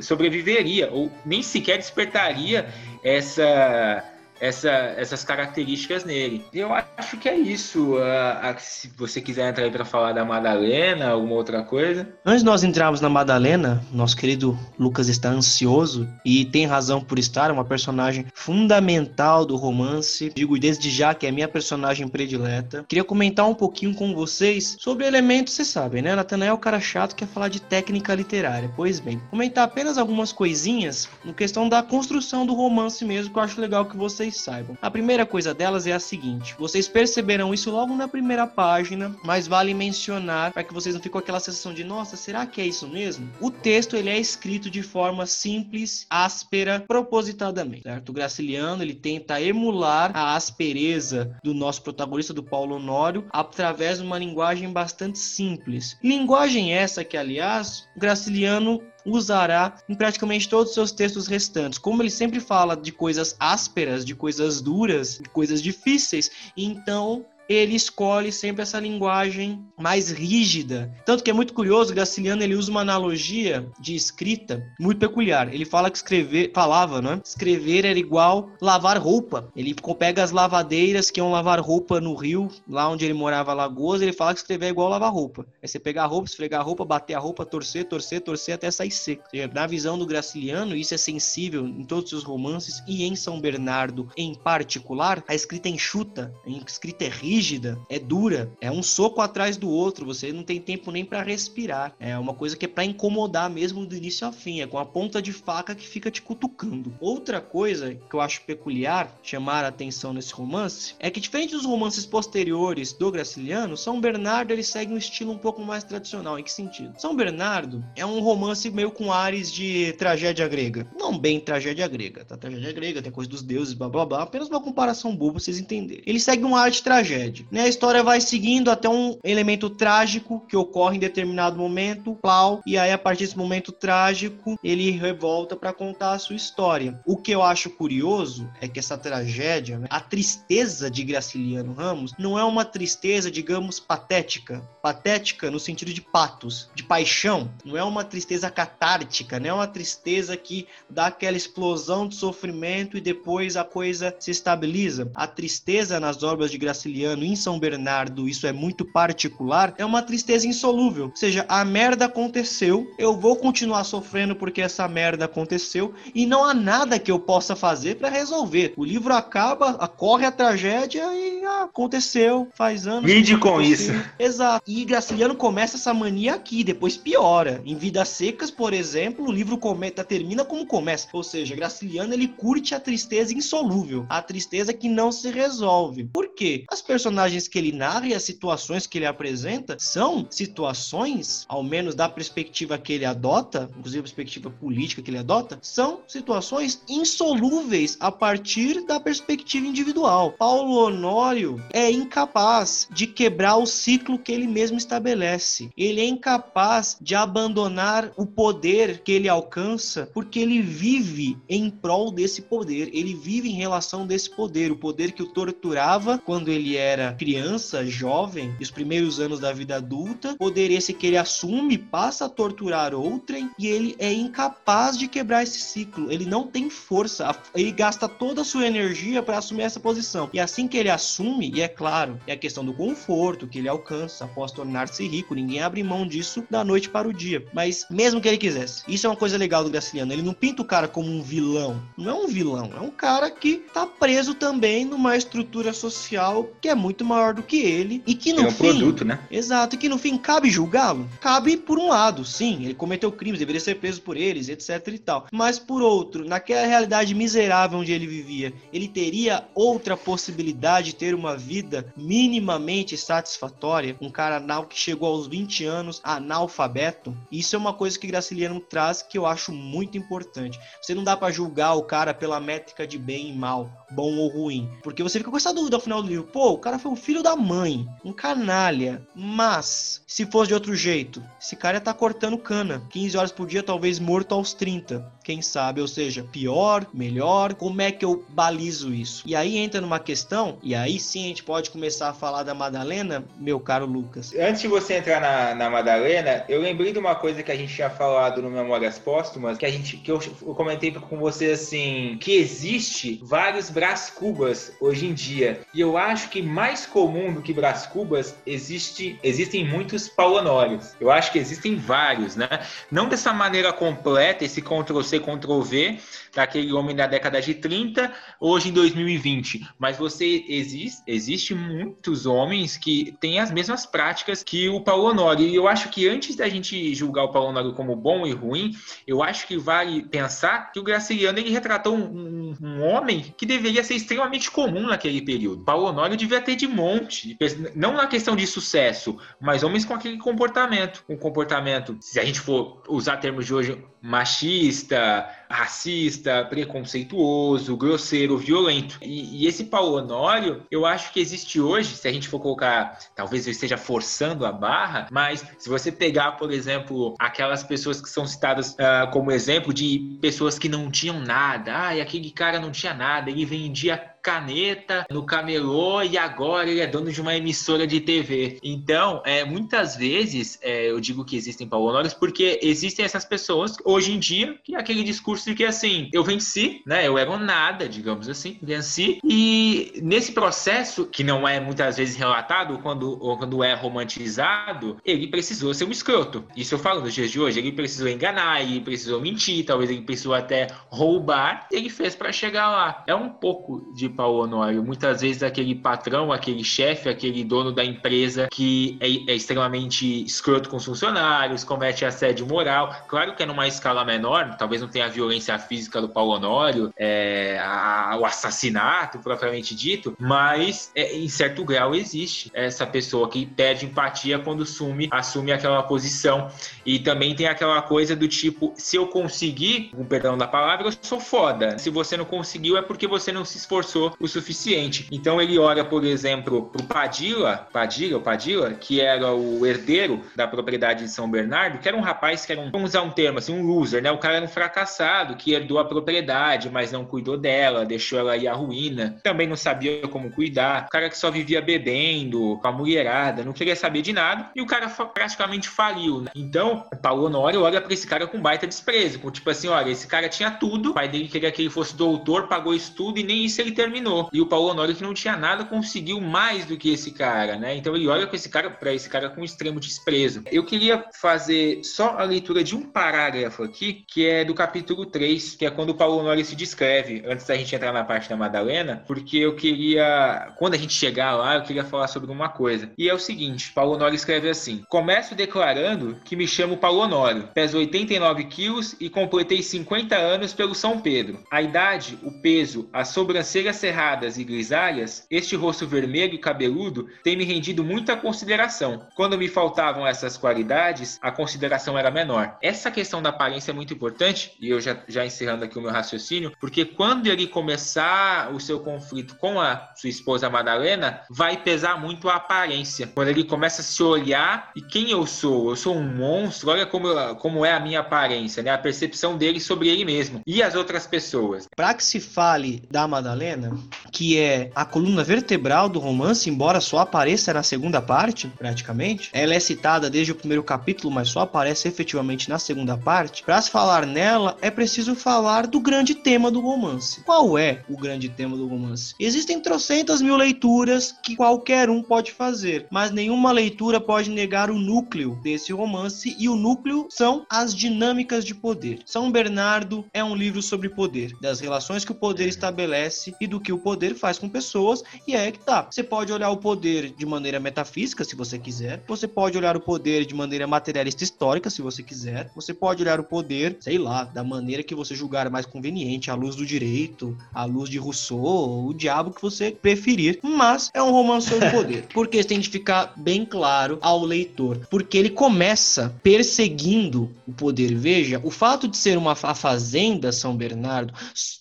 sobreviveria, 0.00 0.90
ou 0.90 1.10
nem 1.24 1.42
sequer 1.42 1.78
despertaria 1.78 2.68
essa 3.02 4.13
essa, 4.44 4.68
essas 4.68 5.24
características 5.24 6.04
nele. 6.04 6.44
Eu 6.52 6.70
acho 6.74 7.16
que 7.16 7.28
é 7.28 7.34
isso. 7.34 7.94
Uh, 7.94 8.54
se 8.58 8.92
você 8.94 9.20
quiser 9.20 9.48
entrar 9.48 9.64
aí 9.64 9.70
para 9.70 9.86
falar 9.86 10.12
da 10.12 10.22
Madalena, 10.22 11.08
alguma 11.08 11.34
outra 11.34 11.62
coisa. 11.62 12.06
Antes 12.24 12.40
de 12.40 12.44
nós 12.44 12.62
entrarmos 12.62 13.00
na 13.00 13.08
Madalena, 13.08 13.82
nosso 13.90 14.14
querido 14.14 14.58
Lucas 14.78 15.08
está 15.08 15.30
ansioso 15.30 16.06
e 16.24 16.44
tem 16.44 16.66
razão 16.66 17.00
por 17.00 17.18
estar, 17.18 17.50
uma 17.50 17.64
personagem 17.64 18.26
fundamental 18.34 19.46
do 19.46 19.56
romance. 19.56 20.30
Digo 20.34 20.58
desde 20.58 20.90
já 20.90 21.14
que 21.14 21.26
é 21.26 21.30
minha 21.30 21.48
personagem 21.48 22.06
predileta. 22.06 22.84
Queria 22.86 23.04
comentar 23.04 23.48
um 23.48 23.54
pouquinho 23.54 23.94
com 23.94 24.14
vocês 24.14 24.76
sobre 24.78 25.06
elementos, 25.06 25.54
vocês 25.54 25.68
sabem, 25.68 26.02
né? 26.02 26.14
Natanael 26.14 26.50
é 26.50 26.54
o 26.54 26.58
cara 26.58 26.80
chato 26.80 27.14
que 27.14 27.24
quer 27.24 27.32
falar 27.32 27.48
de 27.48 27.62
técnica 27.62 28.14
literária. 28.14 28.70
Pois 28.76 29.00
bem, 29.00 29.18
comentar 29.30 29.64
apenas 29.64 29.96
algumas 29.96 30.32
coisinhas 30.32 31.08
no 31.24 31.32
questão 31.32 31.66
da 31.66 31.82
construção 31.82 32.44
do 32.44 32.52
romance 32.52 33.02
mesmo, 33.06 33.32
que 33.32 33.38
eu 33.38 33.42
acho 33.42 33.58
legal 33.58 33.86
que 33.86 33.96
vocês 33.96 34.33
saibam. 34.36 34.76
A 34.80 34.90
primeira 34.90 35.24
coisa 35.26 35.54
delas 35.54 35.86
é 35.86 35.92
a 35.92 36.00
seguinte: 36.00 36.54
vocês 36.58 36.88
perceberão 36.88 37.52
isso 37.52 37.70
logo 37.70 37.94
na 37.94 38.08
primeira 38.08 38.46
página, 38.46 39.14
mas 39.24 39.46
vale 39.46 39.74
mencionar 39.74 40.52
para 40.52 40.64
que 40.64 40.74
vocês 40.74 40.94
não 40.94 41.00
fiquem 41.00 41.12
com 41.12 41.18
aquela 41.18 41.40
sensação 41.40 41.72
de 41.72 41.84
nossa, 41.84 42.16
será 42.16 42.46
que 42.46 42.60
é 42.60 42.66
isso 42.66 42.88
mesmo? 42.88 43.30
O 43.40 43.50
texto 43.50 43.96
ele 43.96 44.10
é 44.10 44.18
escrito 44.18 44.70
de 44.70 44.82
forma 44.82 45.26
simples, 45.26 46.06
áspera, 46.08 46.84
propositadamente, 46.86 47.82
certo? 47.82 48.08
O 48.10 48.12
Graciliano 48.12 48.82
ele 48.82 48.94
tenta 48.94 49.40
emular 49.40 50.10
a 50.14 50.34
aspereza 50.34 51.36
do 51.42 51.54
nosso 51.54 51.82
protagonista 51.82 52.32
do 52.32 52.42
Paulo 52.42 52.76
Honório 52.76 53.26
através 53.30 53.98
de 53.98 54.04
uma 54.04 54.18
linguagem 54.18 54.72
bastante 54.72 55.18
simples. 55.18 55.96
Linguagem 56.02 56.72
essa 56.72 57.04
que, 57.04 57.16
aliás, 57.16 57.88
o 57.96 58.00
Graciliano 58.00 58.80
usará 59.04 59.76
em 59.88 59.94
praticamente 59.94 60.48
todos 60.48 60.68
os 60.70 60.74
seus 60.74 60.92
textos 60.92 61.26
restantes. 61.26 61.78
Como 61.78 62.02
ele 62.02 62.10
sempre 62.10 62.40
fala 62.40 62.76
de 62.76 62.92
coisas 62.92 63.36
ásperas, 63.38 64.04
de 64.04 64.14
coisas 64.14 64.60
duras, 64.60 65.18
de 65.18 65.28
coisas 65.28 65.60
difíceis, 65.60 66.30
então 66.56 67.24
ele 67.48 67.74
escolhe 67.74 68.32
sempre 68.32 68.62
essa 68.62 68.80
linguagem 68.80 69.64
mais 69.78 70.10
rígida. 70.10 70.92
Tanto 71.04 71.22
que 71.22 71.30
é 71.30 71.34
muito 71.34 71.52
curioso, 71.52 71.94
Graciliano 71.94 72.42
ele 72.42 72.54
usa 72.54 72.70
uma 72.70 72.80
analogia 72.80 73.68
de 73.80 73.94
escrita 73.94 74.64
muito 74.80 74.98
peculiar. 74.98 75.52
Ele 75.52 75.64
fala 75.64 75.90
que 75.90 75.96
escrever, 75.96 76.52
falava, 76.54 77.02
né? 77.02 77.20
Escrever 77.24 77.84
era 77.84 77.98
igual 77.98 78.50
lavar 78.60 78.98
roupa. 78.98 79.50
Ele 79.54 79.74
pega 79.98 80.22
as 80.22 80.30
lavadeiras 80.30 81.10
que 81.10 81.20
iam 81.20 81.30
lavar 81.30 81.60
roupa 81.60 82.00
no 82.00 82.14
rio, 82.14 82.50
lá 82.68 82.88
onde 82.88 83.04
ele 83.04 83.14
morava, 83.14 83.52
Lagoas, 83.52 84.02
ele 84.02 84.12
fala 84.12 84.32
que 84.32 84.40
escrever 84.40 84.66
é 84.66 84.68
igual 84.70 84.88
lavar 84.88 85.12
roupa. 85.12 85.46
É 85.62 85.66
você 85.66 85.78
pegar 85.78 86.04
a 86.04 86.06
roupa, 86.06 86.28
esfregar 86.28 86.60
a 86.60 86.64
roupa, 86.64 86.84
bater 86.84 87.14
a 87.14 87.18
roupa, 87.18 87.44
torcer, 87.44 87.84
torcer, 87.84 88.20
torcer 88.20 88.54
até 88.54 88.70
sair 88.70 88.90
seco. 88.90 89.24
Na 89.52 89.66
visão 89.66 89.98
do 89.98 90.06
Graciliano, 90.06 90.74
isso 90.74 90.94
é 90.94 90.96
sensível 90.96 91.66
em 91.66 91.84
todos 91.84 92.12
os 92.12 92.24
romances 92.24 92.82
e 92.86 93.04
em 93.04 93.14
São 93.14 93.40
Bernardo 93.40 94.08
em 94.16 94.34
particular, 94.34 95.22
a 95.28 95.34
escrita 95.34 95.68
é 95.68 95.72
enxuta, 95.72 96.32
a 96.46 96.50
escrita 96.50 97.04
é 97.04 97.08
rígida 97.08 97.33
rígida, 97.34 97.76
é 97.90 97.98
dura, 97.98 98.52
é 98.60 98.70
um 98.70 98.80
soco 98.80 99.20
atrás 99.20 99.56
do 99.56 99.68
outro, 99.68 100.06
você 100.06 100.32
não 100.32 100.44
tem 100.44 100.60
tempo 100.60 100.92
nem 100.92 101.04
para 101.04 101.20
respirar. 101.20 101.92
É 101.98 102.16
uma 102.16 102.32
coisa 102.32 102.56
que 102.56 102.64
é 102.64 102.68
para 102.68 102.84
incomodar 102.84 103.50
mesmo 103.50 103.84
do 103.84 103.96
início 103.96 104.24
ao 104.24 104.32
fim, 104.32 104.60
é 104.60 104.66
com 104.68 104.78
a 104.78 104.86
ponta 104.86 105.20
de 105.20 105.32
faca 105.32 105.74
que 105.74 105.86
fica 105.86 106.12
te 106.12 106.22
cutucando. 106.22 106.94
Outra 107.00 107.40
coisa 107.40 107.92
que 107.92 108.14
eu 108.14 108.20
acho 108.20 108.42
peculiar, 108.42 109.12
chamar 109.20 109.64
a 109.64 109.68
atenção 109.68 110.12
nesse 110.12 110.32
romance, 110.32 110.94
é 111.00 111.10
que 111.10 111.18
diferente 111.18 111.56
dos 111.56 111.64
romances 111.64 112.06
posteriores 112.06 112.92
do 112.92 113.10
Graciliano, 113.10 113.76
São 113.76 114.00
Bernardo 114.00 114.52
ele 114.52 114.62
segue 114.62 114.92
um 114.92 114.98
estilo 114.98 115.32
um 115.32 115.38
pouco 115.38 115.60
mais 115.60 115.82
tradicional. 115.82 116.38
Em 116.38 116.44
que 116.44 116.52
sentido? 116.52 116.94
São 116.98 117.16
Bernardo 117.16 117.84
é 117.96 118.06
um 118.06 118.20
romance 118.20 118.70
meio 118.70 118.92
com 118.92 119.12
ares 119.12 119.50
de 119.52 119.92
tragédia 119.94 120.46
grega. 120.46 120.86
Não 120.96 121.18
bem 121.18 121.40
tragédia 121.40 121.88
grega, 121.88 122.24
tá? 122.24 122.36
Tragédia 122.36 122.72
grega, 122.72 123.02
tem 123.02 123.10
coisa 123.10 123.28
dos 123.28 123.42
deuses, 123.42 123.74
blá 123.74 123.88
blá 123.88 124.06
blá. 124.06 124.22
Apenas 124.22 124.48
uma 124.48 124.60
comparação 124.60 125.16
boba 125.16 125.32
pra 125.32 125.40
vocês 125.40 125.58
entenderem. 125.58 126.04
Ele 126.06 126.20
segue 126.20 126.44
um 126.44 126.54
ar 126.54 126.70
de 126.70 126.80
tragédia 126.80 127.23
tragédia. 127.24 127.46
Né? 127.50 127.62
A 127.62 127.68
história 127.68 128.02
vai 128.02 128.20
seguindo 128.20 128.70
até 128.70 128.88
um 128.88 129.18
elemento 129.24 129.70
trágico 129.70 130.44
que 130.48 130.56
ocorre 130.56 130.96
em 130.96 131.00
determinado 131.00 131.56
momento, 131.56 132.16
plau, 132.20 132.60
e 132.66 132.76
aí 132.76 132.92
a 132.92 132.98
partir 132.98 133.24
desse 133.24 133.38
momento 133.38 133.72
trágico 133.72 134.58
ele 134.62 134.90
revolta 134.90 135.56
para 135.56 135.72
contar 135.72 136.12
a 136.12 136.18
sua 136.18 136.36
história. 136.36 137.00
O 137.06 137.16
que 137.16 137.32
eu 137.32 137.42
acho 137.42 137.70
curioso 137.70 138.50
é 138.60 138.68
que 138.68 138.78
essa 138.78 138.98
tragédia, 138.98 139.78
né? 139.78 139.86
a 139.90 140.00
tristeza 140.00 140.90
de 140.90 141.02
Graciliano 141.04 141.72
Ramos, 141.72 142.12
não 142.18 142.38
é 142.38 142.44
uma 142.44 142.64
tristeza, 142.64 143.30
digamos, 143.30 143.80
patética. 143.80 144.62
Patética 144.82 145.50
no 145.50 145.60
sentido 145.60 145.92
de 145.92 146.00
patos, 146.00 146.70
de 146.74 146.82
paixão. 146.82 147.50
Não 147.64 147.76
é 147.76 147.84
uma 147.84 148.04
tristeza 148.04 148.50
catártica, 148.50 149.40
não 149.40 149.48
é 149.48 149.52
uma 149.52 149.66
tristeza 149.66 150.36
que 150.36 150.66
dá 150.88 151.06
aquela 151.06 151.36
explosão 151.36 152.06
de 152.06 152.14
sofrimento 152.14 152.96
e 152.96 153.00
depois 153.00 153.56
a 153.56 153.64
coisa 153.64 154.14
se 154.18 154.30
estabiliza. 154.30 155.10
A 155.14 155.26
tristeza 155.26 155.98
nas 155.98 156.22
obras 156.22 156.50
de 156.50 156.58
Graciliano 156.58 157.13
em 157.22 157.36
São 157.36 157.58
Bernardo, 157.58 158.26
isso 158.26 158.46
é 158.46 158.52
muito 158.52 158.84
particular, 158.84 159.74
é 159.76 159.84
uma 159.84 160.02
tristeza 160.02 160.46
insolúvel. 160.46 161.06
Ou 161.06 161.16
seja, 161.16 161.44
a 161.48 161.64
merda 161.64 162.06
aconteceu, 162.06 162.90
eu 162.98 163.14
vou 163.14 163.36
continuar 163.36 163.84
sofrendo 163.84 164.34
porque 164.34 164.62
essa 164.62 164.88
merda 164.88 165.26
aconteceu 165.26 165.92
e 166.14 166.24
não 166.24 166.44
há 166.44 166.54
nada 166.54 166.98
que 166.98 167.10
eu 167.10 167.18
possa 167.18 167.54
fazer 167.54 167.96
para 167.96 168.08
resolver. 168.08 168.72
O 168.76 168.84
livro 168.84 169.12
acaba, 169.12 169.74
corre 169.88 170.24
a 170.24 170.32
tragédia 170.32 171.04
e 171.14 171.44
ah, 171.44 171.64
aconteceu, 171.64 172.48
faz 172.54 172.86
anos. 172.86 173.10
Lide 173.10 173.36
com 173.36 173.60
isso. 173.60 173.92
Exato. 174.18 174.64
E 174.66 174.84
Graciliano 174.84 175.34
começa 175.34 175.76
essa 175.76 175.92
mania 175.92 176.34
aqui, 176.34 176.64
depois 176.64 176.96
piora. 176.96 177.62
Em 177.64 177.76
Vidas 177.76 178.08
Secas, 178.08 178.50
por 178.50 178.72
exemplo, 178.72 179.26
o 179.26 179.32
livro 179.32 179.58
cometa, 179.58 180.02
termina 180.02 180.44
como 180.44 180.66
começa. 180.66 181.08
Ou 181.12 181.22
seja, 181.22 181.54
Graciliano 181.54 182.14
ele 182.14 182.28
curte 182.28 182.74
a 182.74 182.80
tristeza 182.80 183.34
insolúvel, 183.34 184.06
a 184.08 184.22
tristeza 184.22 184.72
que 184.72 184.88
não 184.88 185.12
se 185.12 185.30
resolve. 185.30 186.04
Por 186.12 186.28
quê? 186.34 186.64
As 186.70 186.80
pessoas 186.80 187.03
personagens 187.04 187.46
que 187.46 187.58
ele 187.58 187.70
narra 187.70 188.06
e 188.06 188.14
as 188.14 188.22
situações 188.22 188.86
que 188.86 188.96
ele 188.96 189.04
apresenta 189.04 189.76
são 189.78 190.26
situações, 190.30 191.44
ao 191.46 191.62
menos 191.62 191.94
da 191.94 192.08
perspectiva 192.08 192.78
que 192.78 192.94
ele 192.94 193.04
adota, 193.04 193.68
inclusive 193.76 194.00
a 194.00 194.02
perspectiva 194.04 194.48
política 194.48 195.02
que 195.02 195.10
ele 195.10 195.18
adota, 195.18 195.58
são 195.60 196.00
situações 196.08 196.82
insolúveis 196.88 197.98
a 198.00 198.10
partir 198.10 198.86
da 198.86 198.98
perspectiva 198.98 199.66
individual. 199.66 200.32
Paulo 200.32 200.78
Honório 200.78 201.62
é 201.74 201.90
incapaz 201.90 202.88
de 202.90 203.06
quebrar 203.06 203.56
o 203.56 203.66
ciclo 203.66 204.18
que 204.18 204.32
ele 204.32 204.46
mesmo 204.46 204.78
estabelece. 204.78 205.68
Ele 205.76 206.00
é 206.00 206.06
incapaz 206.06 206.96
de 207.02 207.14
abandonar 207.14 208.12
o 208.16 208.24
poder 208.24 209.02
que 209.02 209.12
ele 209.12 209.28
alcança 209.28 210.08
porque 210.14 210.38
ele 210.38 210.62
vive 210.62 211.36
em 211.50 211.68
prol 211.68 212.10
desse 212.10 212.40
poder, 212.40 212.88
ele 212.94 213.12
vive 213.14 213.50
em 213.50 213.54
relação 213.54 214.06
desse 214.06 214.30
poder, 214.30 214.72
o 214.72 214.76
poder 214.76 215.12
que 215.12 215.22
o 215.22 215.26
torturava 215.26 216.16
quando 216.16 216.48
ele 216.48 216.78
era 216.78 216.93
era 216.94 217.12
criança, 217.12 217.84
jovem, 217.84 218.54
e 218.58 218.62
os 218.62 218.70
primeiros 218.70 219.18
anos 219.20 219.40
da 219.40 219.52
vida 219.52 219.76
adulta, 219.76 220.36
poder 220.36 220.70
esse 220.70 220.92
que 220.92 221.06
ele 221.06 221.16
assume 221.16 221.76
passa 221.76 222.26
a 222.26 222.28
torturar 222.28 222.94
outrem 222.94 223.50
e 223.58 223.66
ele 223.66 223.96
é 223.98 224.12
incapaz 224.12 224.96
de 224.96 225.08
quebrar 225.08 225.42
esse 225.42 225.58
ciclo. 225.58 226.10
Ele 226.10 226.24
não 226.24 226.46
tem 226.46 226.70
força, 226.70 227.34
ele 227.54 227.72
gasta 227.72 228.08
toda 228.08 228.42
a 228.42 228.44
sua 228.44 228.66
energia 228.66 229.22
para 229.22 229.38
assumir 229.38 229.62
essa 229.62 229.80
posição. 229.80 230.30
E 230.32 230.38
assim 230.38 230.68
que 230.68 230.76
ele 230.76 230.90
assume, 230.90 231.50
e 231.52 231.60
é 231.60 231.68
claro, 231.68 232.18
é 232.26 232.32
a 232.32 232.36
questão 232.36 232.64
do 232.64 232.72
conforto 232.72 233.46
que 233.46 233.58
ele 233.58 233.68
alcança 233.68 234.24
após 234.24 234.52
tornar-se 234.52 235.06
rico, 235.06 235.34
ninguém 235.34 235.60
abre 235.60 235.82
mão 235.82 236.06
disso 236.06 236.44
da 236.48 236.64
noite 236.64 236.88
para 236.88 237.08
o 237.08 237.12
dia. 237.12 237.44
Mas 237.52 237.86
mesmo 237.90 238.20
que 238.20 238.28
ele 238.28 238.38
quisesse, 238.38 238.84
isso 238.86 239.06
é 239.06 239.10
uma 239.10 239.16
coisa 239.16 239.36
legal 239.36 239.64
do 239.64 239.70
Graciliano, 239.70 240.12
ele 240.12 240.22
não 240.22 240.32
pinta 240.32 240.62
o 240.62 240.64
cara 240.64 240.86
como 240.86 241.10
um 241.10 241.22
vilão. 241.22 241.82
Não 241.96 242.10
é 242.10 242.14
um 242.14 242.28
vilão, 242.28 242.70
é 242.76 242.80
um 242.80 242.90
cara 242.90 243.30
que 243.30 243.56
tá 243.72 243.84
preso 243.86 244.34
também 244.34 244.84
numa 244.84 245.16
estrutura 245.16 245.72
social 245.72 246.48
que 246.60 246.68
é 246.68 246.74
muito 246.84 247.02
maior 247.02 247.32
do 247.32 247.42
que 247.42 247.56
ele 247.56 248.02
e 248.06 248.14
que 248.14 248.34
no 248.34 248.42
é 248.42 248.46
um 248.48 248.50
fim, 248.50 248.58
produto, 248.58 249.06
né? 249.06 249.18
Exato, 249.30 249.74
e 249.74 249.78
que 249.78 249.88
no 249.88 249.96
fim 249.96 250.18
cabe 250.18 250.50
julgá-lo. 250.50 251.08
Cabe 251.18 251.56
por 251.56 251.78
um 251.78 251.88
lado, 251.88 252.26
sim, 252.26 252.64
ele 252.64 252.74
cometeu 252.74 253.10
crimes, 253.10 253.38
deveria 253.38 253.60
ser 253.60 253.76
preso 253.76 254.02
por 254.02 254.18
eles, 254.18 254.50
etc 254.50 254.86
e 254.88 254.98
tal. 254.98 255.26
Mas 255.32 255.58
por 255.58 255.80
outro, 255.80 256.28
naquela 256.28 256.66
realidade 256.66 257.14
miserável 257.14 257.78
onde 257.78 257.90
ele 257.90 258.06
vivia, 258.06 258.52
ele 258.70 258.86
teria 258.86 259.46
outra 259.54 259.96
possibilidade 259.96 260.88
de 260.88 260.96
ter 260.96 261.14
uma 261.14 261.34
vida 261.34 261.90
minimamente 261.96 262.98
satisfatória, 262.98 263.96
um 263.98 264.10
cara 264.10 264.44
que 264.68 264.78
chegou 264.78 265.08
aos 265.08 265.26
20 265.26 265.64
anos 265.64 266.00
analfabeto. 266.04 267.16
Isso 267.32 267.56
é 267.56 267.58
uma 267.58 267.72
coisa 267.72 267.98
que 267.98 268.06
Graciliano 268.06 268.60
traz 268.60 269.00
que 269.00 269.16
eu 269.16 269.24
acho 269.24 269.52
muito 269.52 269.96
importante. 269.96 270.60
Você 270.82 270.94
não 270.94 271.02
dá 271.02 271.16
para 271.16 271.32
julgar 271.32 271.74
o 271.74 271.84
cara 271.84 272.12
pela 272.12 272.38
métrica 272.38 272.86
de 272.86 272.98
bem 272.98 273.30
e 273.30 273.32
mal, 273.32 273.83
bom 273.94 274.16
ou 274.16 274.28
ruim, 274.28 274.68
porque 274.82 275.02
você 275.02 275.18
fica 275.18 275.30
com 275.30 275.36
essa 275.36 275.52
dúvida 275.52 275.76
ao 275.76 275.82
final 275.82 276.02
do 276.02 276.08
livro. 276.08 276.24
Pô, 276.24 276.50
o 276.50 276.58
cara 276.58 276.78
foi 276.78 276.90
um 276.90 276.96
filho 276.96 277.22
da 277.22 277.36
mãe, 277.36 277.86
um 278.04 278.12
canalha. 278.12 279.06
Mas, 279.14 280.02
se 280.14 280.24
fosse 280.26 280.46
de 280.46 280.54
outro 280.54 280.76
jeito, 280.76 281.20
esse 281.42 281.56
cara 281.56 281.80
tá 281.80 281.92
cortando 281.92 282.38
cana. 282.38 282.80
15 282.90 283.16
horas 283.16 283.32
por 283.32 283.48
dia, 283.48 283.64
talvez 283.64 283.98
morto 283.98 284.32
aos 284.32 284.54
30. 284.54 285.12
quem 285.24 285.42
sabe, 285.42 285.80
ou 285.80 285.88
seja, 285.88 286.22
pior, 286.22 286.86
melhor, 286.94 287.54
como 287.54 287.80
é 287.80 287.90
que 287.90 288.04
eu 288.04 288.24
balizo 288.28 288.94
isso? 288.94 289.24
E 289.26 289.34
aí 289.34 289.56
entra 289.56 289.80
numa 289.80 289.98
questão, 289.98 290.58
e 290.62 290.72
aí 290.72 291.00
sim 291.00 291.24
a 291.24 291.28
gente 291.28 291.42
pode 291.42 291.70
começar 291.70 292.10
a 292.10 292.12
falar 292.12 292.44
da 292.44 292.54
Madalena, 292.54 293.24
meu 293.38 293.58
caro 293.58 293.86
Lucas. 293.86 294.32
Antes 294.38 294.60
de 294.60 294.68
você 294.68 294.94
entrar 294.94 295.20
na, 295.20 295.54
na 295.54 295.68
Madalena, 295.68 296.44
eu 296.48 296.60
lembrei 296.60 296.92
de 296.92 296.98
uma 297.00 297.16
coisa 297.16 297.42
que 297.42 297.50
a 297.50 297.56
gente 297.56 297.74
tinha 297.74 297.90
falado 297.90 298.40
no 298.40 298.50
Memórias 298.50 298.98
Póstumas, 298.98 299.58
que 299.58 299.66
a 299.66 299.70
gente 299.70 299.96
que 299.96 300.12
eu, 300.12 300.20
eu 300.42 300.54
comentei 300.54 300.92
com 300.92 301.18
você 301.18 301.52
assim, 301.52 302.18
que 302.20 302.36
existe 302.36 303.18
vários 303.20 303.68
Brás 303.68 304.10
Cubas 304.10 304.74
hoje 304.80 305.06
em 305.06 305.14
dia. 305.14 305.62
E 305.74 305.80
eu 305.80 305.96
acho 305.96 306.28
que 306.28 306.40
mais 306.40 306.86
comum 306.86 307.32
do 307.32 307.42
que 307.42 307.52
Brás 307.52 307.86
Cubas 307.86 308.36
existe, 308.46 309.18
existem 309.24 309.66
muitos 309.66 310.03
Paulonórios. 310.08 310.94
Eu 311.00 311.10
acho 311.10 311.32
que 311.32 311.38
existem 311.38 311.76
vários, 311.76 312.36
né? 312.36 312.48
Não 312.90 313.08
dessa 313.08 313.32
maneira 313.32 313.72
completa, 313.72 314.44
esse 314.44 314.60
Ctrl-C, 314.60 315.20
Ctrl-V, 315.20 315.98
daquele 316.34 316.72
homem 316.72 316.94
da 316.94 317.06
década 317.06 317.40
de 317.40 317.54
30, 317.54 318.12
hoje 318.40 318.68
em 318.68 318.72
2020. 318.72 319.66
Mas 319.78 319.96
você 319.96 320.44
existe, 320.48 321.02
existe 321.06 321.54
muitos 321.54 322.26
homens 322.26 322.76
que 322.76 323.16
têm 323.20 323.38
as 323.38 323.50
mesmas 323.50 323.86
práticas 323.86 324.42
que 324.42 324.68
o 324.68 324.80
Paulo 324.80 325.08
Honório. 325.08 325.46
E 325.46 325.54
eu 325.54 325.68
acho 325.68 325.88
que 325.88 326.08
antes 326.08 326.36
da 326.36 326.48
gente 326.48 326.94
julgar 326.94 327.24
o 327.24 327.32
Paulo 327.32 327.48
Honório 327.48 327.72
como 327.72 327.96
bom 327.96 328.26
e 328.26 328.32
ruim, 328.32 328.74
eu 329.06 329.22
acho 329.22 329.46
que 329.46 329.56
vale 329.56 330.02
pensar 330.04 330.72
que 330.72 330.80
o 330.80 330.82
Graciliano 330.82 331.38
ele 331.38 331.50
retratou 331.50 331.94
um, 331.94 332.02
um, 332.02 332.56
um 332.60 332.82
homem 332.82 333.34
que 333.36 333.46
deveria 333.46 333.84
ser 333.84 333.94
extremamente 333.94 334.50
comum 334.50 334.86
naquele 334.88 335.22
período. 335.22 335.64
Paulo 335.64 335.86
Honório 335.86 336.16
devia 336.16 336.40
ter 336.40 336.56
de 336.56 336.66
monte, 336.66 337.36
não 337.74 337.94
na 337.94 338.06
questão 338.06 338.36
de 338.36 338.46
sucesso, 338.46 339.18
mas 339.40 339.62
homens 339.62 339.84
com 339.84 339.93
aquele 339.94 340.18
comportamento, 340.18 341.04
um 341.08 341.16
comportamento, 341.16 341.96
se 342.00 342.18
a 342.18 342.24
gente 342.24 342.40
for 342.40 342.82
usar 342.88 343.16
termos 343.18 343.46
de 343.46 343.54
hoje, 343.54 343.84
machista, 344.04 345.26
racista, 345.48 346.44
preconceituoso, 346.44 347.74
grosseiro, 347.74 348.36
violento. 348.36 348.98
E, 349.00 349.42
e, 349.42 349.46
esse 349.46 349.64
Paulo 349.64 349.96
Honório, 349.96 350.62
eu 350.70 350.84
acho 350.84 351.10
que 351.10 351.20
existe 351.20 351.58
hoje, 351.58 351.96
se 351.96 352.06
a 352.06 352.12
gente 352.12 352.28
for 352.28 352.38
colocar, 352.38 352.98
talvez 353.16 353.46
eu 353.46 353.50
esteja 353.50 353.78
forçando 353.78 354.44
a 354.44 354.52
barra, 354.52 355.06
mas 355.10 355.42
se 355.58 355.70
você 355.70 355.90
pegar, 355.90 356.32
por 356.32 356.52
exemplo, 356.52 357.14
aquelas 357.18 357.62
pessoas 357.62 358.02
que 358.02 358.10
são 358.10 358.26
citadas 358.26 358.72
uh, 358.72 359.10
como 359.10 359.32
exemplo 359.32 359.72
de 359.72 360.18
pessoas 360.20 360.58
que 360.58 360.68
não 360.68 360.90
tinham 360.90 361.18
nada, 361.20 361.86
ah, 361.86 361.96
e 361.96 362.02
aquele 362.02 362.30
cara 362.30 362.60
não 362.60 362.70
tinha 362.70 362.92
nada, 362.92 363.30
ele 363.30 363.46
vendia 363.46 364.14
caneta 364.24 365.04
no 365.10 365.26
camelô 365.26 366.02
e 366.02 366.16
agora 366.16 366.70
ele 366.70 366.80
é 366.80 366.86
dono 366.86 367.12
de 367.12 367.20
uma 367.20 367.36
emissora 367.36 367.86
de 367.86 368.00
TV. 368.00 368.58
Então, 368.62 369.22
é, 369.24 369.44
muitas 369.44 369.96
vezes 369.96 370.58
é, 370.62 370.90
eu 370.90 370.98
digo 370.98 371.26
que 371.26 371.36
existem 371.36 371.68
Paulo 371.68 371.90
Honórios 371.90 372.14
porque 372.14 372.58
existem 372.62 373.04
essas 373.04 373.26
pessoas 373.26 373.76
hoje 373.94 374.12
em 374.12 374.18
dia 374.18 374.58
que 374.62 374.74
é 374.74 374.78
aquele 374.78 375.02
discurso 375.02 375.44
de 375.44 375.54
que 375.54 375.64
assim, 375.64 376.08
eu 376.12 376.24
venci, 376.24 376.82
né? 376.86 377.06
Eu 377.06 377.18
era 377.18 377.30
um 377.30 377.38
nada, 377.38 377.88
digamos 377.88 378.28
assim, 378.28 378.58
venci. 378.62 379.20
E 379.24 380.00
nesse 380.02 380.32
processo, 380.32 381.06
que 381.06 381.22
não 381.22 381.46
é 381.46 381.60
muitas 381.60 381.96
vezes 381.96 382.16
relatado 382.16 382.78
quando, 382.78 383.16
quando 383.38 383.62
é 383.62 383.74
romantizado, 383.74 384.96
ele 385.04 385.26
precisou 385.28 385.72
ser 385.74 385.84
um 385.84 385.90
escroto. 385.90 386.44
Isso 386.56 386.74
eu 386.74 386.78
falo 386.78 387.00
nos 387.00 387.14
dias 387.14 387.30
de 387.30 387.40
hoje. 387.40 387.58
Ele 387.58 387.72
precisou 387.72 388.08
enganar, 388.08 388.60
ele 388.62 388.80
precisou 388.80 389.20
mentir, 389.20 389.64
talvez 389.64 389.90
ele 389.90 390.02
precisou 390.02 390.34
até 390.34 390.66
roubar. 390.88 391.66
Ele 391.70 391.88
fez 391.88 392.14
para 392.14 392.32
chegar 392.32 392.70
lá. 392.70 393.04
É 393.06 393.14
um 393.14 393.28
pouco 393.28 393.92
de 393.94 394.08
Paulo 394.08 394.42
Honório. 394.42 394.82
Muitas 394.82 395.20
vezes 395.20 395.42
aquele 395.42 395.74
patrão, 395.74 396.32
aquele 396.32 396.64
chefe, 396.64 397.08
aquele 397.08 397.44
dono 397.44 397.72
da 397.72 397.84
empresa 397.84 398.48
que 398.50 398.96
é, 399.00 399.32
é, 399.32 399.34
extremamente 399.34 400.24
escroto 400.24 400.68
com 400.68 400.76
os 400.76 400.84
funcionários, 400.84 401.64
comete 401.64 402.04
assédio 402.04 402.46
moral. 402.46 403.04
Claro 403.08 403.34
que 403.34 403.42
é 403.42 403.46
numa 403.46 403.66
escala 403.66 403.83
menor, 404.04 404.56
talvez 404.56 404.80
não 404.80 404.88
tenha 404.88 405.06
a 405.06 405.08
violência 405.08 405.58
física 405.58 406.00
do 406.00 406.08
Paulo 406.08 406.32
Honório, 406.32 406.92
é, 406.96 407.58
a, 407.60 408.16
o 408.20 408.24
assassinato 408.24 409.18
propriamente 409.18 409.74
dito, 409.74 410.16
mas 410.18 410.90
é, 410.94 411.16
em 411.16 411.28
certo 411.28 411.64
grau 411.64 411.94
existe 411.94 412.50
essa 412.54 412.86
pessoa 412.86 413.28
que 413.28 413.44
perde 413.44 413.86
empatia 413.86 414.38
quando 414.38 414.62
assume, 414.62 415.08
assume 415.10 415.52
aquela 415.52 415.82
posição. 415.82 416.48
E 416.86 416.98
também 416.98 417.34
tem 417.34 417.46
aquela 417.46 417.80
coisa 417.82 418.14
do 418.14 418.28
tipo, 418.28 418.72
se 418.76 418.96
eu 418.96 419.06
conseguir, 419.08 419.90
com 419.94 420.04
perdão 420.04 420.36
da 420.38 420.46
palavra, 420.46 420.86
eu 420.86 420.92
sou 421.02 421.20
foda. 421.20 421.78
Se 421.78 421.90
você 421.90 422.16
não 422.16 422.24
conseguiu, 422.24 422.76
é 422.76 422.82
porque 422.82 423.06
você 423.06 423.32
não 423.32 423.44
se 423.44 423.58
esforçou 423.58 424.14
o 424.20 424.28
suficiente. 424.28 425.08
Então 425.10 425.40
ele 425.40 425.58
olha, 425.58 425.84
por 425.84 426.04
exemplo, 426.04 426.66
para 426.66 426.82
o 426.82 426.86
Padilla, 426.86 427.68
Padilla, 427.72 428.20
Padilla, 428.20 428.72
que 428.74 429.00
era 429.00 429.32
o 429.34 429.64
herdeiro 429.66 430.22
da 430.36 430.46
propriedade 430.46 431.04
de 431.04 431.10
São 431.10 431.30
Bernardo, 431.30 431.78
que 431.78 431.88
era 431.88 431.96
um 431.96 432.00
rapaz 432.00 432.44
que 432.44 432.52
era 432.52 432.60
um, 432.60 432.70
vamos 432.70 432.90
usar 432.90 433.02
um 433.02 433.10
termo 433.10 433.38
assim, 433.38 433.52
um 433.52 433.63
loser, 433.64 434.02
né? 434.02 434.10
O 434.10 434.18
cara 434.18 434.36
era 434.36 434.44
um 434.44 434.48
fracassado 434.48 435.36
que 435.36 435.52
herdou 435.52 435.78
a 435.78 435.84
propriedade, 435.84 436.70
mas 436.70 436.92
não 436.92 437.04
cuidou 437.04 437.36
dela, 437.36 437.84
deixou 437.84 438.18
ela 438.18 438.36
ir 438.36 438.48
à 438.48 438.54
ruína, 438.54 439.16
também 439.22 439.46
não 439.46 439.56
sabia 439.56 440.06
como 440.08 440.30
cuidar. 440.30 440.86
O 440.86 440.90
cara 440.90 441.08
que 441.08 441.18
só 441.18 441.30
vivia 441.30 441.60
bebendo, 441.60 442.58
com 442.60 442.68
a 442.68 442.72
mulherada, 442.72 443.44
não 443.44 443.52
queria 443.52 443.76
saber 443.76 444.02
de 444.02 444.12
nada, 444.12 444.50
e 444.54 444.60
o 444.60 444.66
cara 444.66 444.88
praticamente 444.88 445.68
faliu, 445.68 446.20
né? 446.20 446.30
Então, 446.34 446.86
o 446.92 446.96
Paulo 446.96 447.26
Honório 447.26 447.62
olha 447.62 447.80
para 447.80 447.92
esse 447.92 448.06
cara 448.06 448.26
com 448.26 448.40
baita 448.40 448.66
desprezo, 448.66 449.18
com 449.18 449.30
tipo 449.30 449.48
assim, 449.50 449.68
olha, 449.68 449.90
esse 449.90 450.06
cara 450.06 450.28
tinha 450.28 450.50
tudo, 450.50 450.90
o 450.90 450.94
pai 450.94 451.08
dele 451.08 451.28
queria 451.28 451.50
que 451.50 451.62
ele 451.62 451.70
fosse 451.70 451.96
doutor, 451.96 452.48
pagou 452.48 452.74
isso 452.74 452.94
tudo 452.94 453.18
e 453.18 453.22
nem 453.22 453.44
isso 453.44 453.60
ele 453.60 453.72
terminou. 453.72 454.28
E 454.32 454.40
o 454.40 454.46
Paulo 454.46 454.70
Honório, 454.70 454.94
que 454.94 455.02
não 455.02 455.14
tinha 455.14 455.36
nada, 455.36 455.64
conseguiu 455.64 456.20
mais 456.20 456.64
do 456.64 456.76
que 456.76 456.92
esse 456.92 457.10
cara, 457.10 457.56
né? 457.56 457.76
Então 457.76 457.94
ele 457.94 458.08
olha 458.08 458.26
com 458.26 458.36
esse 458.36 458.48
cara, 458.48 458.70
para 458.70 458.92
esse 458.92 459.08
cara 459.08 459.30
com 459.30 459.44
extremo 459.44 459.80
desprezo. 459.80 460.42
Eu 460.50 460.64
queria 460.64 461.04
fazer 461.12 461.82
só 461.84 462.18
a 462.18 462.24
leitura 462.24 462.62
de 462.62 462.74
um 462.74 462.82
parágrafo 462.82 463.53
aqui, 463.62 464.04
que 464.08 464.26
é 464.26 464.44
do 464.44 464.54
capítulo 464.54 465.06
3, 465.06 465.54
que 465.56 465.66
é 465.66 465.70
quando 465.70 465.90
o 465.90 465.94
Paulo 465.94 466.18
Honório 466.18 466.44
se 466.44 466.56
descreve, 466.56 467.22
antes 467.26 467.46
da 467.46 467.56
gente 467.56 467.74
entrar 467.74 467.92
na 467.92 468.04
parte 468.04 468.28
da 468.28 468.36
Madalena, 468.36 469.04
porque 469.06 469.38
eu 469.38 469.54
queria, 469.54 470.52
quando 470.56 470.74
a 470.74 470.78
gente 470.78 470.92
chegar 470.92 471.36
lá, 471.36 471.56
eu 471.56 471.62
queria 471.62 471.84
falar 471.84 472.08
sobre 472.08 472.30
uma 472.30 472.48
coisa. 472.48 472.90
E 472.98 473.08
é 473.08 473.14
o 473.14 473.18
seguinte, 473.18 473.72
Paulo 473.72 473.94
Honório 473.94 474.16
escreve 474.16 474.48
assim: 474.48 474.82
Começo 474.88 475.34
declarando 475.34 476.18
que 476.24 476.36
me 476.36 476.46
chamo 476.46 476.76
Paulo 476.76 477.00
Honório, 477.00 477.48
peso 477.54 477.78
89 477.78 478.44
quilos 478.44 478.96
e 479.00 479.08
completei 479.08 479.62
50 479.62 480.16
anos 480.16 480.52
pelo 480.52 480.74
São 480.74 481.00
Pedro. 481.00 481.44
A 481.50 481.62
idade, 481.62 482.18
o 482.22 482.30
peso, 482.30 482.88
as 482.92 483.08
sobrancelhas 483.08 483.76
cerradas 483.76 484.38
e 484.38 484.44
grisalhas, 484.44 485.26
este 485.30 485.56
rosto 485.56 485.86
vermelho 485.86 486.34
e 486.34 486.38
cabeludo 486.38 487.08
tem 487.22 487.36
me 487.36 487.44
rendido 487.44 487.84
muita 487.84 488.16
consideração. 488.16 489.06
Quando 489.14 489.38
me 489.38 489.48
faltavam 489.48 490.06
essas 490.06 490.36
qualidades, 490.36 491.18
a 491.20 491.30
consideração 491.30 491.98
era 491.98 492.10
menor. 492.10 492.56
Essa 492.62 492.90
questão 492.90 493.22
da 493.22 493.32
aparência 493.44 493.72
é 493.72 493.74
muito 493.74 493.92
importante, 493.92 494.52
e 494.58 494.70
eu 494.70 494.80
já, 494.80 494.96
já 495.06 495.24
encerrando 495.24 495.64
aqui 495.64 495.78
o 495.78 495.82
meu 495.82 495.90
raciocínio, 495.90 496.52
porque 496.58 496.84
quando 496.84 497.26
ele 497.26 497.46
começar 497.46 498.52
o 498.54 498.58
seu 498.58 498.80
conflito 498.80 499.36
com 499.36 499.60
a 499.60 499.90
sua 499.94 500.08
esposa 500.08 500.48
Madalena, 500.48 501.20
vai 501.30 501.58
pesar 501.58 502.00
muito 502.00 502.28
a 502.28 502.36
aparência. 502.36 503.06
Quando 503.06 503.28
ele 503.28 503.44
começa 503.44 503.82
a 503.82 503.84
se 503.84 504.02
olhar 504.02 504.70
e 504.74 504.80
quem 504.80 505.10
eu 505.10 505.26
sou? 505.26 505.70
Eu 505.70 505.76
sou 505.76 505.94
um 505.94 506.02
monstro, 506.02 506.70
olha 506.70 506.86
como, 506.86 507.08
como 507.36 507.64
é 507.64 507.72
a 507.72 507.80
minha 507.80 508.00
aparência, 508.00 508.62
né? 508.62 508.70
A 508.70 508.78
percepção 508.78 509.36
dele 509.36 509.60
sobre 509.60 509.88
ele 509.88 510.04
mesmo 510.04 510.40
e 510.46 510.62
as 510.62 510.74
outras 510.74 511.06
pessoas. 511.06 511.66
Para 511.76 511.92
que 511.92 512.04
se 512.04 512.20
fale 512.20 512.82
da 512.90 513.06
Madalena, 513.06 513.76
que 514.10 514.38
é 514.38 514.70
a 514.74 514.84
coluna 514.84 515.22
vertebral 515.22 515.88
do 515.88 515.98
romance, 515.98 516.48
embora 516.48 516.80
só 516.80 516.98
apareça 516.98 517.52
na 517.52 517.62
segunda 517.62 518.00
parte, 518.00 518.48
praticamente. 518.48 519.28
Ela 519.32 519.54
é 519.54 519.60
citada 519.60 520.08
desde 520.08 520.32
o 520.32 520.34
primeiro 520.34 520.62
capítulo, 520.62 521.12
mas 521.12 521.28
só 521.28 521.40
aparece 521.40 521.88
efetivamente 521.88 522.48
na 522.48 522.58
segunda 522.58 522.96
parte. 522.96 523.33
Para 523.42 523.60
se 523.60 523.70
falar 523.70 524.06
nela, 524.06 524.56
é 524.60 524.70
preciso 524.70 525.14
falar 525.14 525.66
do 525.66 525.80
grande 525.80 526.14
tema 526.14 526.50
do 526.50 526.60
romance. 526.60 527.22
Qual 527.24 527.58
é 527.58 527.84
o 527.88 527.96
grande 527.96 528.28
tema 528.28 528.56
do 528.56 528.66
romance? 528.66 529.14
Existem 529.18 529.60
trocentas 529.60 530.20
mil 530.20 530.36
leituras 530.36 531.14
que 531.22 531.36
qualquer 531.36 531.90
um 531.90 532.02
pode 532.02 532.32
fazer, 532.32 532.86
mas 532.90 533.10
nenhuma 533.10 533.52
leitura 533.52 534.00
pode 534.00 534.30
negar 534.30 534.70
o 534.70 534.78
núcleo 534.78 535.38
desse 535.42 535.72
romance, 535.72 536.34
e 536.38 536.48
o 536.48 536.56
núcleo 536.56 537.06
são 537.10 537.46
as 537.50 537.74
dinâmicas 537.74 538.44
de 538.44 538.54
poder. 538.54 539.00
São 539.04 539.30
Bernardo 539.30 540.04
é 540.12 540.22
um 540.22 540.34
livro 540.34 540.62
sobre 540.62 540.88
poder, 540.88 541.36
das 541.40 541.60
relações 541.60 542.04
que 542.04 542.12
o 542.12 542.14
poder 542.14 542.48
estabelece 542.48 543.34
e 543.40 543.46
do 543.46 543.60
que 543.60 543.72
o 543.72 543.78
poder 543.78 544.14
faz 544.14 544.38
com 544.38 544.48
pessoas, 544.48 545.02
e 545.26 545.34
é 545.34 545.50
que 545.50 545.58
tá. 545.58 545.86
Você 545.90 546.02
pode 546.02 546.32
olhar 546.32 546.50
o 546.50 546.56
poder 546.56 547.10
de 547.10 547.26
maneira 547.26 547.60
metafísica, 547.60 548.24
se 548.24 548.36
você 548.36 548.58
quiser. 548.58 549.02
Você 549.06 549.26
pode 549.26 549.56
olhar 549.56 549.76
o 549.76 549.80
poder 549.80 550.24
de 550.24 550.34
maneira 550.34 550.66
materialista 550.66 551.24
histórica, 551.24 551.70
se 551.70 551.82
você 551.82 552.02
quiser. 552.02 552.50
Você 552.54 552.72
pode 552.72 553.02
olhar 553.02 553.20
o 553.20 553.23
poder, 553.24 553.76
sei 553.80 553.98
lá, 553.98 554.24
da 554.24 554.44
maneira 554.44 554.82
que 554.82 554.94
você 554.94 555.14
julgar 555.14 555.50
mais 555.50 555.66
conveniente, 555.66 556.30
à 556.30 556.34
luz 556.34 556.54
do 556.54 556.64
direito, 556.64 557.36
à 557.52 557.64
luz 557.64 557.88
de 557.88 557.98
Rousseau, 557.98 558.86
o 558.86 558.94
diabo 558.94 559.32
que 559.32 559.42
você 559.42 559.70
preferir. 559.70 560.38
Mas 560.42 560.90
é 560.94 561.02
um 561.02 561.10
romance 561.10 561.48
sobre 561.48 561.70
poder. 561.72 562.06
Porque 562.12 562.38
isso 562.38 562.48
tem 562.48 562.60
de 562.60 562.68
ficar 562.68 563.12
bem 563.16 563.44
claro 563.44 563.98
ao 564.00 564.24
leitor. 564.24 564.86
Porque 564.90 565.18
ele 565.18 565.30
começa 565.30 566.14
perseguindo 566.22 567.30
o 567.46 567.52
poder. 567.52 567.94
Veja, 567.94 568.40
o 568.44 568.50
fato 568.50 568.86
de 568.86 568.96
ser 568.96 569.18
uma 569.18 569.34
a 569.44 569.54
fazenda 569.54 570.32
São 570.32 570.56
Bernardo, 570.56 571.12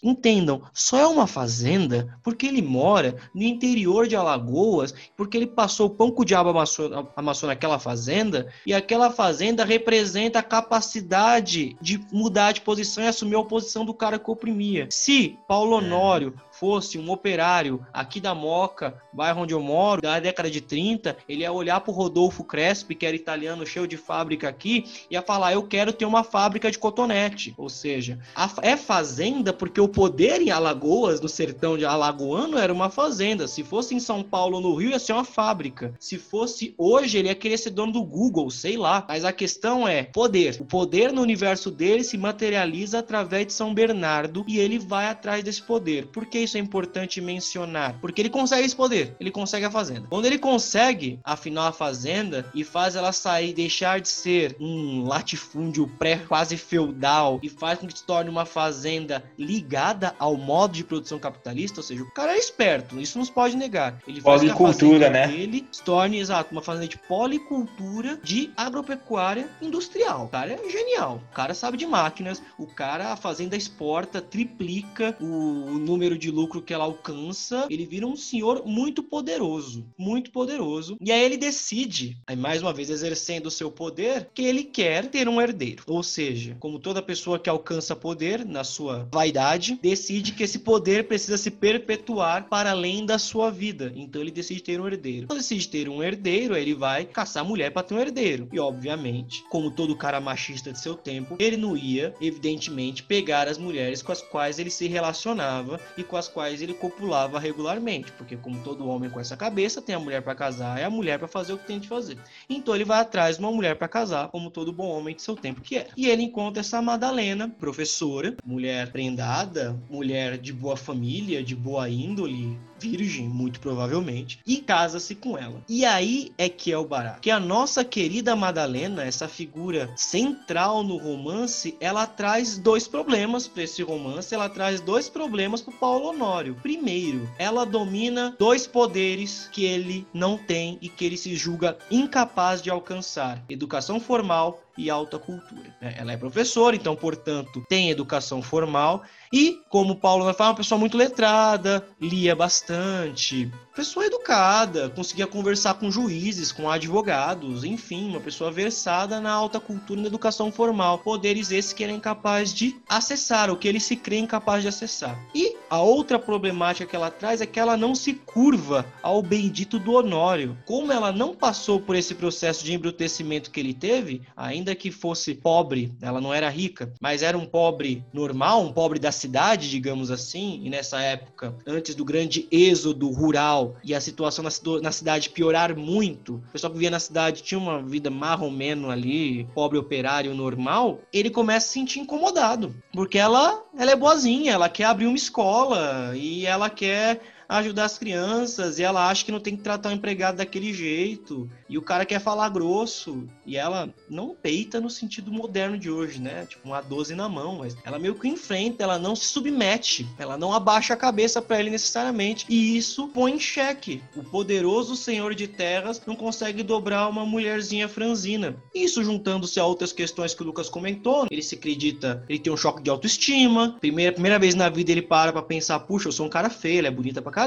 entendam, 0.02 0.62
só 0.74 0.98
é 0.98 1.08
uma 1.08 1.28
fazenda 1.28 1.54
fazenda, 1.64 2.18
porque 2.24 2.46
ele 2.46 2.62
mora 2.62 3.16
no 3.34 3.44
interior 3.44 4.08
de 4.08 4.16
Alagoas, 4.16 4.94
porque 5.16 5.38
ele 5.38 5.48
passou 5.48 5.88
o 5.88 5.90
pão 5.90 6.12
que 6.12 6.22
o 6.22 6.26
diabo 6.26 6.50
amassou, 6.50 7.12
amassou 7.16 7.48
naquela 7.48 7.80
fazenda, 7.80 8.52
e 8.66 8.74
aquela 8.74 9.12
fazenda 9.12 9.64
representa 9.64 10.40
a 10.40 10.44
capacidade 10.44 11.53
de 11.54 12.06
mudar 12.12 12.52
de 12.52 12.62
posição 12.62 13.04
e 13.04 13.08
assumiu 13.08 13.40
a 13.40 13.46
posição 13.46 13.86
do 13.86 13.94
cara 13.94 14.20
que 14.20 14.30
oprimia. 14.30 14.88
Se 14.90 15.38
Paulo 15.48 15.74
é. 15.74 15.78
Honório 15.78 16.34
fosse 16.64 16.98
um 16.98 17.12
operário 17.12 17.86
aqui 17.92 18.22
da 18.22 18.34
Moca, 18.34 18.98
bairro 19.12 19.42
onde 19.42 19.54
eu 19.54 19.60
moro, 19.60 20.02
da 20.02 20.18
década 20.18 20.50
de 20.50 20.62
30, 20.62 21.18
ele 21.28 21.42
ia 21.42 21.52
olhar 21.52 21.82
pro 21.82 21.92
Rodolfo 21.92 22.42
Crespi, 22.46 22.96
que 22.96 23.06
era 23.06 23.14
italiano 23.14 23.66
cheio 23.66 23.86
de 23.86 23.98
fábrica 23.98 24.48
aqui, 24.48 24.86
e 25.12 25.16
ia 25.16 25.22
falar: 25.22 25.52
Eu 25.52 25.64
quero 25.64 25.92
ter 25.92 26.06
uma 26.06 26.24
fábrica 26.24 26.72
de 26.72 26.80
cotonete. 26.80 27.54
Ou 27.58 27.68
seja, 27.68 28.18
é 28.62 28.78
fazenda 28.78 29.52
porque 29.52 29.82
o 29.82 29.90
poder 29.90 30.42
em 30.42 30.52
Alagoas, 30.52 31.20
no 31.20 31.28
sertão 31.28 31.78
de 31.78 31.84
Alagoano, 31.84 32.58
era 32.58 32.72
uma 32.72 32.90
fazenda. 32.90 33.46
Se 33.46 33.62
fosse 33.62 33.94
em 33.94 34.00
São 34.00 34.24
Paulo 34.24 34.62
no 34.62 34.74
Rio, 34.74 34.92
ia 34.92 35.00
ser 35.00 35.12
uma 35.12 35.26
fábrica. 35.26 35.94
Se 36.00 36.18
fosse 36.18 36.74
hoje, 36.78 37.18
ele 37.18 37.28
ia 37.28 37.36
querer 37.36 37.58
ser 37.58 37.72
dono 37.72 37.92
do 37.92 38.06
Google, 38.06 38.50
sei 38.50 38.78
lá. 38.78 39.04
Mas 39.06 39.26
a 39.26 39.34
questão 39.34 39.86
é 39.86 40.04
poder. 40.04 40.56
O 40.62 40.66
poder 40.66 41.12
no 41.12 41.22
universo 41.22 41.70
dele 41.70 42.06
se 42.06 42.18
materializa 42.18 43.00
através 43.00 43.48
de 43.48 43.52
São 43.52 43.74
Bernardo 43.74 44.46
e 44.48 44.60
ele 44.60 44.80
vai 44.80 45.08
atrás 45.08 45.44
desse 45.44 45.62
poder. 45.62 46.08
Por 46.08 46.26
que 46.26 46.40
isso 46.40 46.53
é 46.58 46.62
importante 46.62 47.22
mencionar? 47.22 47.98
Porque 48.00 48.22
ele 48.22 48.30
consegue 48.30 48.66
esse 48.66 48.76
poder, 48.76 49.16
ele 49.20 49.32
consegue 49.32 49.66
a 49.66 49.72
fazenda. 49.72 50.08
Quando 50.10 50.26
ele 50.26 50.38
consegue, 50.38 51.20
afinal, 51.24 51.68
a 51.68 51.72
fazenda 51.72 52.46
e 52.54 52.64
faz 52.64 52.96
ela 52.96 53.12
sair, 53.12 53.54
deixar 53.54 54.00
de 54.00 54.08
ser 54.08 54.56
um 54.60 55.08
latifúndio 55.08 55.88
pré 56.00 56.18
quase 56.28 56.58
feudal 56.58 57.40
e 57.42 57.50
faz 57.50 57.80
com 57.80 57.88
que 57.88 57.98
se 57.98 58.06
torne 58.06 58.30
uma 58.30 58.46
fazenda 58.46 59.24
ligada 59.38 60.16
ao 60.20 60.36
modo 60.36 60.74
de 60.74 60.84
produção 60.84 61.20
capitalista, 61.20 61.80
ou 61.80 61.84
seja, 61.84 62.04
o 62.04 62.12
cara 62.12 62.34
é 62.34 62.38
esperto, 62.38 63.00
isso 63.00 63.18
não 63.18 63.26
se 63.26 63.32
pode 63.32 63.56
negar. 63.56 64.00
Ele 64.08 64.22
faz 64.22 64.42
policultura, 64.42 65.10
né? 65.10 65.34
Ele 65.34 65.66
se 65.72 65.84
torne, 65.84 66.20
exato, 66.20 66.52
uma 66.52 66.62
fazenda 66.62 66.88
de 66.88 66.98
policultura 66.98 68.20
de 68.24 68.52
agropecuária 68.56 69.50
industrial. 69.62 70.26
O 70.26 70.30
cara 70.30 70.54
é 70.54 70.70
genial. 70.70 71.22
O 71.32 71.36
cara 71.36 71.54
sabe 71.54 71.78
de 71.78 71.86
máquinas, 71.86 72.42
o 72.58 72.68
cara, 72.68 73.12
a 73.12 73.16
fazenda 73.16 73.56
exporta, 73.56 74.22
triplica 74.22 75.16
o, 75.20 75.26
o 75.26 75.78
número 75.78 76.18
de 76.18 76.32
lucro 76.44 76.62
que 76.62 76.74
ela 76.74 76.84
alcança. 76.84 77.68
Ele 77.70 77.86
vira 77.86 78.06
um 78.06 78.16
senhor 78.16 78.64
muito 78.66 79.02
poderoso, 79.02 79.86
muito 79.98 80.32
poderoso. 80.32 80.98
E 81.00 81.12
aí 81.12 81.24
ele 81.24 81.38
decide, 81.38 82.18
aí 82.28 82.36
mais 82.36 82.62
uma 82.62 82.74
vez 82.74 82.90
exercendo 82.90 83.48
o 83.48 83.52
seu 83.52 83.72
poder, 83.72 84.30
que 84.34 84.44
ele 84.44 84.64
quer 84.64 85.08
ter 85.08 85.28
um 85.30 85.42
herdeiro. 85.42 85.84
Ou 85.88 86.04
seja, 86.04 86.56
como 86.60 86.80
toda 86.80 87.02
pessoa 87.02 87.40
que 87.40 87.50
alcança 87.50 87.96
poder 87.96 88.46
na 88.46 88.64
sua 88.64 89.08
vaidade, 89.12 89.80
decide 89.82 90.34
que 90.34 90.44
esse 90.44 90.60
poder 90.60 91.08
precisa 91.08 91.38
se 91.38 91.50
perpetuar 91.50 92.50
para 92.50 92.72
além 92.72 93.06
da 93.06 93.18
sua 93.18 93.50
vida. 93.50 93.94
Então 93.96 94.22
ele 94.22 94.32
decide 94.32 94.62
ter 94.62 94.80
um 94.82 94.88
herdeiro. 94.88 95.28
Quando 95.28 95.40
decide 95.40 95.68
ter 95.68 95.88
um 95.88 96.04
herdeiro, 96.04 96.56
ele 96.56 96.74
vai 96.74 97.06
caçar 97.06 97.46
mulher 97.46 97.72
para 97.72 97.84
ter 97.84 97.96
um 97.96 98.00
herdeiro. 98.00 98.50
E 98.52 98.60
obviamente, 98.60 99.44
como 99.50 99.72
todo 99.72 99.96
cara 99.96 100.20
machista 100.20 100.72
de 100.72 100.80
seu 100.80 100.96
tempo, 100.96 101.36
ele 101.40 101.56
não 101.56 101.78
ia, 101.78 102.14
evidentemente, 102.20 103.04
pegar 103.04 103.48
as 103.48 103.58
mulheres 103.58 104.02
com 104.02 104.12
as 104.12 104.22
quais 104.22 104.60
ele 104.60 104.70
se 104.70 104.88
relacionava 104.88 105.80
e 105.98 106.04
com 106.04 106.18
as 106.18 106.23
quais 106.28 106.62
ele 106.62 106.74
copulava 106.74 107.40
regularmente, 107.40 108.12
porque 108.14 108.36
como 108.36 108.60
todo 108.64 108.88
homem 108.88 109.10
com 109.10 109.20
essa 109.20 109.38
cabeça, 109.38 109.82
tem 109.82 109.96
a 109.96 110.00
mulher 110.00 110.22
para 110.22 110.36
casar 110.36 110.80
e 110.80 110.84
a 110.84 110.90
mulher 110.90 111.20
para 111.20 111.28
fazer 111.28 111.54
o 111.54 111.58
que 111.58 111.68
tem 111.68 111.80
de 111.80 111.88
fazer. 111.88 112.18
Então 112.50 112.76
ele 112.76 112.86
vai 112.86 113.00
atrás 113.00 113.38
de 113.38 113.44
uma 113.44 113.52
mulher 113.52 113.76
para 113.76 113.88
casar, 113.88 114.30
como 114.30 114.50
todo 114.50 114.72
bom 114.72 114.88
homem 114.88 115.16
de 115.16 115.22
seu 115.22 115.36
tempo 115.36 115.62
que 115.62 115.78
é. 115.78 115.88
E 115.96 116.08
ele 116.10 116.24
encontra 116.24 116.62
essa 116.62 116.82
Madalena, 116.82 117.50
professora, 117.50 118.36
mulher 118.46 118.92
prendada, 118.92 119.80
mulher 119.90 120.38
de 120.38 120.52
boa 120.54 120.78
família, 120.78 121.44
de 121.44 121.56
boa 121.56 121.90
índole, 121.90 122.58
virgem, 122.84 123.28
muito 123.28 123.60
provavelmente, 123.60 124.40
e 124.46 124.58
casa-se 124.58 125.16
com 125.16 125.38
ela. 125.38 125.64
E 125.70 125.86
aí 125.86 126.32
é 126.38 126.50
que 126.50 126.72
é 126.72 126.78
o 126.78 126.86
barato. 126.86 127.22
Que 127.22 127.32
a 127.32 127.40
nossa 127.40 127.84
querida 127.84 128.36
Madalena, 128.36 129.04
essa 129.04 129.28
figura 129.28 129.90
central 129.96 130.84
no 130.84 130.98
romance, 130.98 131.78
ela 131.80 132.06
traz 132.06 132.58
dois 132.58 132.88
problemas 132.88 133.48
para 133.48 133.64
esse 133.64 133.82
romance, 133.82 134.34
ela 134.34 134.50
traz 134.50 134.82
dois 134.82 135.08
problemas 135.10 135.62
para 135.62 135.74
Paulo 135.74 136.10
Honório. 136.10 136.58
Primeiro, 136.62 137.30
ela 137.38 137.66
domina 137.66 138.36
dois 138.38 138.68
poderes 138.68 139.50
que 139.52 139.64
ele 139.64 140.06
não 140.14 140.38
tem 140.38 140.78
e 140.82 140.90
que 140.90 141.06
ele 141.06 141.18
se 141.18 141.36
julga 141.36 141.78
incapaz 141.90 142.62
de 142.62 142.70
alcançar: 142.70 143.44
educação 143.50 144.00
formal 144.00 144.62
e 144.78 144.90
alta 144.90 145.20
cultura. 145.20 145.76
Né? 145.82 145.96
Ela 145.98 146.14
é 146.14 146.18
professora, 146.18 146.76
então, 146.76 146.96
portanto, 146.96 147.64
tem 147.70 147.90
educação 147.90 148.42
formal 148.42 149.04
e, 149.32 149.62
como 149.70 149.96
Paulo 149.96 150.26
vai 150.26 150.34
falar, 150.34 150.52
uma 150.52 150.58
pessoa 150.58 150.78
muito 150.78 150.96
letrada, 150.96 151.84
lia 152.00 152.36
bastante, 152.36 153.52
pessoa 153.76 154.06
educada, 154.06 154.90
conseguia 154.90 155.26
conversar 155.26 155.74
com 155.76 155.90
juízes, 155.90 156.52
com 156.52 156.70
advogados, 156.70 157.64
enfim, 157.64 158.10
uma 158.10 158.20
pessoa 158.20 158.52
versada 158.52 159.20
na 159.20 159.32
alta 159.32 159.60
cultura 159.60 160.00
e 160.00 160.04
na 160.04 160.08
educação 160.08 160.52
formal. 160.52 161.00
Poderes 161.00 161.52
esses 161.52 161.74
que 161.74 161.84
ele 161.84 161.94
é 161.94 161.96
incapaz 161.96 162.54
de 162.54 162.76
acessar, 162.88 163.50
o 163.50 163.58
que 163.58 163.68
ele 163.68 163.80
se 163.80 163.96
crê 163.96 164.18
incapaz 164.18 164.62
de 164.62 164.68
acessar. 164.68 165.20
E 165.34 165.56
a 165.70 165.82
outra 165.82 166.20
problemática 166.20 166.86
que 166.86 166.96
ela 166.96 167.10
traz 167.10 167.42
é 167.42 167.48
que 167.48 167.60
ela 167.60 167.76
não 167.76 167.96
se 167.96 168.14
curva 168.14 168.86
ao 169.02 169.24
bendito 169.24 169.80
do 169.80 169.94
Honório. 169.94 170.56
Como 170.66 170.92
ela 170.92 171.12
não 171.12 171.36
passou 171.36 171.82
por 171.82 171.96
esse 171.96 172.14
processo 172.14 172.64
de 172.64 172.74
embrutecimento 172.74 173.50
que 173.50 173.60
ele 173.60 173.74
teve, 173.74 174.22
ainda 174.38 174.63
que 174.76 174.92
fosse 174.92 175.36
pobre, 175.36 175.92
ela 176.02 176.22
não 176.22 176.34
era 176.34 176.50
rica, 176.50 176.94
mas 177.02 177.22
era 177.22 177.38
um 177.38 177.46
pobre 177.46 178.04
normal, 178.14 178.62
um 178.64 178.72
pobre 178.72 179.00
da 179.00 179.12
cidade, 179.12 179.70
digamos 179.70 180.12
assim, 180.12 180.62
e 180.64 180.70
nessa 180.70 181.02
época, 181.02 181.56
antes 181.66 181.96
do 181.96 182.06
grande 182.06 182.48
êxodo 182.52 183.10
rural 183.10 183.76
e 183.84 183.94
a 183.94 184.02
situação 184.02 184.44
na, 184.44 184.52
na 184.82 184.92
cidade 184.92 185.30
piorar 185.30 185.76
muito, 185.76 186.36
o 186.36 186.52
pessoal 186.52 186.72
que 186.72 186.78
vivia 186.78 186.92
na 186.92 187.00
cidade 187.00 187.44
tinha 187.44 187.60
uma 187.60 187.82
vida 187.82 188.10
marromeno 188.10 188.90
ali, 188.90 189.46
pobre 189.54 189.78
operário 189.78 190.34
normal, 190.34 191.00
ele 191.12 191.30
começa 191.30 191.66
a 191.66 191.70
se 191.70 191.74
sentir 191.74 192.00
incomodado, 192.00 192.74
porque 192.94 193.18
ela, 193.18 193.64
ela 193.78 193.92
é 193.92 193.96
boazinha, 193.96 194.54
ela 194.54 194.70
quer 194.70 194.86
abrir 194.86 195.08
uma 195.08 195.16
escola 195.16 196.14
e 196.16 196.46
ela 196.46 196.70
quer 196.70 197.22
ajudar 197.60 197.86
as 197.86 197.98
crianças 197.98 198.80
e 198.80 198.84
ela 198.84 199.08
acha 199.08 199.24
que 199.24 199.32
não 199.32 199.40
tem 199.40 199.56
que 199.56 199.64
tratar 199.64 199.90
o 199.90 199.94
empregado 199.94 200.38
daquele 200.38 200.74
jeito 200.74 201.50
e 201.70 201.78
o 201.78 201.82
cara 201.82 202.06
quer 202.06 202.20
falar 202.20 202.50
grosso 202.50 203.28
e 203.46 203.58
ela 203.58 203.94
não 204.10 204.36
peita 204.36 204.82
no 204.82 204.90
sentido 204.90 205.32
moderno 205.32 205.78
de 205.78 205.90
hoje, 205.90 206.20
né? 206.20 206.46
Tipo 206.48 206.68
uma 206.68 206.82
12 206.82 207.16
na 207.16 207.30
mão, 207.30 207.60
mas 207.60 207.76
ela 207.84 208.00
meio 208.00 208.16
que 208.16 208.28
enfrenta, 208.28 208.84
ela 208.84 208.98
não 208.98 209.16
se 209.16 209.26
submete, 209.26 210.08
ela 210.18 210.38
não 210.38 210.54
abaixa 210.54 210.94
a 210.94 210.98
cabeça 210.98 211.42
para 211.42 211.60
ele 211.60 211.70
necessariamente 211.70 212.46
e 212.50 212.78
isso 212.78 213.08
põe 213.10 213.34
em 213.34 213.40
xeque. 213.40 214.02
O 214.16 214.24
poderoso 214.24 214.96
senhor 214.96 215.36
de 215.36 215.48
terras 215.48 216.02
não 216.06 216.16
consegue 216.16 216.64
dobrar 216.64 217.08
uma 217.08 217.26
mulherzinha 217.26 217.88
franzina. 217.88 218.56
Isso 218.74 219.04
juntando-se 219.04 219.60
a 219.60 219.66
outras 219.66 219.94
questões 219.94 220.34
que 220.34 220.42
o 220.42 220.46
Lucas 220.46 220.70
comentou, 220.70 221.28
ele 221.30 221.42
se 221.42 221.56
acredita, 221.56 222.24
ele 222.28 222.40
tem 222.40 222.52
um 222.52 222.58
choque 222.58 222.82
de 222.82 222.90
autoestima. 222.90 223.78
Primeira 223.80 224.12
primeira 224.12 224.40
vez 224.40 224.56
na 224.56 224.70
vida 224.70 224.92
ele 224.92 225.02
para 225.02 225.32
para 225.32 225.42
pensar, 225.42 225.80
puxa, 225.82 226.08
eu 226.08 226.12
sou 226.12 226.26
um 226.26 226.30
cara 226.30 226.50
feio, 226.50 226.80
ela 226.80 226.88
é 226.88 226.92
bonita 226.92 227.22
pra 227.22 227.32
caramba. 227.32 227.43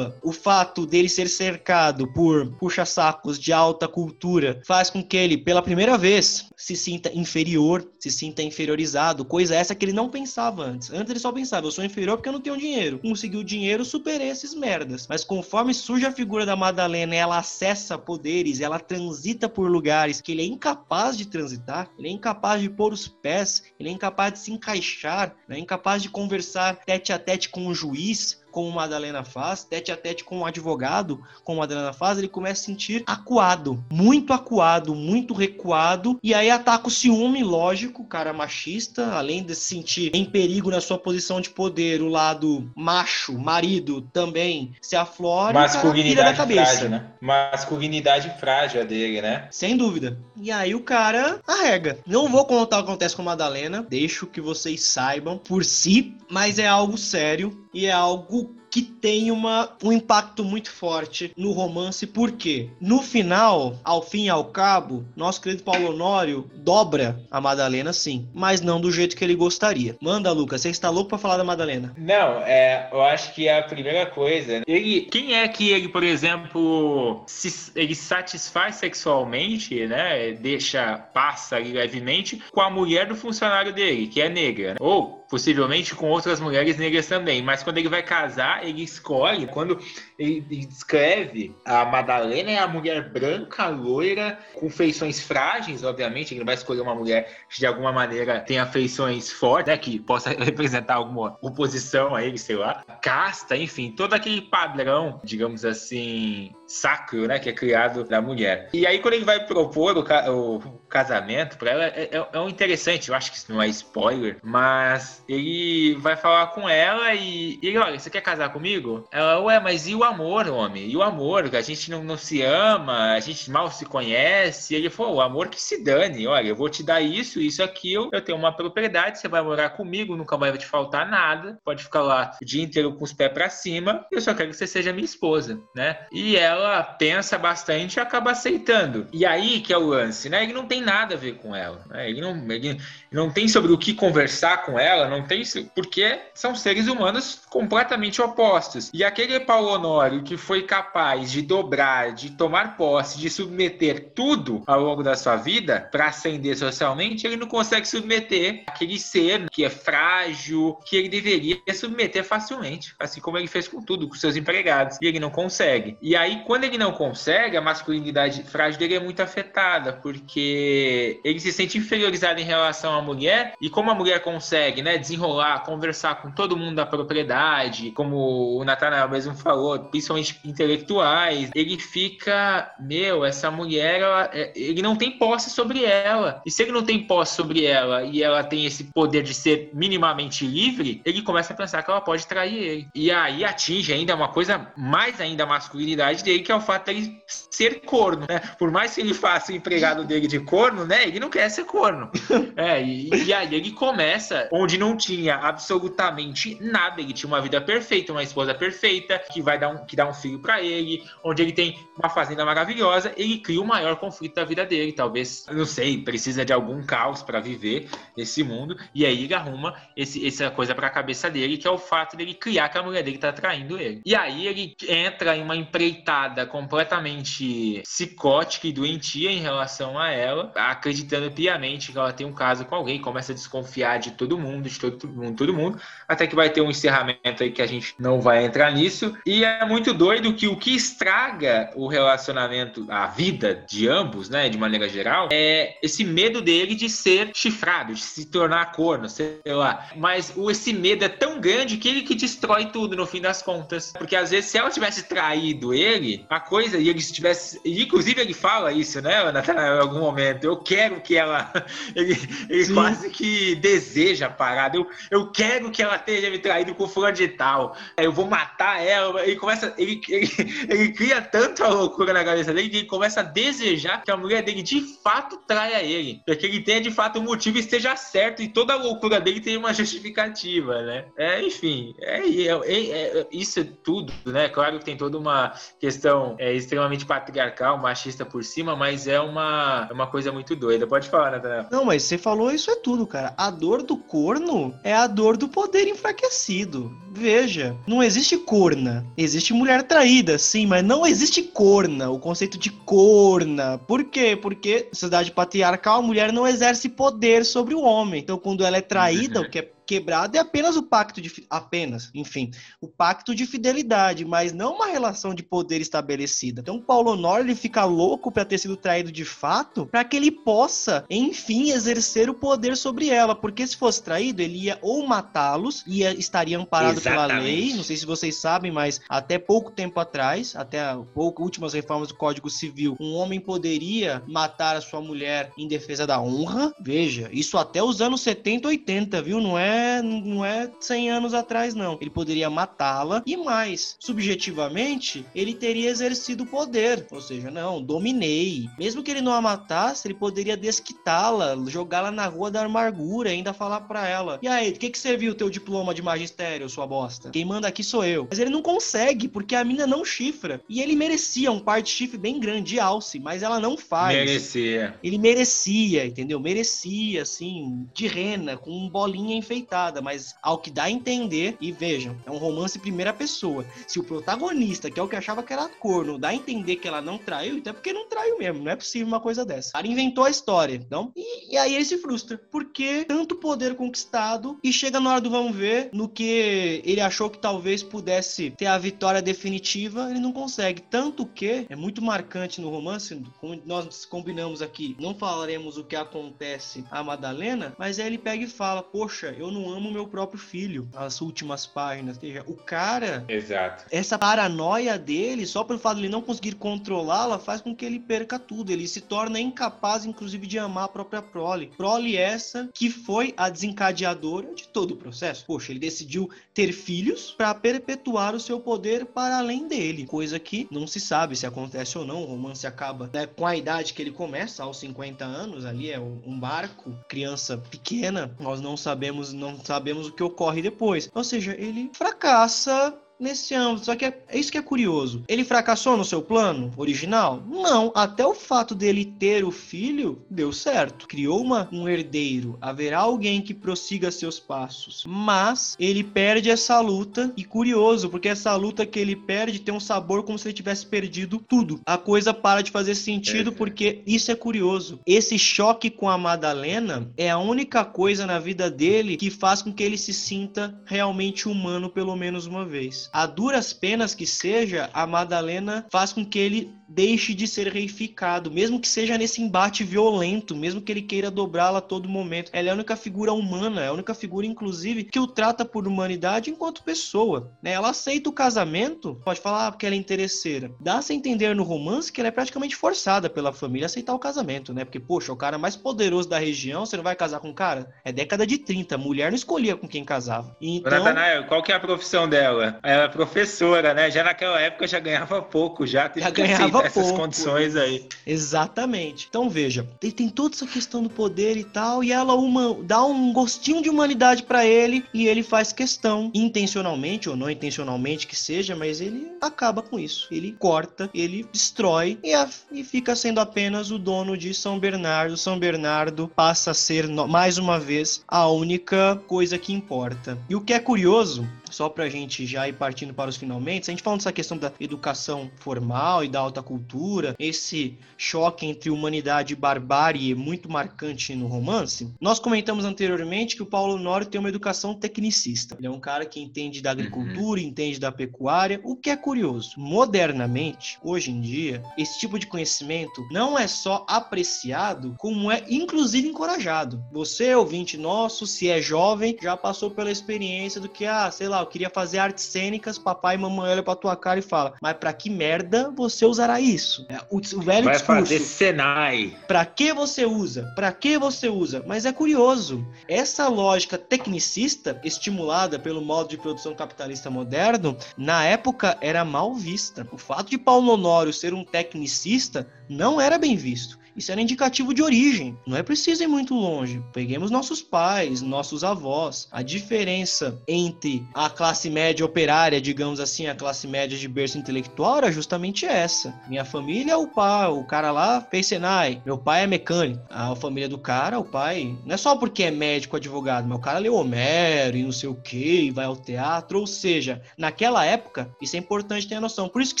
O 0.22 0.32
fato 0.32 0.86
dele 0.86 1.08
ser 1.08 1.28
cercado 1.28 2.10
por 2.12 2.46
puxa-sacos 2.58 3.38
de 3.38 3.52
alta 3.52 3.86
cultura 3.86 4.60
faz 4.64 4.90
com 4.90 5.02
que 5.02 5.16
ele, 5.16 5.36
pela 5.36 5.62
primeira 5.62 5.98
vez, 5.98 6.48
se 6.56 6.76
sinta 6.76 7.10
inferior, 7.12 7.86
se 7.98 8.10
sinta 8.10 8.42
inferiorizado, 8.42 9.24
coisa 9.24 9.54
essa 9.54 9.74
que 9.74 9.84
ele 9.84 9.92
não 9.92 10.08
pensava 10.08 10.62
antes. 10.62 10.90
Antes 10.90 11.10
ele 11.10 11.18
só 11.18 11.32
pensava, 11.32 11.66
eu 11.66 11.70
sou 11.70 11.84
inferior 11.84 12.16
porque 12.16 12.28
eu 12.28 12.32
não 12.32 12.40
tenho 12.40 12.56
dinheiro. 12.56 12.98
Conseguiu 12.98 13.42
dinheiro, 13.42 13.84
superei 13.84 14.28
esses 14.28 14.54
merdas. 14.54 15.06
Mas 15.08 15.24
conforme 15.24 15.74
surge 15.74 16.06
a 16.06 16.12
figura 16.12 16.46
da 16.46 16.56
Madalena, 16.56 17.14
ela 17.14 17.38
acessa 17.38 17.98
poderes, 17.98 18.60
ela 18.60 18.80
transita 18.80 19.48
por 19.48 19.70
lugares 19.70 20.20
que 20.20 20.32
ele 20.32 20.42
é 20.42 20.46
incapaz 20.46 21.16
de 21.16 21.26
transitar, 21.26 21.90
ele 21.98 22.08
é 22.08 22.10
incapaz 22.10 22.62
de 22.62 22.70
pôr 22.70 22.92
os 22.92 23.08
pés, 23.08 23.62
ele 23.78 23.88
é 23.88 23.92
incapaz 23.92 24.32
de 24.34 24.38
se 24.38 24.52
encaixar, 24.52 25.34
é 25.48 25.58
incapaz 25.58 26.02
de 26.02 26.08
conversar 26.08 26.76
tete 26.84 27.12
a 27.12 27.18
tete 27.18 27.48
com 27.48 27.66
o 27.66 27.74
juiz, 27.74 28.43
como 28.54 28.70
Madalena 28.70 29.24
faz, 29.24 29.64
tete 29.64 29.90
a 29.90 29.96
tete 29.96 30.22
com 30.22 30.38
o 30.38 30.46
advogado, 30.46 31.20
como 31.42 31.58
Madalena 31.58 31.92
faz, 31.92 32.18
ele 32.18 32.28
começa 32.28 32.62
a 32.62 32.64
sentir 32.66 33.02
acuado, 33.04 33.84
muito 33.90 34.32
acuado, 34.32 34.94
muito 34.94 35.34
recuado, 35.34 36.20
e 36.22 36.32
aí 36.32 36.48
ataca 36.48 36.86
o 36.86 36.90
ciúme, 36.90 37.42
lógico, 37.42 38.04
cara 38.04 38.32
machista, 38.32 39.16
além 39.16 39.42
de 39.42 39.56
se 39.56 39.74
sentir 39.74 40.12
em 40.14 40.24
perigo 40.24 40.70
na 40.70 40.80
sua 40.80 40.96
posição 40.96 41.40
de 41.40 41.50
poder, 41.50 42.00
o 42.00 42.06
lado 42.06 42.70
macho, 42.76 43.36
marido, 43.36 44.02
também 44.12 44.72
se 44.80 44.94
aflora 44.94 45.52
Masculinidade 45.52 46.30
da 46.30 46.36
cabeça. 46.36 46.64
frágil, 46.64 46.88
né? 46.90 47.06
Masculinidade 47.20 48.38
frágil 48.38 48.86
dele, 48.86 49.20
né? 49.20 49.48
Sem 49.50 49.76
dúvida. 49.76 50.16
E 50.36 50.52
aí 50.52 50.76
o 50.76 50.80
cara 50.80 51.40
arrega. 51.44 51.98
Não 52.06 52.28
vou 52.28 52.44
contar 52.44 52.78
o 52.78 52.84
que 52.84 52.90
acontece 52.90 53.16
com 53.16 53.22
a 53.22 53.24
Madalena, 53.24 53.82
deixo 53.82 54.28
que 54.28 54.40
vocês 54.40 54.80
saibam 54.82 55.38
por 55.38 55.64
si, 55.64 56.14
mas 56.30 56.60
é 56.60 56.68
algo 56.68 56.96
sério 56.96 57.63
e 57.74 57.86
é 57.86 57.92
algo 57.92 58.54
que 58.74 58.82
tem 58.82 59.30
uma, 59.30 59.70
um 59.84 59.92
impacto 59.92 60.42
muito 60.42 60.68
forte 60.68 61.32
no 61.36 61.52
romance, 61.52 62.08
porque 62.08 62.70
no 62.80 63.00
final, 63.00 63.78
ao 63.84 64.02
fim 64.02 64.24
e 64.24 64.28
ao 64.28 64.46
cabo, 64.46 65.04
nosso 65.14 65.40
querido 65.40 65.62
Paulo 65.62 65.90
Honório 65.90 66.50
dobra 66.56 67.20
a 67.30 67.40
Madalena, 67.40 67.92
sim, 67.92 68.28
mas 68.34 68.60
não 68.60 68.80
do 68.80 68.90
jeito 68.90 69.16
que 69.16 69.22
ele 69.22 69.36
gostaria. 69.36 69.94
Manda, 70.00 70.32
Lucas, 70.32 70.60
você 70.60 70.70
está 70.70 70.90
louco 70.90 71.10
para 71.10 71.18
falar 71.18 71.36
da 71.36 71.44
Madalena? 71.44 71.94
Não, 71.96 72.40
é, 72.40 72.88
eu 72.90 73.00
acho 73.00 73.32
que 73.32 73.46
é 73.46 73.60
a 73.60 73.62
primeira 73.62 74.06
coisa. 74.06 74.62
Ele, 74.66 75.02
quem 75.02 75.34
é 75.34 75.46
que 75.46 75.70
ele, 75.70 75.86
por 75.86 76.02
exemplo, 76.02 77.22
se, 77.28 77.70
ele 77.76 77.94
satisfaz 77.94 78.74
sexualmente, 78.74 79.86
né? 79.86 80.32
Deixa 80.32 80.98
passa 81.14 81.54
ali 81.54 81.72
levemente 81.72 82.42
com 82.50 82.60
a 82.60 82.68
mulher 82.68 83.06
do 83.06 83.14
funcionário 83.14 83.72
dele, 83.72 84.08
que 84.08 84.20
é 84.20 84.28
negra, 84.28 84.70
né? 84.70 84.76
ou 84.80 85.23
possivelmente 85.34 85.96
com 85.96 86.10
outras 86.10 86.38
mulheres 86.38 86.76
negras 86.76 87.08
também. 87.08 87.42
Mas 87.42 87.60
quando 87.60 87.78
ele 87.78 87.88
vai 87.88 88.04
casar, 88.04 88.64
ele 88.64 88.84
escolhe, 88.84 89.48
quando 89.48 89.80
ele 90.16 90.40
descreve 90.40 91.52
a 91.64 91.84
Madalena 91.84 92.52
é 92.52 92.58
a 92.60 92.68
mulher 92.68 93.10
branca, 93.10 93.66
loira, 93.66 94.38
com 94.54 94.70
feições 94.70 95.20
frágeis, 95.20 95.82
obviamente. 95.82 96.32
Ele 96.32 96.38
não 96.38 96.46
vai 96.46 96.54
escolher 96.54 96.82
uma 96.82 96.94
mulher 96.94 97.46
que 97.50 97.58
de 97.58 97.66
alguma 97.66 97.90
maneira 97.90 98.38
tenha 98.38 98.64
feições 98.64 99.32
fortes, 99.32 99.72
né? 99.72 99.76
Que 99.76 99.98
possa 99.98 100.30
representar 100.38 100.94
alguma 100.94 101.36
oposição 101.42 102.14
a 102.14 102.22
ele, 102.22 102.38
sei 102.38 102.54
lá. 102.54 102.84
Casta, 103.02 103.56
enfim, 103.56 103.90
todo 103.90 104.14
aquele 104.14 104.40
padrão, 104.40 105.20
digamos 105.24 105.64
assim, 105.64 106.52
sacro, 106.64 107.26
né? 107.26 107.40
Que 107.40 107.48
é 107.48 107.52
criado 107.52 108.04
da 108.04 108.22
mulher. 108.22 108.70
E 108.72 108.86
aí, 108.86 109.00
quando 109.00 109.14
ele 109.14 109.24
vai 109.24 109.44
propor 109.44 109.98
o, 109.98 110.04
ca 110.04 110.30
o 110.30 110.60
casamento 110.88 111.58
para 111.58 111.70
ela, 111.72 111.84
é, 111.86 112.08
é, 112.12 112.28
é 112.32 112.38
um 112.38 112.48
interessante. 112.48 113.08
Eu 113.08 113.16
acho 113.16 113.32
que 113.32 113.38
isso 113.38 113.52
não 113.52 113.60
é 113.60 113.66
spoiler, 113.66 114.38
mas 114.40 115.23
ele 115.28 115.94
vai 115.96 116.16
falar 116.16 116.48
com 116.48 116.68
ela 116.68 117.14
e, 117.14 117.58
ele, 117.62 117.78
olha, 117.78 117.98
você 117.98 118.10
quer 118.10 118.20
casar 118.20 118.52
comigo? 118.52 119.06
Ela, 119.10 119.40
ué, 119.40 119.60
mas 119.60 119.86
e 119.86 119.94
o 119.94 120.04
amor, 120.04 120.48
homem? 120.48 120.88
E 120.88 120.96
o 120.96 121.02
amor? 121.02 121.50
A 121.54 121.60
gente 121.60 121.90
não, 121.90 122.02
não 122.02 122.16
se 122.16 122.42
ama, 122.42 123.12
a 123.12 123.20
gente 123.20 123.50
mal 123.50 123.70
se 123.70 123.84
conhece. 123.84 124.74
Ele 124.74 124.90
falou, 124.90 125.16
o 125.16 125.20
amor 125.20 125.48
que 125.48 125.60
se 125.60 125.82
dane, 125.82 126.26
olha, 126.26 126.48
eu 126.48 126.56
vou 126.56 126.68
te 126.68 126.82
dar 126.82 127.00
isso, 127.00 127.40
isso, 127.40 127.62
aquilo, 127.62 128.10
eu 128.12 128.20
tenho 128.20 128.38
uma 128.38 128.54
propriedade, 128.54 129.18
você 129.18 129.28
vai 129.28 129.42
morar 129.42 129.70
comigo, 129.70 130.16
nunca 130.16 130.36
vai 130.36 130.56
te 130.56 130.66
faltar 130.66 131.08
nada, 131.08 131.58
pode 131.64 131.82
ficar 131.82 132.02
lá 132.02 132.32
o 132.40 132.44
dia 132.44 132.62
inteiro 132.62 132.94
com 132.94 133.04
os 133.04 133.12
pés 133.12 133.32
para 133.32 133.48
cima, 133.48 134.06
eu 134.10 134.20
só 134.20 134.34
quero 134.34 134.50
que 134.50 134.56
você 134.56 134.66
seja 134.66 134.92
minha 134.92 135.04
esposa, 135.04 135.60
né? 135.74 135.98
E 136.12 136.36
ela 136.36 136.82
pensa 136.82 137.38
bastante 137.38 137.96
e 137.96 138.00
acaba 138.00 138.30
aceitando. 138.30 139.06
E 139.12 139.24
aí 139.24 139.60
que 139.60 139.72
é 139.72 139.78
o 139.78 139.86
lance, 139.86 140.28
né? 140.28 140.42
Ele 140.42 140.52
não 140.52 140.66
tem 140.66 140.80
nada 140.80 141.14
a 141.14 141.18
ver 141.18 141.36
com 141.36 141.54
ela, 141.54 141.84
né? 141.88 142.08
Ele 142.08 142.20
não, 142.20 142.50
ele 142.50 142.80
não 143.10 143.30
tem 143.30 143.48
sobre 143.48 143.72
o 143.72 143.78
que 143.78 143.94
conversar 143.94 144.64
com 144.64 144.78
ela, 144.78 145.08
não 145.18 145.26
tem, 145.26 145.44
porque 145.74 146.20
são 146.34 146.54
seres 146.54 146.88
humanos 146.88 147.42
completamente 147.50 148.20
opostos. 148.22 148.90
E 148.92 149.04
aquele 149.04 149.38
Paulo 149.40 149.68
Honório 149.68 150.22
que 150.22 150.36
foi 150.36 150.62
capaz 150.62 151.30
de 151.30 151.42
dobrar, 151.42 152.12
de 152.12 152.30
tomar 152.30 152.76
posse, 152.76 153.18
de 153.18 153.28
submeter 153.28 154.12
tudo 154.14 154.62
ao 154.66 154.80
longo 154.80 155.02
da 155.02 155.16
sua 155.16 155.36
vida 155.36 155.88
para 155.90 156.06
ascender 156.06 156.56
socialmente, 156.56 157.26
ele 157.26 157.36
não 157.36 157.46
consegue 157.46 157.86
submeter 157.86 158.64
aquele 158.66 158.98
ser 158.98 159.48
que 159.50 159.64
é 159.64 159.70
frágil, 159.70 160.78
que 160.86 160.96
ele 160.96 161.08
deveria 161.08 161.58
submeter 161.74 162.24
facilmente, 162.24 162.94
assim 162.98 163.20
como 163.20 163.38
ele 163.38 163.46
fez 163.46 163.68
com 163.68 163.82
tudo, 163.82 164.08
com 164.08 164.14
seus 164.14 164.36
empregados. 164.36 164.98
E 165.00 165.06
ele 165.06 165.20
não 165.20 165.30
consegue. 165.30 165.96
E 166.00 166.16
aí, 166.16 166.42
quando 166.46 166.64
ele 166.64 166.78
não 166.78 166.92
consegue, 166.92 167.56
a 167.56 167.60
masculinidade 167.60 168.42
frágil 168.44 168.78
dele 168.78 168.94
é 168.94 169.00
muito 169.00 169.20
afetada, 169.20 169.92
porque 169.92 171.20
ele 171.24 171.40
se 171.40 171.52
sente 171.52 171.78
inferiorizado 171.78 172.40
em 172.40 172.44
relação 172.44 172.94
à 172.94 173.02
mulher, 173.02 173.54
e 173.60 173.68
como 173.68 173.90
a 173.90 173.94
mulher 173.94 174.20
consegue, 174.20 174.82
né, 174.82 174.96
desenrolar, 175.04 175.64
conversar 175.64 176.20
com 176.20 176.30
todo 176.30 176.56
mundo 176.56 176.76
da 176.76 176.86
propriedade, 176.86 177.90
como 177.92 178.58
o 178.58 178.64
Natanael 178.64 179.08
mesmo 179.08 179.34
falou, 179.34 179.78
principalmente 179.78 180.40
intelectuais, 180.44 181.50
ele 181.54 181.78
fica, 181.78 182.72
meu, 182.80 183.24
essa 183.24 183.50
mulher, 183.50 184.00
ela, 184.00 184.30
é, 184.32 184.52
ele 184.56 184.82
não 184.82 184.96
tem 184.96 185.12
posse 185.12 185.50
sobre 185.50 185.84
ela. 185.84 186.42
E 186.44 186.50
se 186.50 186.62
ele 186.62 186.72
não 186.72 186.82
tem 186.82 187.06
posse 187.06 187.36
sobre 187.36 187.64
ela 187.64 188.02
e 188.04 188.22
ela 188.22 188.42
tem 188.42 188.64
esse 188.64 188.84
poder 188.84 189.22
de 189.22 189.34
ser 189.34 189.70
minimamente 189.72 190.46
livre, 190.46 191.00
ele 191.04 191.22
começa 191.22 191.52
a 191.52 191.56
pensar 191.56 191.82
que 191.82 191.90
ela 191.90 192.00
pode 192.00 192.26
trair 192.26 192.56
ele. 192.56 192.88
E 192.94 193.10
aí 193.10 193.44
atinge 193.44 193.92
ainda 193.92 194.14
uma 194.14 194.28
coisa 194.28 194.72
mais 194.76 195.20
ainda 195.20 195.44
a 195.44 195.46
masculinidade 195.46 196.24
dele, 196.24 196.42
que 196.42 196.52
é 196.52 196.54
o 196.54 196.60
fato 196.60 196.86
dele 196.86 197.22
ser 197.26 197.82
corno, 197.82 198.26
né? 198.28 198.40
Por 198.58 198.70
mais 198.70 198.94
que 198.94 199.00
ele 199.00 199.14
faça 199.14 199.52
o 199.52 199.54
empregado 199.54 200.04
dele 200.04 200.26
de 200.26 200.40
corno, 200.40 200.84
né? 200.84 201.06
Ele 201.06 201.20
não 201.20 201.30
quer 201.30 201.48
ser 201.48 201.64
corno. 201.64 202.10
é, 202.56 202.82
e, 202.82 203.08
e 203.26 203.32
aí 203.32 203.54
ele 203.54 203.72
começa 203.72 204.48
onde 204.52 204.78
não 204.78 204.93
tinha 204.96 205.36
absolutamente 205.36 206.56
nada. 206.60 207.00
Ele 207.00 207.12
tinha 207.12 207.28
uma 207.28 207.40
vida 207.40 207.60
perfeita, 207.60 208.12
uma 208.12 208.22
esposa 208.22 208.54
perfeita, 208.54 209.18
que 209.18 209.40
vai 209.40 209.58
dar 209.58 209.68
um, 209.68 209.84
que 209.84 209.96
dá 209.96 210.08
um 210.08 210.14
filho 210.14 210.38
para 210.38 210.62
ele, 210.62 211.02
onde 211.22 211.42
ele 211.42 211.52
tem 211.52 211.78
uma 211.98 212.08
fazenda 212.08 212.44
maravilhosa. 212.44 213.12
Ele 213.16 213.38
cria 213.38 213.60
o 213.60 213.66
maior 213.66 213.96
conflito 213.96 214.34
da 214.34 214.44
vida 214.44 214.64
dele. 214.64 214.92
Talvez, 214.92 215.46
não 215.50 215.64
sei, 215.64 215.98
precisa 215.98 216.44
de 216.44 216.52
algum 216.52 216.84
caos 216.84 217.22
para 217.22 217.40
viver 217.40 217.88
nesse 218.16 218.42
mundo. 218.42 218.76
E 218.94 219.04
aí 219.04 219.24
ele 219.24 219.34
arruma 219.34 219.74
esse, 219.96 220.26
essa 220.26 220.50
coisa 220.50 220.74
para 220.74 220.86
a 220.86 220.90
cabeça 220.90 221.30
dele, 221.30 221.58
que 221.58 221.66
é 221.66 221.70
o 221.70 221.78
fato 221.78 222.16
dele 222.16 222.34
criar 222.34 222.68
que 222.68 222.78
a 222.78 222.82
mulher 222.82 223.02
dele 223.02 223.18
tá 223.18 223.32
traindo 223.32 223.78
ele. 223.78 224.00
E 224.04 224.14
aí 224.14 224.46
ele 224.46 224.76
entra 224.88 225.36
em 225.36 225.42
uma 225.42 225.56
empreitada 225.56 226.46
completamente 226.46 227.80
psicótica 227.82 228.66
e 228.66 228.72
doentia 228.72 229.30
em 229.30 229.40
relação 229.40 229.98
a 229.98 230.10
ela, 230.10 230.52
acreditando 230.54 231.30
piamente 231.30 231.92
que 231.92 231.98
ela 231.98 232.12
tem 232.12 232.26
um 232.26 232.32
caso 232.32 232.64
com 232.64 232.74
alguém, 232.74 233.00
começa 233.00 233.32
a 233.32 233.34
desconfiar 233.34 233.98
de 233.98 234.12
todo 234.12 234.38
mundo, 234.38 234.68
de 234.68 234.78
todo 234.92 235.12
mundo, 235.12 235.36
todo 235.36 235.54
mundo, 235.54 235.78
até 236.08 236.26
que 236.26 236.34
vai 236.34 236.50
ter 236.50 236.60
um 236.60 236.70
encerramento 236.70 237.42
aí 237.42 237.50
que 237.50 237.62
a 237.62 237.66
gente 237.66 237.94
não 237.98 238.20
vai 238.20 238.44
entrar 238.44 238.72
nisso. 238.72 239.16
E 239.26 239.44
é 239.44 239.64
muito 239.64 239.92
doido 239.92 240.34
que 240.34 240.46
o 240.46 240.56
que 240.56 240.74
estraga 240.74 241.70
o 241.74 241.86
relacionamento, 241.86 242.86
a 242.88 243.06
vida 243.06 243.64
de 243.68 243.88
ambos, 243.88 244.28
né, 244.28 244.48
de 244.48 244.58
maneira 244.58 244.88
geral, 244.88 245.28
é 245.32 245.76
esse 245.82 246.04
medo 246.04 246.40
dele 246.40 246.74
de 246.74 246.88
ser 246.88 247.30
chifrado, 247.34 247.94
de 247.94 248.00
se 248.00 248.26
tornar 248.26 248.72
corno, 248.72 249.08
sei 249.08 249.40
lá. 249.46 249.88
Mas 249.96 250.32
esse 250.50 250.72
medo 250.72 251.04
é 251.04 251.08
tão 251.08 251.40
grande 251.40 251.76
que 251.76 251.88
ele 251.88 252.02
que 252.02 252.14
destrói 252.14 252.66
tudo 252.66 252.96
no 252.96 253.06
fim 253.06 253.20
das 253.20 253.42
contas. 253.42 253.92
Porque 253.92 254.16
às 254.16 254.30
vezes 254.30 254.50
se 254.50 254.58
ela 254.58 254.70
tivesse 254.70 255.04
traído 255.04 255.74
ele, 255.74 256.24
a 256.28 256.40
coisa, 256.40 256.78
e 256.78 256.88
ele 256.88 257.00
tivesse. 257.00 257.60
Inclusive 257.64 258.20
ele 258.20 258.34
fala 258.34 258.72
isso, 258.72 259.00
né, 259.00 259.30
Natanael, 259.32 259.76
em 259.76 259.80
algum 259.80 260.00
momento. 260.00 260.44
Eu 260.44 260.56
quero 260.56 261.00
que 261.00 261.16
ela. 261.16 261.52
Ele, 261.94 262.16
ele 262.48 262.72
quase 262.72 263.10
que 263.10 263.54
deseja 263.56 264.26
a 264.26 264.30
Eu, 264.74 264.86
eu 265.10 265.30
quero 265.30 265.70
que 265.70 265.82
ela 265.82 265.98
tenha 265.98 266.30
me 266.30 266.38
traído 266.38 266.74
com 266.74 266.88
fulano 266.88 267.14
de 267.14 267.28
tal. 267.28 267.76
Eu 267.96 268.12
vou 268.12 268.26
matar 268.26 268.84
ela. 268.84 269.22
Ele 269.24 269.36
começa. 269.36 269.74
Ele, 269.78 270.00
ele, 270.08 270.30
ele 270.68 270.92
cria 270.92 271.20
tanta 271.22 271.68
loucura 271.68 272.12
na 272.12 272.24
cabeça 272.24 272.52
dele 272.52 272.68
que 272.68 272.76
ele 272.78 272.86
começa 272.86 273.20
a 273.20 273.24
desejar 273.24 274.02
que 274.02 274.10
a 274.10 274.16
mulher 274.16 274.42
dele 274.42 274.62
de 274.62 274.80
fato 275.02 275.36
traia 275.46 275.82
ele. 275.82 276.20
Para 276.24 276.36
que 276.36 276.46
ele 276.46 276.60
tenha 276.60 276.80
de 276.80 276.90
fato 276.90 277.18
um 277.18 277.22
motivo 277.22 277.56
e 277.56 277.60
esteja 277.60 277.96
certo. 277.96 278.42
E 278.42 278.48
toda 278.48 278.74
a 278.74 278.76
loucura 278.76 279.20
dele 279.20 279.40
tenha 279.40 279.58
uma 279.58 279.72
justificativa, 279.72 280.82
né? 280.82 281.06
É, 281.16 281.42
enfim, 281.42 281.94
é, 282.00 282.20
é, 282.20 282.48
é, 282.48 283.20
é 283.20 283.26
isso 283.30 283.60
é 283.60 283.64
tudo, 283.82 284.12
né? 284.24 284.48
Claro 284.48 284.78
que 284.78 284.84
tem 284.84 284.96
toda 284.96 285.18
uma 285.18 285.52
questão 285.78 286.36
é, 286.38 286.52
extremamente 286.52 287.04
patriarcal, 287.04 287.78
machista 287.78 288.24
por 288.24 288.42
cima, 288.44 288.76
mas 288.76 289.06
é 289.06 289.20
uma, 289.20 289.88
uma 289.92 290.06
coisa 290.06 290.32
muito 290.32 290.54
doida. 290.56 290.86
Pode 290.86 291.08
falar, 291.08 291.32
Nathanael. 291.32 291.66
Não, 291.70 291.84
mas 291.84 292.02
você 292.02 292.18
falou 292.18 292.50
isso 292.50 292.70
é 292.70 292.76
tudo, 292.76 293.06
cara. 293.06 293.34
A 293.36 293.50
dor 293.50 293.82
do 293.82 293.96
corno 293.96 294.63
é 294.82 294.94
a 294.94 295.06
dor 295.06 295.36
do 295.36 295.48
poder 295.48 295.88
enfraquecido. 295.88 296.92
Veja, 297.12 297.76
não 297.86 298.02
existe 298.02 298.36
corna. 298.36 299.06
Existe 299.16 299.52
mulher 299.52 299.82
traída, 299.84 300.38
sim, 300.38 300.66
mas 300.66 300.84
não 300.84 301.06
existe 301.06 301.42
corna. 301.42 302.10
O 302.10 302.18
conceito 302.18 302.58
de 302.58 302.70
corna. 302.70 303.78
Por 303.78 304.04
quê? 304.04 304.36
Porque 304.40 304.88
sociedade 304.92 305.30
patriarcal, 305.30 306.00
a 306.00 306.02
mulher 306.02 306.32
não 306.32 306.46
exerce 306.46 306.88
poder 306.88 307.44
sobre 307.44 307.74
o 307.74 307.82
homem. 307.82 308.20
Então, 308.20 308.38
quando 308.38 308.64
ela 308.64 308.76
é 308.76 308.80
traída, 308.80 309.40
o 309.40 309.48
que 309.48 309.58
é 309.60 309.73
quebrado 309.86 310.36
é 310.36 310.40
apenas 310.40 310.76
o 310.76 310.82
pacto 310.82 311.20
de 311.20 311.32
apenas, 311.50 312.10
enfim, 312.14 312.50
o 312.80 312.88
pacto 312.88 313.34
de 313.34 313.46
fidelidade, 313.46 314.24
mas 314.24 314.52
não 314.52 314.74
uma 314.76 314.86
relação 314.86 315.34
de 315.34 315.42
poder 315.42 315.80
estabelecida. 315.80 316.60
Então 316.60 316.80
Paulo 316.80 317.12
Honório 317.12 317.46
ele 317.46 317.54
fica 317.54 317.84
louco 317.84 318.30
para 318.32 318.44
ter 318.44 318.58
sido 318.58 318.76
traído 318.76 319.12
de 319.12 319.24
fato, 319.24 319.86
para 319.86 320.04
que 320.04 320.16
ele 320.16 320.30
possa, 320.30 321.04
enfim, 321.08 321.70
exercer 321.70 322.30
o 322.30 322.34
poder 322.34 322.76
sobre 322.76 323.08
ela, 323.08 323.34
porque 323.34 323.66
se 323.66 323.76
fosse 323.76 324.02
traído, 324.02 324.42
ele 324.42 324.64
ia 324.64 324.78
ou 324.82 325.06
matá-los, 325.06 325.84
ia 325.86 326.12
estaria 326.14 326.58
amparado 326.58 326.98
Exatamente. 326.98 327.28
pela 327.28 327.40
lei, 327.40 327.74
não 327.74 327.82
sei 327.82 327.96
se 327.96 328.06
vocês 328.06 328.36
sabem, 328.36 328.70
mas 328.70 329.00
até 329.08 329.38
pouco 329.38 329.70
tempo 329.70 330.00
atrás, 330.00 330.54
até 330.56 330.80
pouco 331.14 331.42
últimas 331.42 331.74
reformas 331.74 332.08
do 332.08 332.14
Código 332.16 332.48
Civil, 332.48 332.96
um 333.00 333.14
homem 333.14 333.40
poderia 333.40 334.22
matar 334.26 334.76
a 334.76 334.80
sua 334.80 335.00
mulher 335.00 335.50
em 335.58 335.68
defesa 335.68 336.06
da 336.06 336.20
honra. 336.20 336.72
Veja, 336.80 337.28
isso 337.32 337.58
até 337.58 337.82
os 337.82 338.00
anos 338.00 338.20
70, 338.22 338.68
80, 338.68 339.22
viu? 339.22 339.40
Não 339.40 339.58
é 339.58 339.73
é, 339.74 340.00
não 340.00 340.44
é 340.44 340.70
100 340.80 341.10
anos 341.10 341.34
atrás, 341.34 341.74
não. 341.74 341.98
Ele 342.00 342.10
poderia 342.10 342.48
matá-la 342.48 343.22
e 343.26 343.36
mais, 343.36 343.96
subjetivamente, 343.98 345.26
ele 345.34 345.54
teria 345.54 345.90
exercido 345.90 346.46
poder. 346.46 347.06
Ou 347.10 347.20
seja, 347.20 347.50
não, 347.50 347.82
dominei. 347.82 348.68
Mesmo 348.78 349.02
que 349.02 349.10
ele 349.10 349.20
não 349.20 349.32
a 349.32 349.40
matasse, 349.40 350.06
ele 350.06 350.14
poderia 350.14 350.56
desquitá-la, 350.56 351.56
jogá-la 351.66 352.10
na 352.10 352.26
rua 352.26 352.50
da 352.50 352.64
amargura, 352.64 353.30
ainda 353.30 353.52
falar 353.52 353.82
para 353.82 354.08
ela: 354.08 354.38
E 354.42 354.48
aí, 354.48 354.72
do 354.72 354.78
que, 354.78 354.90
que 354.90 354.98
serviu 354.98 355.32
o 355.32 355.34
teu 355.34 355.50
diploma 355.50 355.92
de 355.92 356.02
magistério, 356.02 356.68
sua 356.68 356.86
bosta? 356.86 357.30
Quem 357.30 357.44
manda 357.44 357.68
aqui 357.68 357.82
sou 357.82 358.04
eu. 358.04 358.26
Mas 358.30 358.38
ele 358.38 358.50
não 358.50 358.62
consegue, 358.62 359.28
porque 359.28 359.54
a 359.54 359.64
mina 359.64 359.86
não 359.86 360.04
chifra. 360.04 360.60
E 360.68 360.80
ele 360.80 360.94
merecia 360.94 361.50
um 361.50 361.58
par 361.58 361.82
de 361.82 361.90
chifre 361.90 362.18
bem 362.18 362.38
grande, 362.38 362.74
de 362.74 362.80
alce, 362.80 363.18
mas 363.18 363.42
ela 363.42 363.60
não 363.60 363.76
faz. 363.76 364.16
Merecia. 364.16 364.98
Ele 365.02 365.18
merecia, 365.18 366.06
entendeu? 366.06 366.40
Merecia, 366.40 367.22
assim, 367.22 367.86
de 367.92 368.06
rena, 368.06 368.56
com 368.56 368.88
bolinha 368.88 369.36
enfeitada, 369.36 369.63
mas 370.02 370.34
ao 370.42 370.58
que 370.58 370.70
dá 370.70 370.84
a 370.84 370.90
entender, 370.90 371.56
e 371.60 371.72
vejam, 371.72 372.16
é 372.26 372.30
um 372.30 372.36
romance 372.36 372.78
primeira 372.78 373.12
pessoa. 373.12 373.64
Se 373.86 373.98
o 373.98 374.04
protagonista, 374.04 374.90
que 374.90 374.98
é 374.98 375.02
o 375.02 375.08
que 375.08 375.16
achava 375.16 375.42
que 375.42 375.52
era 375.52 375.68
corno, 375.68 376.18
dá 376.18 376.28
a 376.28 376.34
entender 376.34 376.76
que 376.76 376.88
ela 376.88 377.00
não 377.00 377.18
traiu, 377.18 377.56
então 377.56 377.70
é 377.70 377.74
porque 377.74 377.92
não 377.92 378.08
traiu 378.08 378.38
mesmo, 378.38 378.62
não 378.62 378.72
é 378.72 378.76
possível 378.76 379.06
uma 379.06 379.20
coisa 379.20 379.44
dessa. 379.44 379.70
O 379.70 379.72
cara 379.72 379.86
inventou 379.86 380.24
a 380.24 380.30
história, 380.30 380.74
então, 380.74 381.12
e, 381.16 381.54
e 381.54 381.56
aí 381.56 381.74
ele 381.74 381.84
se 381.84 381.98
frustra, 381.98 382.38
porque 382.50 383.04
tanto 383.04 383.36
poder 383.36 383.74
conquistado, 383.74 384.58
e 384.62 384.72
chega 384.72 385.00
na 385.00 385.10
hora 385.10 385.20
do 385.20 385.30
vamos 385.30 385.56
ver, 385.56 385.90
no 385.92 386.08
que 386.08 386.82
ele 386.84 387.00
achou 387.00 387.30
que 387.30 387.38
talvez 387.38 387.82
pudesse 387.82 388.50
ter 388.50 388.66
a 388.66 388.78
vitória 388.78 389.22
definitiva, 389.22 390.10
ele 390.10 390.20
não 390.20 390.32
consegue. 390.32 390.82
Tanto 390.82 391.26
que 391.26 391.66
é 391.68 391.76
muito 391.76 392.02
marcante 392.02 392.60
no 392.60 392.70
romance, 392.70 393.20
como 393.40 393.60
nós 393.64 394.04
combinamos 394.04 394.62
aqui, 394.62 394.96
não 394.98 395.14
falaremos 395.14 395.76
o 395.76 395.84
que 395.84 395.96
acontece 395.96 396.84
a 396.90 397.02
Madalena, 397.02 397.74
mas 397.78 397.98
aí 397.98 398.06
ele 398.06 398.18
pega 398.18 398.44
e 398.44 398.48
fala: 398.48 398.82
Poxa, 398.82 399.34
eu 399.38 399.50
não 399.54 399.70
amo 399.70 399.90
meu 399.90 400.06
próprio 400.06 400.38
filho. 400.38 400.88
As 400.94 401.20
últimas 401.20 401.66
páginas. 401.66 402.16
Ou 402.16 402.20
seja, 402.20 402.44
o 402.46 402.54
cara. 402.54 403.24
Exato. 403.28 403.84
Essa 403.90 404.18
paranoia 404.18 404.98
dele, 404.98 405.46
só 405.46 405.64
pelo 405.64 405.78
fato 405.78 405.96
de 405.96 406.02
ele 406.02 406.08
não 406.12 406.20
conseguir 406.20 406.54
controlá-la, 406.56 407.38
faz 407.38 407.60
com 407.60 407.74
que 407.74 407.84
ele 407.84 407.98
perca 407.98 408.38
tudo. 408.38 408.70
Ele 408.70 408.86
se 408.86 409.00
torna 409.00 409.40
incapaz, 409.40 410.04
inclusive, 410.04 410.46
de 410.46 410.58
amar 410.58 410.84
a 410.84 410.88
própria 410.88 411.22
prole. 411.22 411.70
Prole 411.76 412.16
essa 412.16 412.68
que 412.74 412.90
foi 412.90 413.32
a 413.36 413.48
desencadeadora 413.48 414.54
de 414.54 414.68
todo 414.68 414.92
o 414.92 414.96
processo. 414.96 415.44
Poxa, 415.46 415.72
ele 415.72 415.80
decidiu 415.80 416.28
ter 416.52 416.72
filhos 416.72 417.32
para 417.32 417.54
perpetuar 417.54 418.34
o 418.34 418.40
seu 418.40 418.60
poder 418.60 419.06
para 419.06 419.38
além 419.38 419.66
dele. 419.68 420.06
Coisa 420.06 420.38
que 420.38 420.66
não 420.70 420.86
se 420.86 421.00
sabe 421.00 421.36
se 421.36 421.46
acontece 421.46 421.96
ou 421.98 422.04
não. 422.04 422.22
O 422.22 422.26
romance 422.26 422.66
acaba 422.66 423.10
né, 423.12 423.26
com 423.26 423.46
a 423.46 423.56
idade 423.56 423.92
que 423.92 424.02
ele 424.02 424.10
começa, 424.10 424.62
aos 424.62 424.78
50 424.78 425.24
anos, 425.24 425.64
ali 425.64 425.90
é 425.90 425.98
um 425.98 426.38
barco, 426.38 426.92
criança 427.08 427.56
pequena, 427.56 428.34
nós 428.38 428.60
não 428.60 428.76
sabemos, 428.76 429.32
não 429.44 429.64
sabemos 429.64 430.08
o 430.08 430.12
que 430.12 430.22
ocorre 430.22 430.62
depois. 430.62 431.10
Ou 431.14 431.24
seja, 431.24 431.54
ele 431.58 431.90
fracassa 431.92 432.96
nesse 433.18 433.54
âmbito. 433.54 433.86
Só 433.86 433.96
que 433.96 434.04
é, 434.04 434.18
é, 434.28 434.38
isso 434.38 434.50
que 434.50 434.58
é 434.58 434.62
curioso. 434.62 435.24
Ele 435.28 435.44
fracassou 435.44 435.96
no 435.96 436.04
seu 436.04 436.22
plano 436.22 436.70
original? 436.76 437.42
Não. 437.46 437.92
Até 437.94 438.26
o 438.26 438.34
fato 438.34 438.74
dele 438.74 439.04
ter 439.04 439.44
o 439.44 439.50
filho 439.50 440.22
deu 440.30 440.52
certo. 440.52 441.06
Criou 441.06 441.40
uma, 441.40 441.68
um 441.72 441.88
herdeiro. 441.88 442.58
Haverá 442.60 442.98
alguém 443.00 443.40
que 443.40 443.54
prossiga 443.54 444.10
seus 444.10 444.38
passos. 444.38 445.04
Mas 445.06 445.76
ele 445.78 446.02
perde 446.02 446.50
essa 446.50 446.80
luta. 446.80 447.32
E 447.36 447.44
curioso, 447.44 448.08
porque 448.08 448.28
essa 448.28 448.54
luta 448.56 448.86
que 448.86 448.98
ele 448.98 449.16
perde 449.16 449.60
tem 449.60 449.74
um 449.74 449.80
sabor 449.80 450.22
como 450.22 450.38
se 450.38 450.48
ele 450.48 450.54
tivesse 450.54 450.86
perdido 450.86 451.42
tudo. 451.48 451.80
A 451.86 451.98
coisa 451.98 452.32
para 452.34 452.62
de 452.62 452.70
fazer 452.70 452.94
sentido 452.94 453.50
é. 453.50 453.54
porque 453.54 454.02
isso 454.06 454.30
é 454.30 454.34
curioso. 454.34 455.00
Esse 455.06 455.38
choque 455.38 455.90
com 455.90 456.08
a 456.08 456.18
Madalena 456.18 457.10
é 457.16 457.30
a 457.30 457.38
única 457.38 457.84
coisa 457.84 458.26
na 458.26 458.38
vida 458.38 458.70
dele 458.70 459.16
que 459.16 459.30
faz 459.30 459.62
com 459.62 459.72
que 459.72 459.82
ele 459.82 459.98
se 459.98 460.12
sinta 460.12 460.80
realmente 460.84 461.48
humano 461.48 461.88
pelo 461.88 462.16
menos 462.16 462.46
uma 462.46 462.64
vez 462.64 463.03
a 463.12 463.26
duras 463.26 463.72
penas 463.72 464.14
que 464.14 464.26
seja, 464.26 464.90
a 464.92 465.06
Madalena 465.06 465.86
faz 465.90 466.12
com 466.12 466.24
que 466.24 466.38
ele 466.38 466.74
deixe 466.88 467.34
de 467.34 467.46
ser 467.46 467.68
reificado, 467.68 468.50
mesmo 468.50 468.80
que 468.80 468.88
seja 468.88 469.18
nesse 469.18 469.42
embate 469.42 469.82
violento, 469.82 470.54
mesmo 470.54 470.80
que 470.80 470.92
ele 470.92 471.02
queira 471.02 471.30
dobrá-la 471.30 471.78
a 471.78 471.82
todo 471.82 472.08
momento. 472.08 472.50
Ela 472.52 472.68
é 472.68 472.70
a 472.70 472.74
única 472.74 472.96
figura 472.96 473.32
humana, 473.32 473.82
é 473.82 473.88
a 473.88 473.92
única 473.92 474.14
figura, 474.14 474.46
inclusive, 474.46 475.04
que 475.04 475.18
o 475.18 475.26
trata 475.26 475.64
por 475.64 475.86
humanidade 475.86 476.50
enquanto 476.50 476.82
pessoa. 476.82 477.50
Né? 477.62 477.72
Ela 477.72 477.90
aceita 477.90 478.28
o 478.28 478.32
casamento, 478.32 479.20
pode 479.24 479.40
falar 479.40 479.66
ah, 479.66 479.72
porque 479.72 479.86
ela 479.86 479.94
é 479.94 479.98
interesseira. 479.98 480.70
Dá-se 480.80 481.12
a 481.12 481.16
entender 481.16 481.54
no 481.54 481.62
romance 481.62 482.12
que 482.12 482.20
ela 482.20 482.28
é 482.28 482.30
praticamente 482.30 482.76
forçada 482.76 483.30
pela 483.30 483.52
família 483.52 483.86
a 483.86 483.86
aceitar 483.86 484.14
o 484.14 484.18
casamento, 484.18 484.72
né? 484.72 484.84
Porque, 484.84 485.00
poxa, 485.00 485.32
o 485.32 485.36
cara 485.36 485.58
mais 485.58 485.76
poderoso 485.76 486.28
da 486.28 486.38
região, 486.38 486.84
você 486.84 486.96
não 486.96 487.04
vai 487.04 487.16
casar 487.16 487.40
com 487.40 487.50
o 487.50 487.54
cara? 487.54 487.90
É 488.04 488.12
década 488.12 488.46
de 488.46 488.58
30, 488.58 488.98
mulher 488.98 489.30
não 489.30 489.36
escolhia 489.36 489.76
com 489.76 489.88
quem 489.88 490.04
casava. 490.04 490.56
Então... 490.60 490.90
Natanael, 490.90 491.46
qual 491.46 491.62
que 491.62 491.72
é 491.72 491.74
a 491.74 491.80
profissão 491.80 492.28
dela? 492.28 492.78
Ela 492.94 493.04
é 493.04 493.08
professora, 493.08 493.92
né? 493.92 494.08
Já 494.08 494.22
naquela 494.22 494.60
época 494.60 494.86
já 494.86 495.00
ganhava 495.00 495.42
pouco, 495.42 495.84
já 495.84 496.08
já 496.14 496.30
ganhava 496.30 496.82
essas 496.82 497.06
pouco. 497.06 497.18
condições 497.18 497.74
aí. 497.74 498.06
Exatamente. 498.24 499.26
Então 499.28 499.50
veja, 499.50 499.84
ele 500.00 500.12
tem 500.12 500.28
toda 500.28 500.54
essa 500.54 500.64
questão 500.64 501.02
do 501.02 501.10
poder 501.10 501.56
e 501.56 501.64
tal, 501.64 502.04
e 502.04 502.12
ela 502.12 502.36
uma, 502.36 502.72
dá 502.84 503.04
um 503.04 503.32
gostinho 503.32 503.82
de 503.82 503.90
humanidade 503.90 504.44
para 504.44 504.64
ele 504.64 505.04
e 505.12 505.26
ele 505.26 505.42
faz 505.42 505.72
questão, 505.72 506.30
intencionalmente 506.32 507.28
ou 507.28 507.34
não 507.34 507.50
intencionalmente 507.50 508.28
que 508.28 508.36
seja, 508.36 508.76
mas 508.76 509.00
ele 509.00 509.32
acaba 509.40 509.82
com 509.82 509.98
isso. 509.98 510.28
Ele 510.30 510.52
corta, 510.52 511.10
ele 511.12 511.44
destrói 511.50 512.16
e, 512.22 512.32
a, 512.32 512.48
e 512.70 512.84
fica 512.84 513.16
sendo 513.16 513.40
apenas 513.40 513.90
o 513.90 513.98
dono 513.98 514.36
de 514.36 514.54
São 514.54 514.78
Bernardo. 514.78 515.36
São 515.36 515.58
Bernardo 515.58 516.28
passa 516.28 516.70
a 516.70 516.74
ser 516.74 517.08
mais 517.08 517.58
uma 517.58 517.80
vez 517.80 518.22
a 518.28 518.46
única 518.48 519.20
coisa 519.26 519.58
que 519.58 519.72
importa. 519.72 520.38
E 520.48 520.54
o 520.54 520.60
que 520.60 520.72
é 520.72 520.78
curioso 520.78 521.44
só 521.74 521.88
para 521.88 522.04
a 522.04 522.08
gente 522.08 522.46
já 522.46 522.68
ir 522.68 522.74
partindo 522.84 523.14
para 523.14 523.30
os 523.30 523.36
finalmente, 523.36 523.90
a 523.90 523.92
gente 523.92 524.02
falando 524.02 524.20
dessa 524.20 524.30
questão 524.30 524.58
da 524.58 524.70
educação 524.78 525.50
formal 525.56 526.22
e 526.22 526.28
da 526.28 526.38
alta 526.38 526.62
cultura, 526.62 527.34
esse 527.38 527.96
choque 528.18 528.66
entre 528.66 528.90
humanidade 528.90 529.54
e 529.54 529.56
barbárie 529.56 530.32
é 530.32 530.34
muito 530.34 530.70
marcante 530.70 531.34
no 531.34 531.46
romance, 531.46 532.12
nós 532.20 532.38
comentamos 532.38 532.84
anteriormente 532.84 533.56
que 533.56 533.62
o 533.62 533.66
Paulo 533.66 533.96
Nório 533.96 534.26
tem 534.26 534.38
uma 534.38 534.50
educação 534.50 534.92
tecnicista. 534.92 535.76
Ele 535.78 535.86
é 535.86 535.90
um 535.90 535.98
cara 535.98 536.26
que 536.26 536.38
entende 536.38 536.82
da 536.82 536.90
agricultura, 536.90 537.58
uhum. 537.58 537.68
entende 537.68 537.98
da 537.98 538.12
pecuária, 538.12 538.78
o 538.84 538.94
que 538.94 539.08
é 539.08 539.16
curioso. 539.16 539.72
Modernamente, 539.78 540.98
hoje 541.02 541.30
em 541.30 541.40
dia, 541.40 541.82
esse 541.96 542.20
tipo 542.20 542.38
de 542.38 542.46
conhecimento 542.46 543.26
não 543.30 543.58
é 543.58 543.66
só 543.66 544.04
apreciado, 544.06 545.14
como 545.18 545.50
é 545.50 545.64
inclusive 545.70 546.28
encorajado. 546.28 547.02
Você, 547.10 547.54
ouvinte 547.54 547.96
nosso, 547.96 548.46
se 548.46 548.68
é 548.68 548.82
jovem, 548.82 549.38
já 549.40 549.56
passou 549.56 549.90
pela 549.90 550.12
experiência 550.12 550.82
do 550.82 550.88
que, 550.88 551.06
ah, 551.06 551.30
sei 551.30 551.48
lá, 551.48 551.60
eu 551.60 551.66
queria 551.66 551.88
fazer 551.88 552.18
artes 552.18 552.44
cênicas, 552.74 552.98
papai 552.98 553.36
e 553.36 553.38
mamãe 553.38 553.70
olham 553.70 553.84
pra 553.84 553.94
tua 553.94 554.16
cara 554.16 554.38
e 554.38 554.42
fala, 554.42 554.74
mas 554.80 554.96
pra 554.96 555.12
que 555.12 555.30
merda 555.30 555.90
você 555.90 556.24
usará 556.26 556.60
isso? 556.60 557.06
É, 557.08 557.18
o, 557.30 557.36
o 557.38 557.62
velho 557.62 557.84
Vai 557.84 557.94
discurso. 557.94 558.04
fazer 558.04 558.40
Senai. 558.40 559.36
Pra 559.46 559.64
que 559.64 559.92
você 559.92 560.24
usa? 560.24 560.72
Pra 560.74 560.92
que 560.92 561.18
você 561.18 561.48
usa? 561.48 561.84
Mas 561.86 562.04
é 562.04 562.12
curioso, 562.12 562.86
essa 563.08 563.48
lógica 563.48 563.96
tecnicista, 563.96 565.00
estimulada 565.04 565.78
pelo 565.78 566.02
modo 566.02 566.28
de 566.28 566.36
produção 566.36 566.74
capitalista 566.74 567.30
moderno, 567.30 567.96
na 568.16 568.44
época 568.44 568.98
era 569.00 569.24
mal 569.24 569.54
vista. 569.54 570.06
O 570.10 570.18
fato 570.18 570.50
de 570.50 570.58
Paulo 570.58 570.92
Honório 570.92 571.32
ser 571.32 571.54
um 571.54 571.64
tecnicista 571.64 572.66
não 572.88 573.20
era 573.20 573.38
bem 573.38 573.56
visto. 573.56 573.98
Isso 574.16 574.30
era 574.30 574.40
indicativo 574.40 574.94
de 574.94 575.02
origem. 575.02 575.58
Não 575.66 575.76
é 575.76 575.82
preciso 575.82 576.22
ir 576.22 576.28
muito 576.28 576.54
longe. 576.54 577.02
Peguemos 577.12 577.50
nossos 577.50 577.82
pais, 577.82 578.40
nossos 578.40 578.84
avós. 578.84 579.48
A 579.50 579.62
diferença 579.62 580.60
entre 580.68 581.26
a 581.34 581.50
classe 581.50 581.90
média 581.90 582.24
operária, 582.24 582.80
digamos 582.80 583.18
assim, 583.18 583.46
a 583.46 583.54
classe 583.54 583.88
média 583.88 584.16
de 584.16 584.28
berço 584.28 584.56
intelectual 584.56 585.18
era 585.18 585.32
justamente 585.32 585.84
essa. 585.84 586.34
Minha 586.48 586.64
família, 586.64 587.18
o 587.18 587.26
pai, 587.26 587.68
o 587.68 587.84
cara 587.84 588.12
lá 588.12 588.40
fez 588.40 588.66
Senai. 588.66 589.20
Meu 589.26 589.36
pai 589.36 589.64
é 589.64 589.66
mecânico. 589.66 590.22
A 590.30 590.54
família 590.54 590.88
do 590.88 590.98
cara, 590.98 591.38
o 591.38 591.44
pai, 591.44 591.96
não 592.04 592.14
é 592.14 592.16
só 592.16 592.36
porque 592.36 592.62
é 592.62 592.70
médico, 592.70 593.16
advogado, 593.16 593.66
mas 593.68 593.78
o 593.78 593.80
cara 593.80 593.98
leu 593.98 594.14
Homero 594.14 594.96
e 594.96 595.02
não 595.02 595.12
sei 595.12 595.28
o 595.28 595.34
que, 595.34 595.90
vai 595.90 596.04
ao 596.04 596.16
teatro. 596.16 596.78
Ou 596.78 596.86
seja, 596.86 597.42
naquela 597.58 598.04
época, 598.04 598.48
isso 598.62 598.76
é 598.76 598.78
importante 598.78 599.26
ter 599.26 599.34
a 599.34 599.40
noção. 599.40 599.68
Por 599.68 599.82
isso 599.82 599.94
que 599.94 600.00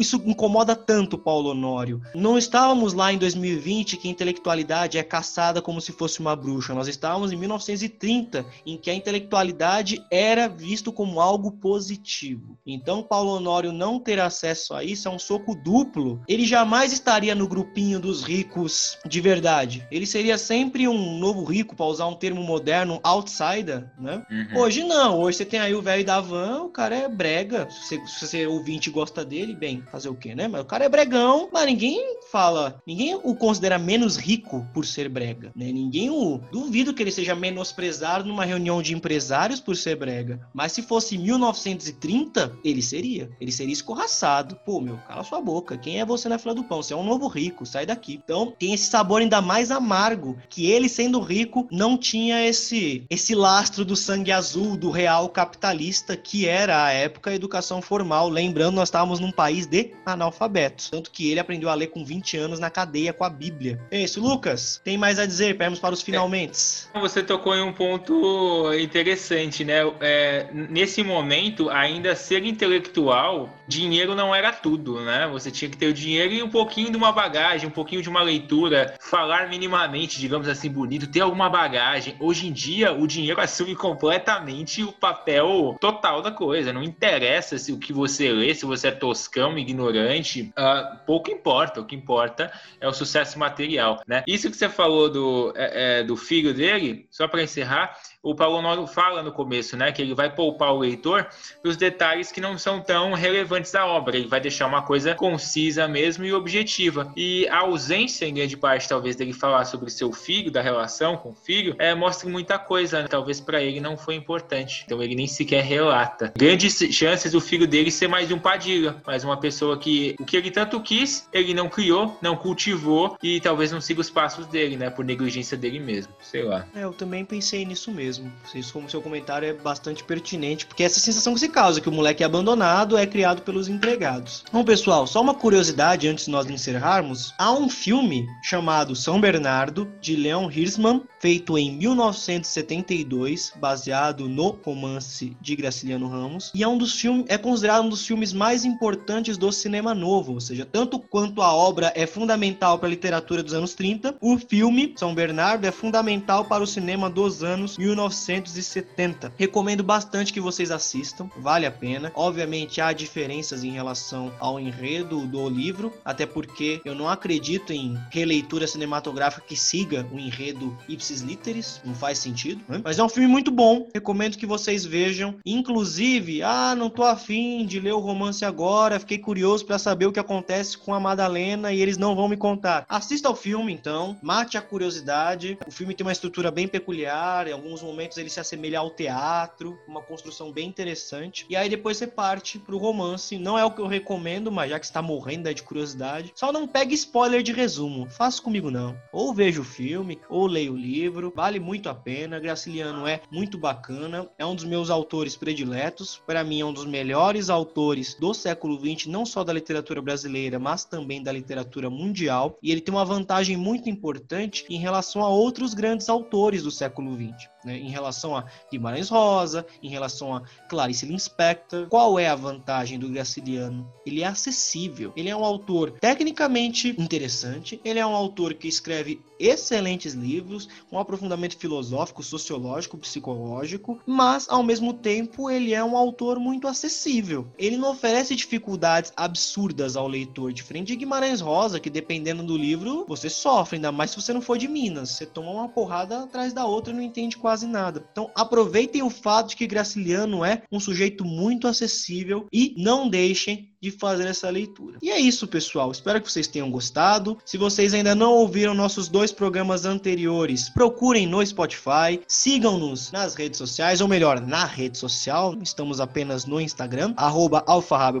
isso 0.00 0.22
incomoda 0.26 0.76
tanto 0.76 1.16
o 1.16 1.18
Paulo 1.18 1.50
Honório. 1.50 2.00
Não 2.14 2.36
estávamos 2.36 2.92
lá 2.92 3.12
em 3.12 3.18
2020 3.18 3.69
20 3.70 3.98
que 3.98 4.08
a 4.08 4.10
intelectualidade 4.10 4.98
é 4.98 5.02
caçada 5.04 5.62
como 5.62 5.80
se 5.80 5.92
fosse 5.92 6.18
uma 6.18 6.34
bruxa. 6.34 6.74
Nós 6.74 6.88
estávamos 6.88 7.30
em 7.30 7.36
1930, 7.36 8.44
em 8.66 8.76
que 8.76 8.90
a 8.90 8.94
intelectualidade 8.94 10.04
era 10.10 10.48
visto 10.48 10.92
como 10.92 11.20
algo 11.20 11.52
positivo. 11.52 12.58
Então, 12.66 13.00
Paulo 13.00 13.30
Honório 13.30 13.70
não 13.70 14.00
ter 14.00 14.18
acesso 14.18 14.74
a 14.74 14.82
isso 14.82 15.06
é 15.06 15.10
um 15.10 15.20
soco 15.20 15.54
duplo. 15.54 16.20
Ele 16.26 16.44
jamais 16.44 16.92
estaria 16.92 17.32
no 17.32 17.46
grupinho 17.46 18.00
dos 18.00 18.24
ricos 18.24 18.98
de 19.06 19.20
verdade. 19.20 19.86
Ele 19.88 20.04
seria 20.04 20.36
sempre 20.36 20.88
um 20.88 21.16
novo 21.20 21.44
rico, 21.44 21.76
para 21.76 21.86
usar 21.86 22.08
um 22.08 22.16
termo 22.16 22.42
moderno, 22.42 22.98
outsider, 23.04 23.88
né? 23.96 24.26
Uhum. 24.28 24.62
Hoje 24.62 24.82
não. 24.82 25.20
Hoje 25.20 25.38
você 25.38 25.44
tem 25.44 25.60
aí 25.60 25.76
o 25.76 25.82
velho 25.82 26.04
da 26.04 26.20
van, 26.20 26.64
o 26.64 26.70
cara 26.70 26.96
é 26.96 27.08
brega. 27.08 27.70
Se 27.70 28.00
você, 28.00 28.06
se 28.06 28.26
você 28.26 28.46
ouvinte 28.48 28.90
gosta 28.90 29.24
dele, 29.24 29.54
bem, 29.54 29.84
fazer 29.92 30.08
o 30.08 30.16
quê, 30.16 30.34
né? 30.34 30.48
Mas 30.48 30.62
o 30.62 30.64
cara 30.64 30.84
é 30.86 30.88
bregão, 30.88 31.48
mas 31.52 31.66
ninguém 31.66 32.16
fala, 32.32 32.82
ninguém 32.84 33.14
o 33.14 33.32
considera 33.36 33.59
menos 33.78 34.16
rico 34.16 34.66
por 34.72 34.86
ser 34.86 35.08
brega, 35.08 35.52
né? 35.54 35.70
Ninguém 35.72 36.10
o 36.10 36.40
duvido 36.50 36.92
que 36.94 37.02
ele 37.02 37.10
seja 37.10 37.34
menosprezado 37.34 38.24
numa 38.24 38.44
reunião 38.44 38.82
de 38.82 38.94
empresários 38.94 39.60
por 39.60 39.76
ser 39.76 39.96
brega. 39.96 40.40
Mas 40.52 40.72
se 40.72 40.82
fosse 40.82 41.16
1930, 41.18 42.52
ele 42.64 42.82
seria. 42.82 43.30
Ele 43.40 43.52
seria 43.52 43.72
escorraçado. 43.72 44.56
Pô, 44.64 44.80
meu, 44.80 44.96
cala 45.08 45.24
sua 45.24 45.40
boca. 45.40 45.76
Quem 45.76 46.00
é 46.00 46.04
você 46.04 46.28
na 46.28 46.38
fila 46.38 46.54
do 46.54 46.64
pão? 46.64 46.82
Você 46.82 46.92
é 46.92 46.96
um 46.96 47.04
novo 47.04 47.26
rico, 47.28 47.66
sai 47.66 47.86
daqui. 47.86 48.20
Então, 48.22 48.54
tem 48.58 48.72
esse 48.72 48.86
sabor 48.86 49.20
ainda 49.20 49.40
mais 49.40 49.70
amargo 49.70 50.36
que 50.48 50.70
ele 50.70 50.88
sendo 50.88 51.20
rico 51.20 51.66
não 51.70 51.96
tinha 51.96 52.46
esse 52.46 53.04
esse 53.08 53.34
lastro 53.34 53.84
do 53.84 53.96
sangue 53.96 54.32
azul 54.32 54.76
do 54.76 54.90
real 54.90 55.28
capitalista 55.28 56.16
que 56.16 56.46
era 56.46 56.84
a 56.84 56.90
época 56.90 57.30
a 57.30 57.34
educação 57.34 57.80
formal. 57.82 58.28
Lembrando, 58.28 58.76
nós 58.76 58.88
estávamos 58.88 59.20
num 59.20 59.32
país 59.32 59.66
de 59.66 59.92
analfabetos. 60.04 60.90
Tanto 60.90 61.10
que 61.10 61.30
ele 61.30 61.40
aprendeu 61.40 61.68
a 61.68 61.74
ler 61.74 61.88
com 61.88 62.04
20 62.04 62.36
anos 62.36 62.58
na 62.58 62.70
cadeia 62.70 63.12
com 63.12 63.24
a 63.24 63.30
Bíblia. 63.30 63.49
É 63.90 64.00
isso, 64.00 64.20
Lucas. 64.20 64.80
Tem 64.84 64.96
mais 64.96 65.18
a 65.18 65.26
dizer? 65.26 65.56
Vamos 65.56 65.78
para 65.78 65.94
os 65.94 66.02
finalmente. 66.02 66.88
É, 66.94 67.00
você 67.00 67.22
tocou 67.22 67.54
em 67.54 67.62
um 67.62 67.72
ponto 67.72 68.72
interessante, 68.74 69.64
né? 69.64 69.80
É, 70.00 70.48
nesse 70.52 71.02
momento, 71.02 71.68
ainda 71.70 72.14
ser 72.14 72.44
intelectual, 72.44 73.50
dinheiro 73.66 74.14
não 74.14 74.34
era 74.34 74.52
tudo, 74.52 75.00
né? 75.00 75.28
Você 75.32 75.50
tinha 75.50 75.70
que 75.70 75.76
ter 75.76 75.86
o 75.86 75.92
dinheiro 75.92 76.32
e 76.32 76.42
um 76.42 76.48
pouquinho 76.48 76.90
de 76.90 76.96
uma 76.96 77.12
bagagem, 77.12 77.68
um 77.68 77.72
pouquinho 77.72 78.02
de 78.02 78.08
uma 78.08 78.22
leitura, 78.22 78.94
falar 79.00 79.48
minimamente, 79.48 80.18
digamos 80.18 80.48
assim, 80.48 80.70
bonito, 80.70 81.06
ter 81.06 81.20
alguma 81.20 81.48
bagagem. 81.48 82.16
Hoje 82.20 82.46
em 82.46 82.52
dia, 82.52 82.92
o 82.92 83.06
dinheiro 83.06 83.40
assume 83.40 83.74
completamente 83.74 84.82
o 84.82 84.92
papel 84.92 85.76
total 85.80 86.22
da 86.22 86.30
coisa. 86.30 86.72
Não 86.72 86.82
interessa 86.82 87.58
se 87.58 87.72
o 87.72 87.78
que 87.78 87.92
você 87.92 88.32
lê, 88.32 88.54
se 88.54 88.64
você 88.64 88.88
é 88.88 88.92
toscão, 88.92 89.58
ignorante, 89.58 90.52
uh, 90.56 90.98
pouco 91.06 91.30
importa. 91.30 91.80
O 91.80 91.84
que 91.84 91.96
importa 91.96 92.52
é 92.80 92.88
o 92.88 92.92
sucesso 92.92 93.38
material, 93.40 94.02
né? 94.06 94.22
Isso 94.26 94.50
que 94.50 94.56
você 94.56 94.68
falou 94.68 95.10
do, 95.10 95.52
é, 95.56 96.00
é, 96.00 96.04
do 96.04 96.16
filho 96.16 96.54
dele, 96.54 97.08
só 97.10 97.26
para 97.26 97.42
encerrar, 97.42 97.96
o 98.22 98.34
Paulo 98.34 98.58
Honório 98.58 98.86
fala 98.86 99.22
no 99.22 99.32
começo, 99.32 99.76
né, 99.76 99.92
que 99.92 100.02
ele 100.02 100.14
vai 100.14 100.34
poupar 100.34 100.74
o 100.74 100.78
leitor 100.78 101.26
dos 101.64 101.76
detalhes 101.76 102.30
que 102.30 102.40
não 102.40 102.58
são 102.58 102.80
tão 102.80 103.14
relevantes 103.14 103.72
da 103.72 103.86
obra. 103.86 104.16
Ele 104.16 104.28
vai 104.28 104.40
deixar 104.40 104.66
uma 104.66 104.82
coisa 104.82 105.14
concisa 105.14 105.88
mesmo 105.88 106.24
e 106.24 106.32
objetiva. 106.32 107.12
E 107.16 107.48
a 107.48 107.58
ausência, 107.60 108.26
em 108.26 108.34
grande 108.34 108.56
parte, 108.56 108.88
talvez, 108.88 109.16
dele 109.16 109.32
falar 109.32 109.64
sobre 109.64 109.90
seu 109.90 110.12
filho, 110.12 110.50
da 110.50 110.60
relação 110.60 111.16
com 111.16 111.30
o 111.30 111.34
filho, 111.34 111.74
é, 111.78 111.94
mostra 111.94 112.28
muita 112.28 112.58
coisa. 112.58 113.02
Né? 113.02 113.08
Talvez 113.08 113.40
para 113.40 113.62
ele 113.62 113.80
não 113.80 113.96
foi 113.96 114.14
importante. 114.14 114.82
Então 114.84 115.02
ele 115.02 115.14
nem 115.14 115.26
sequer 115.26 115.64
relata. 115.64 116.32
Grandes 116.36 116.76
chances 116.92 117.32
do 117.32 117.40
filho 117.40 117.66
dele 117.66 117.90
ser 117.90 118.08
mais 118.08 118.30
um 118.30 118.38
Padilha, 118.38 118.96
mais 119.06 119.24
uma 119.24 119.38
pessoa 119.38 119.78
que 119.78 120.14
o 120.18 120.24
que 120.24 120.36
ele 120.36 120.50
tanto 120.50 120.80
quis, 120.80 121.28
ele 121.32 121.54
não 121.54 121.68
criou, 121.68 122.18
não 122.20 122.36
cultivou 122.36 123.16
e 123.22 123.40
talvez 123.40 123.72
não 123.72 123.80
siga 123.80 124.00
os 124.00 124.10
passos 124.10 124.46
dele, 124.46 124.76
né, 124.76 124.90
por 124.90 125.04
negligência 125.04 125.56
dele 125.56 125.78
mesmo. 125.78 126.12
Sei 126.20 126.42
lá. 126.42 126.66
É, 126.74 126.84
eu 126.84 126.92
também 126.92 127.24
pensei 127.24 127.64
nisso 127.64 127.90
mesmo 127.90 128.09
mesmo. 128.10 128.32
Isso, 128.54 128.72
como 128.72 128.90
seu 128.90 129.00
comentário 129.00 129.48
é 129.48 129.52
bastante 129.52 130.02
pertinente, 130.02 130.66
porque 130.66 130.82
essa 130.82 130.98
sensação 130.98 131.32
que 131.32 131.40
se 131.40 131.48
causa, 131.48 131.80
que 131.80 131.88
o 131.88 131.92
moleque 131.92 132.22
é 132.22 132.26
abandonado, 132.26 132.98
é 132.98 133.06
criado 133.06 133.42
pelos 133.42 133.68
empregados. 133.68 134.44
Bom, 134.52 134.64
pessoal, 134.64 135.06
só 135.06 135.20
uma 135.20 135.34
curiosidade 135.34 136.08
antes 136.08 136.24
de 136.24 136.30
nós 136.30 136.48
encerrarmos. 136.50 137.32
Há 137.38 137.52
um 137.52 137.68
filme 137.68 138.26
chamado 138.42 138.96
São 138.96 139.20
Bernardo, 139.20 139.88
de 140.00 140.16
Leon 140.16 140.50
Hirschman, 140.50 141.02
feito 141.20 141.56
em 141.56 141.76
1972, 141.76 143.52
baseado 143.56 144.28
no 144.28 144.58
romance 144.64 145.36
de 145.40 145.54
Graciliano 145.54 146.08
Ramos, 146.08 146.50
e 146.54 146.62
é 146.62 146.68
um 146.68 146.78
dos 146.78 146.94
filmes, 146.94 147.26
é 147.28 147.38
considerado 147.38 147.84
um 147.84 147.88
dos 147.88 148.06
filmes 148.06 148.32
mais 148.32 148.64
importantes 148.64 149.36
do 149.36 149.52
cinema 149.52 149.94
novo, 149.94 150.32
ou 150.32 150.40
seja, 150.40 150.64
tanto 150.64 150.98
quanto 150.98 151.42
a 151.42 151.52
obra 151.52 151.92
é 151.94 152.06
fundamental 152.06 152.78
para 152.78 152.88
a 152.88 152.90
literatura 152.90 153.42
dos 153.42 153.54
anos 153.54 153.74
30, 153.74 154.16
o 154.20 154.38
filme 154.38 154.94
São 154.96 155.14
Bernardo 155.14 155.66
é 155.66 155.70
fundamental 155.70 156.46
para 156.46 156.64
o 156.64 156.66
cinema 156.66 157.10
dos 157.10 157.44
anos 157.44 157.76
19 157.76 157.99
1970. 158.08 159.32
Recomendo 159.36 159.82
bastante 159.82 160.32
que 160.32 160.40
vocês 160.40 160.70
assistam, 160.70 161.28
vale 161.36 161.66
a 161.66 161.70
pena. 161.70 162.12
Obviamente 162.14 162.80
há 162.80 162.92
diferenças 162.92 163.64
em 163.64 163.70
relação 163.70 164.32
ao 164.38 164.58
enredo 164.58 165.26
do 165.26 165.48
livro, 165.48 165.92
até 166.04 166.24
porque 166.26 166.80
eu 166.84 166.94
não 166.94 167.08
acredito 167.08 167.72
em 167.72 167.98
releitura 168.10 168.66
cinematográfica 168.66 169.44
que 169.46 169.56
siga 169.56 170.06
o 170.12 170.18
enredo 170.18 170.76
ipsis 170.88 171.20
literis, 171.20 171.80
não 171.84 171.94
faz 171.94 172.18
sentido, 172.18 172.62
né? 172.68 172.80
Mas 172.84 172.98
é 172.98 173.02
um 173.02 173.08
filme 173.08 173.28
muito 173.28 173.50
bom, 173.50 173.88
recomendo 173.94 174.36
que 174.36 174.46
vocês 174.46 174.84
vejam. 174.84 175.36
Inclusive, 175.44 176.42
ah, 176.42 176.74
não 176.76 176.88
tô 176.88 177.02
afim 177.02 177.64
de 177.66 177.80
ler 177.80 177.92
o 177.92 177.98
romance 177.98 178.44
agora, 178.44 179.00
fiquei 179.00 179.18
curioso 179.18 179.64
para 179.66 179.78
saber 179.78 180.06
o 180.06 180.12
que 180.12 180.20
acontece 180.20 180.78
com 180.78 180.94
a 180.94 181.00
Madalena 181.00 181.72
e 181.72 181.80
eles 181.80 181.96
não 181.96 182.14
vão 182.14 182.28
me 182.28 182.36
contar. 182.36 182.84
Assista 182.88 183.28
ao 183.28 183.36
filme 183.36 183.72
então, 183.72 184.16
mate 184.22 184.56
a 184.56 184.62
curiosidade. 184.62 185.58
O 185.66 185.70
filme 185.70 185.94
tem 185.94 186.06
uma 186.06 186.12
estrutura 186.12 186.50
bem 186.50 186.68
peculiar, 186.68 187.46
em 187.46 187.52
alguns 187.52 187.82
momentos 187.90 188.16
ele 188.16 188.30
se 188.30 188.38
assemelha 188.38 188.78
ao 188.78 188.90
teatro, 188.90 189.78
uma 189.86 190.00
construção 190.00 190.52
bem 190.52 190.68
interessante. 190.68 191.44
E 191.48 191.56
aí 191.56 191.68
depois 191.68 191.96
você 191.96 192.06
parte 192.06 192.58
pro 192.58 192.78
romance. 192.78 193.38
Não 193.38 193.58
é 193.58 193.64
o 193.64 193.70
que 193.70 193.80
eu 193.80 193.86
recomendo, 193.86 194.50
mas 194.52 194.70
já 194.70 194.78
que 194.78 194.86
está 194.86 195.02
morrendo 195.02 195.52
de 195.52 195.62
curiosidade, 195.62 196.32
só 196.34 196.52
não 196.52 196.68
pegue 196.68 196.94
spoiler 196.94 197.42
de 197.42 197.52
resumo. 197.52 198.08
Faça 198.10 198.42
comigo 198.42 198.70
não. 198.70 198.96
Ou 199.12 199.34
veja 199.34 199.60
o 199.60 199.64
filme, 199.64 200.20
ou 200.28 200.46
leia 200.46 200.72
o 200.72 200.76
livro. 200.76 201.32
Vale 201.34 201.58
muito 201.58 201.88
a 201.88 201.94
pena. 201.94 202.38
Graciliano 202.38 203.06
é 203.06 203.20
muito 203.30 203.58
bacana. 203.58 204.28
É 204.38 204.44
um 204.44 204.54
dos 204.54 204.64
meus 204.64 204.90
autores 204.90 205.34
prediletos. 205.34 206.22
Para 206.26 206.44
mim 206.44 206.60
é 206.60 206.64
um 206.64 206.72
dos 206.72 206.84
melhores 206.84 207.48
autores 207.48 208.14
do 208.14 208.34
século 208.34 208.78
XX, 208.78 209.06
não 209.06 209.24
só 209.24 209.42
da 209.42 209.52
literatura 209.52 210.02
brasileira, 210.02 210.58
mas 210.58 210.84
também 210.84 211.22
da 211.22 211.32
literatura 211.32 211.88
mundial. 211.88 212.58
E 212.62 212.70
ele 212.70 212.80
tem 212.80 212.94
uma 212.94 213.04
vantagem 213.04 213.56
muito 213.56 213.88
importante 213.88 214.64
em 214.68 214.78
relação 214.78 215.22
a 215.22 215.28
outros 215.28 215.74
grandes 215.74 216.08
autores 216.08 216.62
do 216.62 216.70
século 216.70 217.16
XX 217.16 217.50
né, 217.64 217.76
em 217.76 217.90
relação 217.90 218.36
a 218.36 218.44
Guimarães 218.70 219.08
Rosa, 219.08 219.66
em 219.82 219.88
relação 219.88 220.34
a 220.34 220.42
Clarice 220.68 221.06
Lispector. 221.06 221.88
Qual 221.88 222.18
é 222.18 222.28
a 222.28 222.34
vantagem 222.34 222.98
do 222.98 223.08
Graciliano? 223.08 223.90
Ele 224.04 224.22
é 224.22 224.26
acessível. 224.26 225.12
Ele 225.16 225.28
é 225.28 225.36
um 225.36 225.44
autor 225.44 225.92
tecnicamente 225.92 226.94
interessante. 226.98 227.80
Ele 227.84 227.98
é 227.98 228.06
um 228.06 228.14
autor 228.14 228.54
que 228.54 228.68
escreve 228.68 229.20
excelentes 229.40 230.14
livros, 230.14 230.68
um 230.90 230.98
aprofundamento 230.98 231.56
filosófico, 231.56 232.22
sociológico, 232.22 232.98
psicológico, 232.98 234.00
mas 234.06 234.48
ao 234.48 234.62
mesmo 234.62 234.92
tempo 234.92 235.50
ele 235.50 235.72
é 235.74 235.82
um 235.82 235.96
autor 235.96 236.38
muito 236.38 236.66
acessível. 236.66 237.46
Ele 237.58 237.76
não 237.76 237.90
oferece 237.90 238.34
dificuldades 238.34 239.12
absurdas 239.16 239.96
ao 239.96 240.08
leitor, 240.08 240.52
diferente 240.52 240.88
de 240.88 240.96
Guimarães 240.96 241.40
Rosa, 241.40 241.78
que 241.78 241.90
dependendo 241.90 242.42
do 242.42 242.56
livro 242.56 243.04
você 243.06 243.30
sofre, 243.30 243.76
ainda 243.76 243.92
mais 243.92 244.10
se 244.10 244.20
você 244.20 244.32
não 244.32 244.40
for 244.40 244.58
de 244.58 244.66
Minas. 244.66 245.10
Você 245.10 245.26
toma 245.26 245.50
uma 245.50 245.68
porrada 245.68 246.24
atrás 246.24 246.52
da 246.52 246.64
outra 246.64 246.92
e 246.92 246.96
não 246.96 247.02
entende 247.02 247.36
quase 247.36 247.60
quase 247.60 247.66
nada. 247.66 248.04
Então 248.12 248.30
aproveitem 248.34 249.02
o 249.02 249.10
fato 249.10 249.50
de 249.50 249.56
que 249.56 249.66
Graciliano 249.66 250.44
é 250.44 250.62
um 250.70 250.78
sujeito 250.78 251.24
muito 251.24 251.66
acessível 251.66 252.46
e 252.52 252.74
não 252.78 253.08
deixem 253.08 253.69
de 253.80 253.90
fazer 253.90 254.26
essa 254.26 254.50
leitura. 254.50 254.98
E 255.00 255.10
é 255.10 255.18
isso, 255.18 255.48
pessoal. 255.48 255.90
Espero 255.90 256.20
que 256.20 256.30
vocês 256.30 256.46
tenham 256.46 256.70
gostado. 256.70 257.38
Se 257.46 257.56
vocês 257.56 257.94
ainda 257.94 258.14
não 258.14 258.34
ouviram 258.34 258.74
nossos 258.74 259.08
dois 259.08 259.32
programas 259.32 259.86
anteriores, 259.86 260.68
procurem 260.68 261.26
no 261.26 261.42
Spotify, 261.44 262.20
sigam-nos 262.28 263.10
nas 263.10 263.34
redes 263.34 263.56
sociais, 263.56 264.02
ou 264.02 264.08
melhor, 264.08 264.38
na 264.40 264.66
rede 264.66 264.98
social. 264.98 265.56
Estamos 265.62 265.98
apenas 265.98 266.44
no 266.44 266.60
Instagram, 266.60 267.14
arroba 267.16 267.64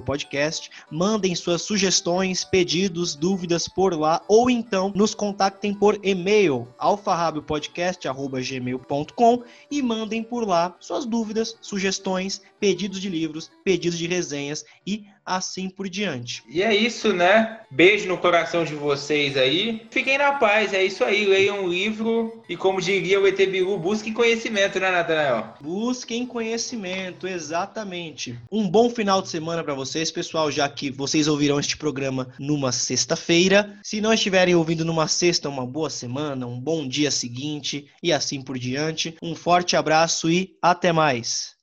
Podcast. 0.04 0.70
Mandem 0.90 1.34
suas 1.34 1.60
sugestões, 1.60 2.42
pedidos, 2.42 3.14
dúvidas 3.14 3.68
por 3.68 3.94
lá, 3.94 4.22
ou 4.26 4.48
então 4.48 4.90
nos 4.94 5.14
contactem 5.14 5.74
por 5.74 6.00
e-mail, 6.02 6.66
alfarrabiopodcast.gmail.com 6.78 9.42
e 9.70 9.82
mandem 9.82 10.22
por 10.22 10.48
lá 10.48 10.74
suas 10.80 11.04
dúvidas, 11.04 11.58
sugestões, 11.60 12.40
pedidos 12.58 12.98
de 13.00 13.10
livros, 13.10 13.50
pedidos 13.62 13.98
de 13.98 14.06
resenhas 14.06 14.64
e 14.86 15.04
assim 15.30 15.70
por 15.70 15.88
diante. 15.88 16.42
E 16.48 16.62
é 16.62 16.74
isso, 16.74 17.12
né? 17.12 17.60
Beijo 17.70 18.08
no 18.08 18.18
coração 18.18 18.64
de 18.64 18.74
vocês 18.74 19.36
aí. 19.36 19.86
Fiquem 19.90 20.18
na 20.18 20.32
paz, 20.32 20.74
é 20.74 20.84
isso 20.84 21.04
aí. 21.04 21.24
Leiam 21.24 21.64
um 21.64 21.68
livro 21.68 22.42
e, 22.48 22.56
como 22.56 22.80
diria 22.80 23.20
o 23.20 23.26
ET 23.26 23.36
Bilu, 23.36 23.78
busquem 23.78 24.12
conhecimento, 24.12 24.80
né, 24.80 24.90
Natanael? 24.90 25.54
Busquem 25.60 26.26
conhecimento, 26.26 27.28
exatamente. 27.28 28.36
Um 28.50 28.68
bom 28.68 28.90
final 28.90 29.22
de 29.22 29.28
semana 29.28 29.62
para 29.62 29.74
vocês, 29.74 30.10
pessoal, 30.10 30.50
já 30.50 30.68
que 30.68 30.90
vocês 30.90 31.28
ouvirão 31.28 31.60
este 31.60 31.76
programa 31.76 32.32
numa 32.38 32.72
sexta-feira. 32.72 33.78
Se 33.84 34.00
não 34.00 34.12
estiverem 34.12 34.56
ouvindo 34.56 34.84
numa 34.84 35.06
sexta, 35.06 35.48
uma 35.48 35.64
boa 35.64 35.90
semana, 35.90 36.46
um 36.46 36.60
bom 36.60 36.88
dia 36.88 37.10
seguinte 37.10 37.86
e 38.02 38.12
assim 38.12 38.42
por 38.42 38.58
diante. 38.58 39.16
Um 39.22 39.34
forte 39.34 39.76
abraço 39.76 40.28
e 40.28 40.56
até 40.60 40.92
mais. 40.92 41.59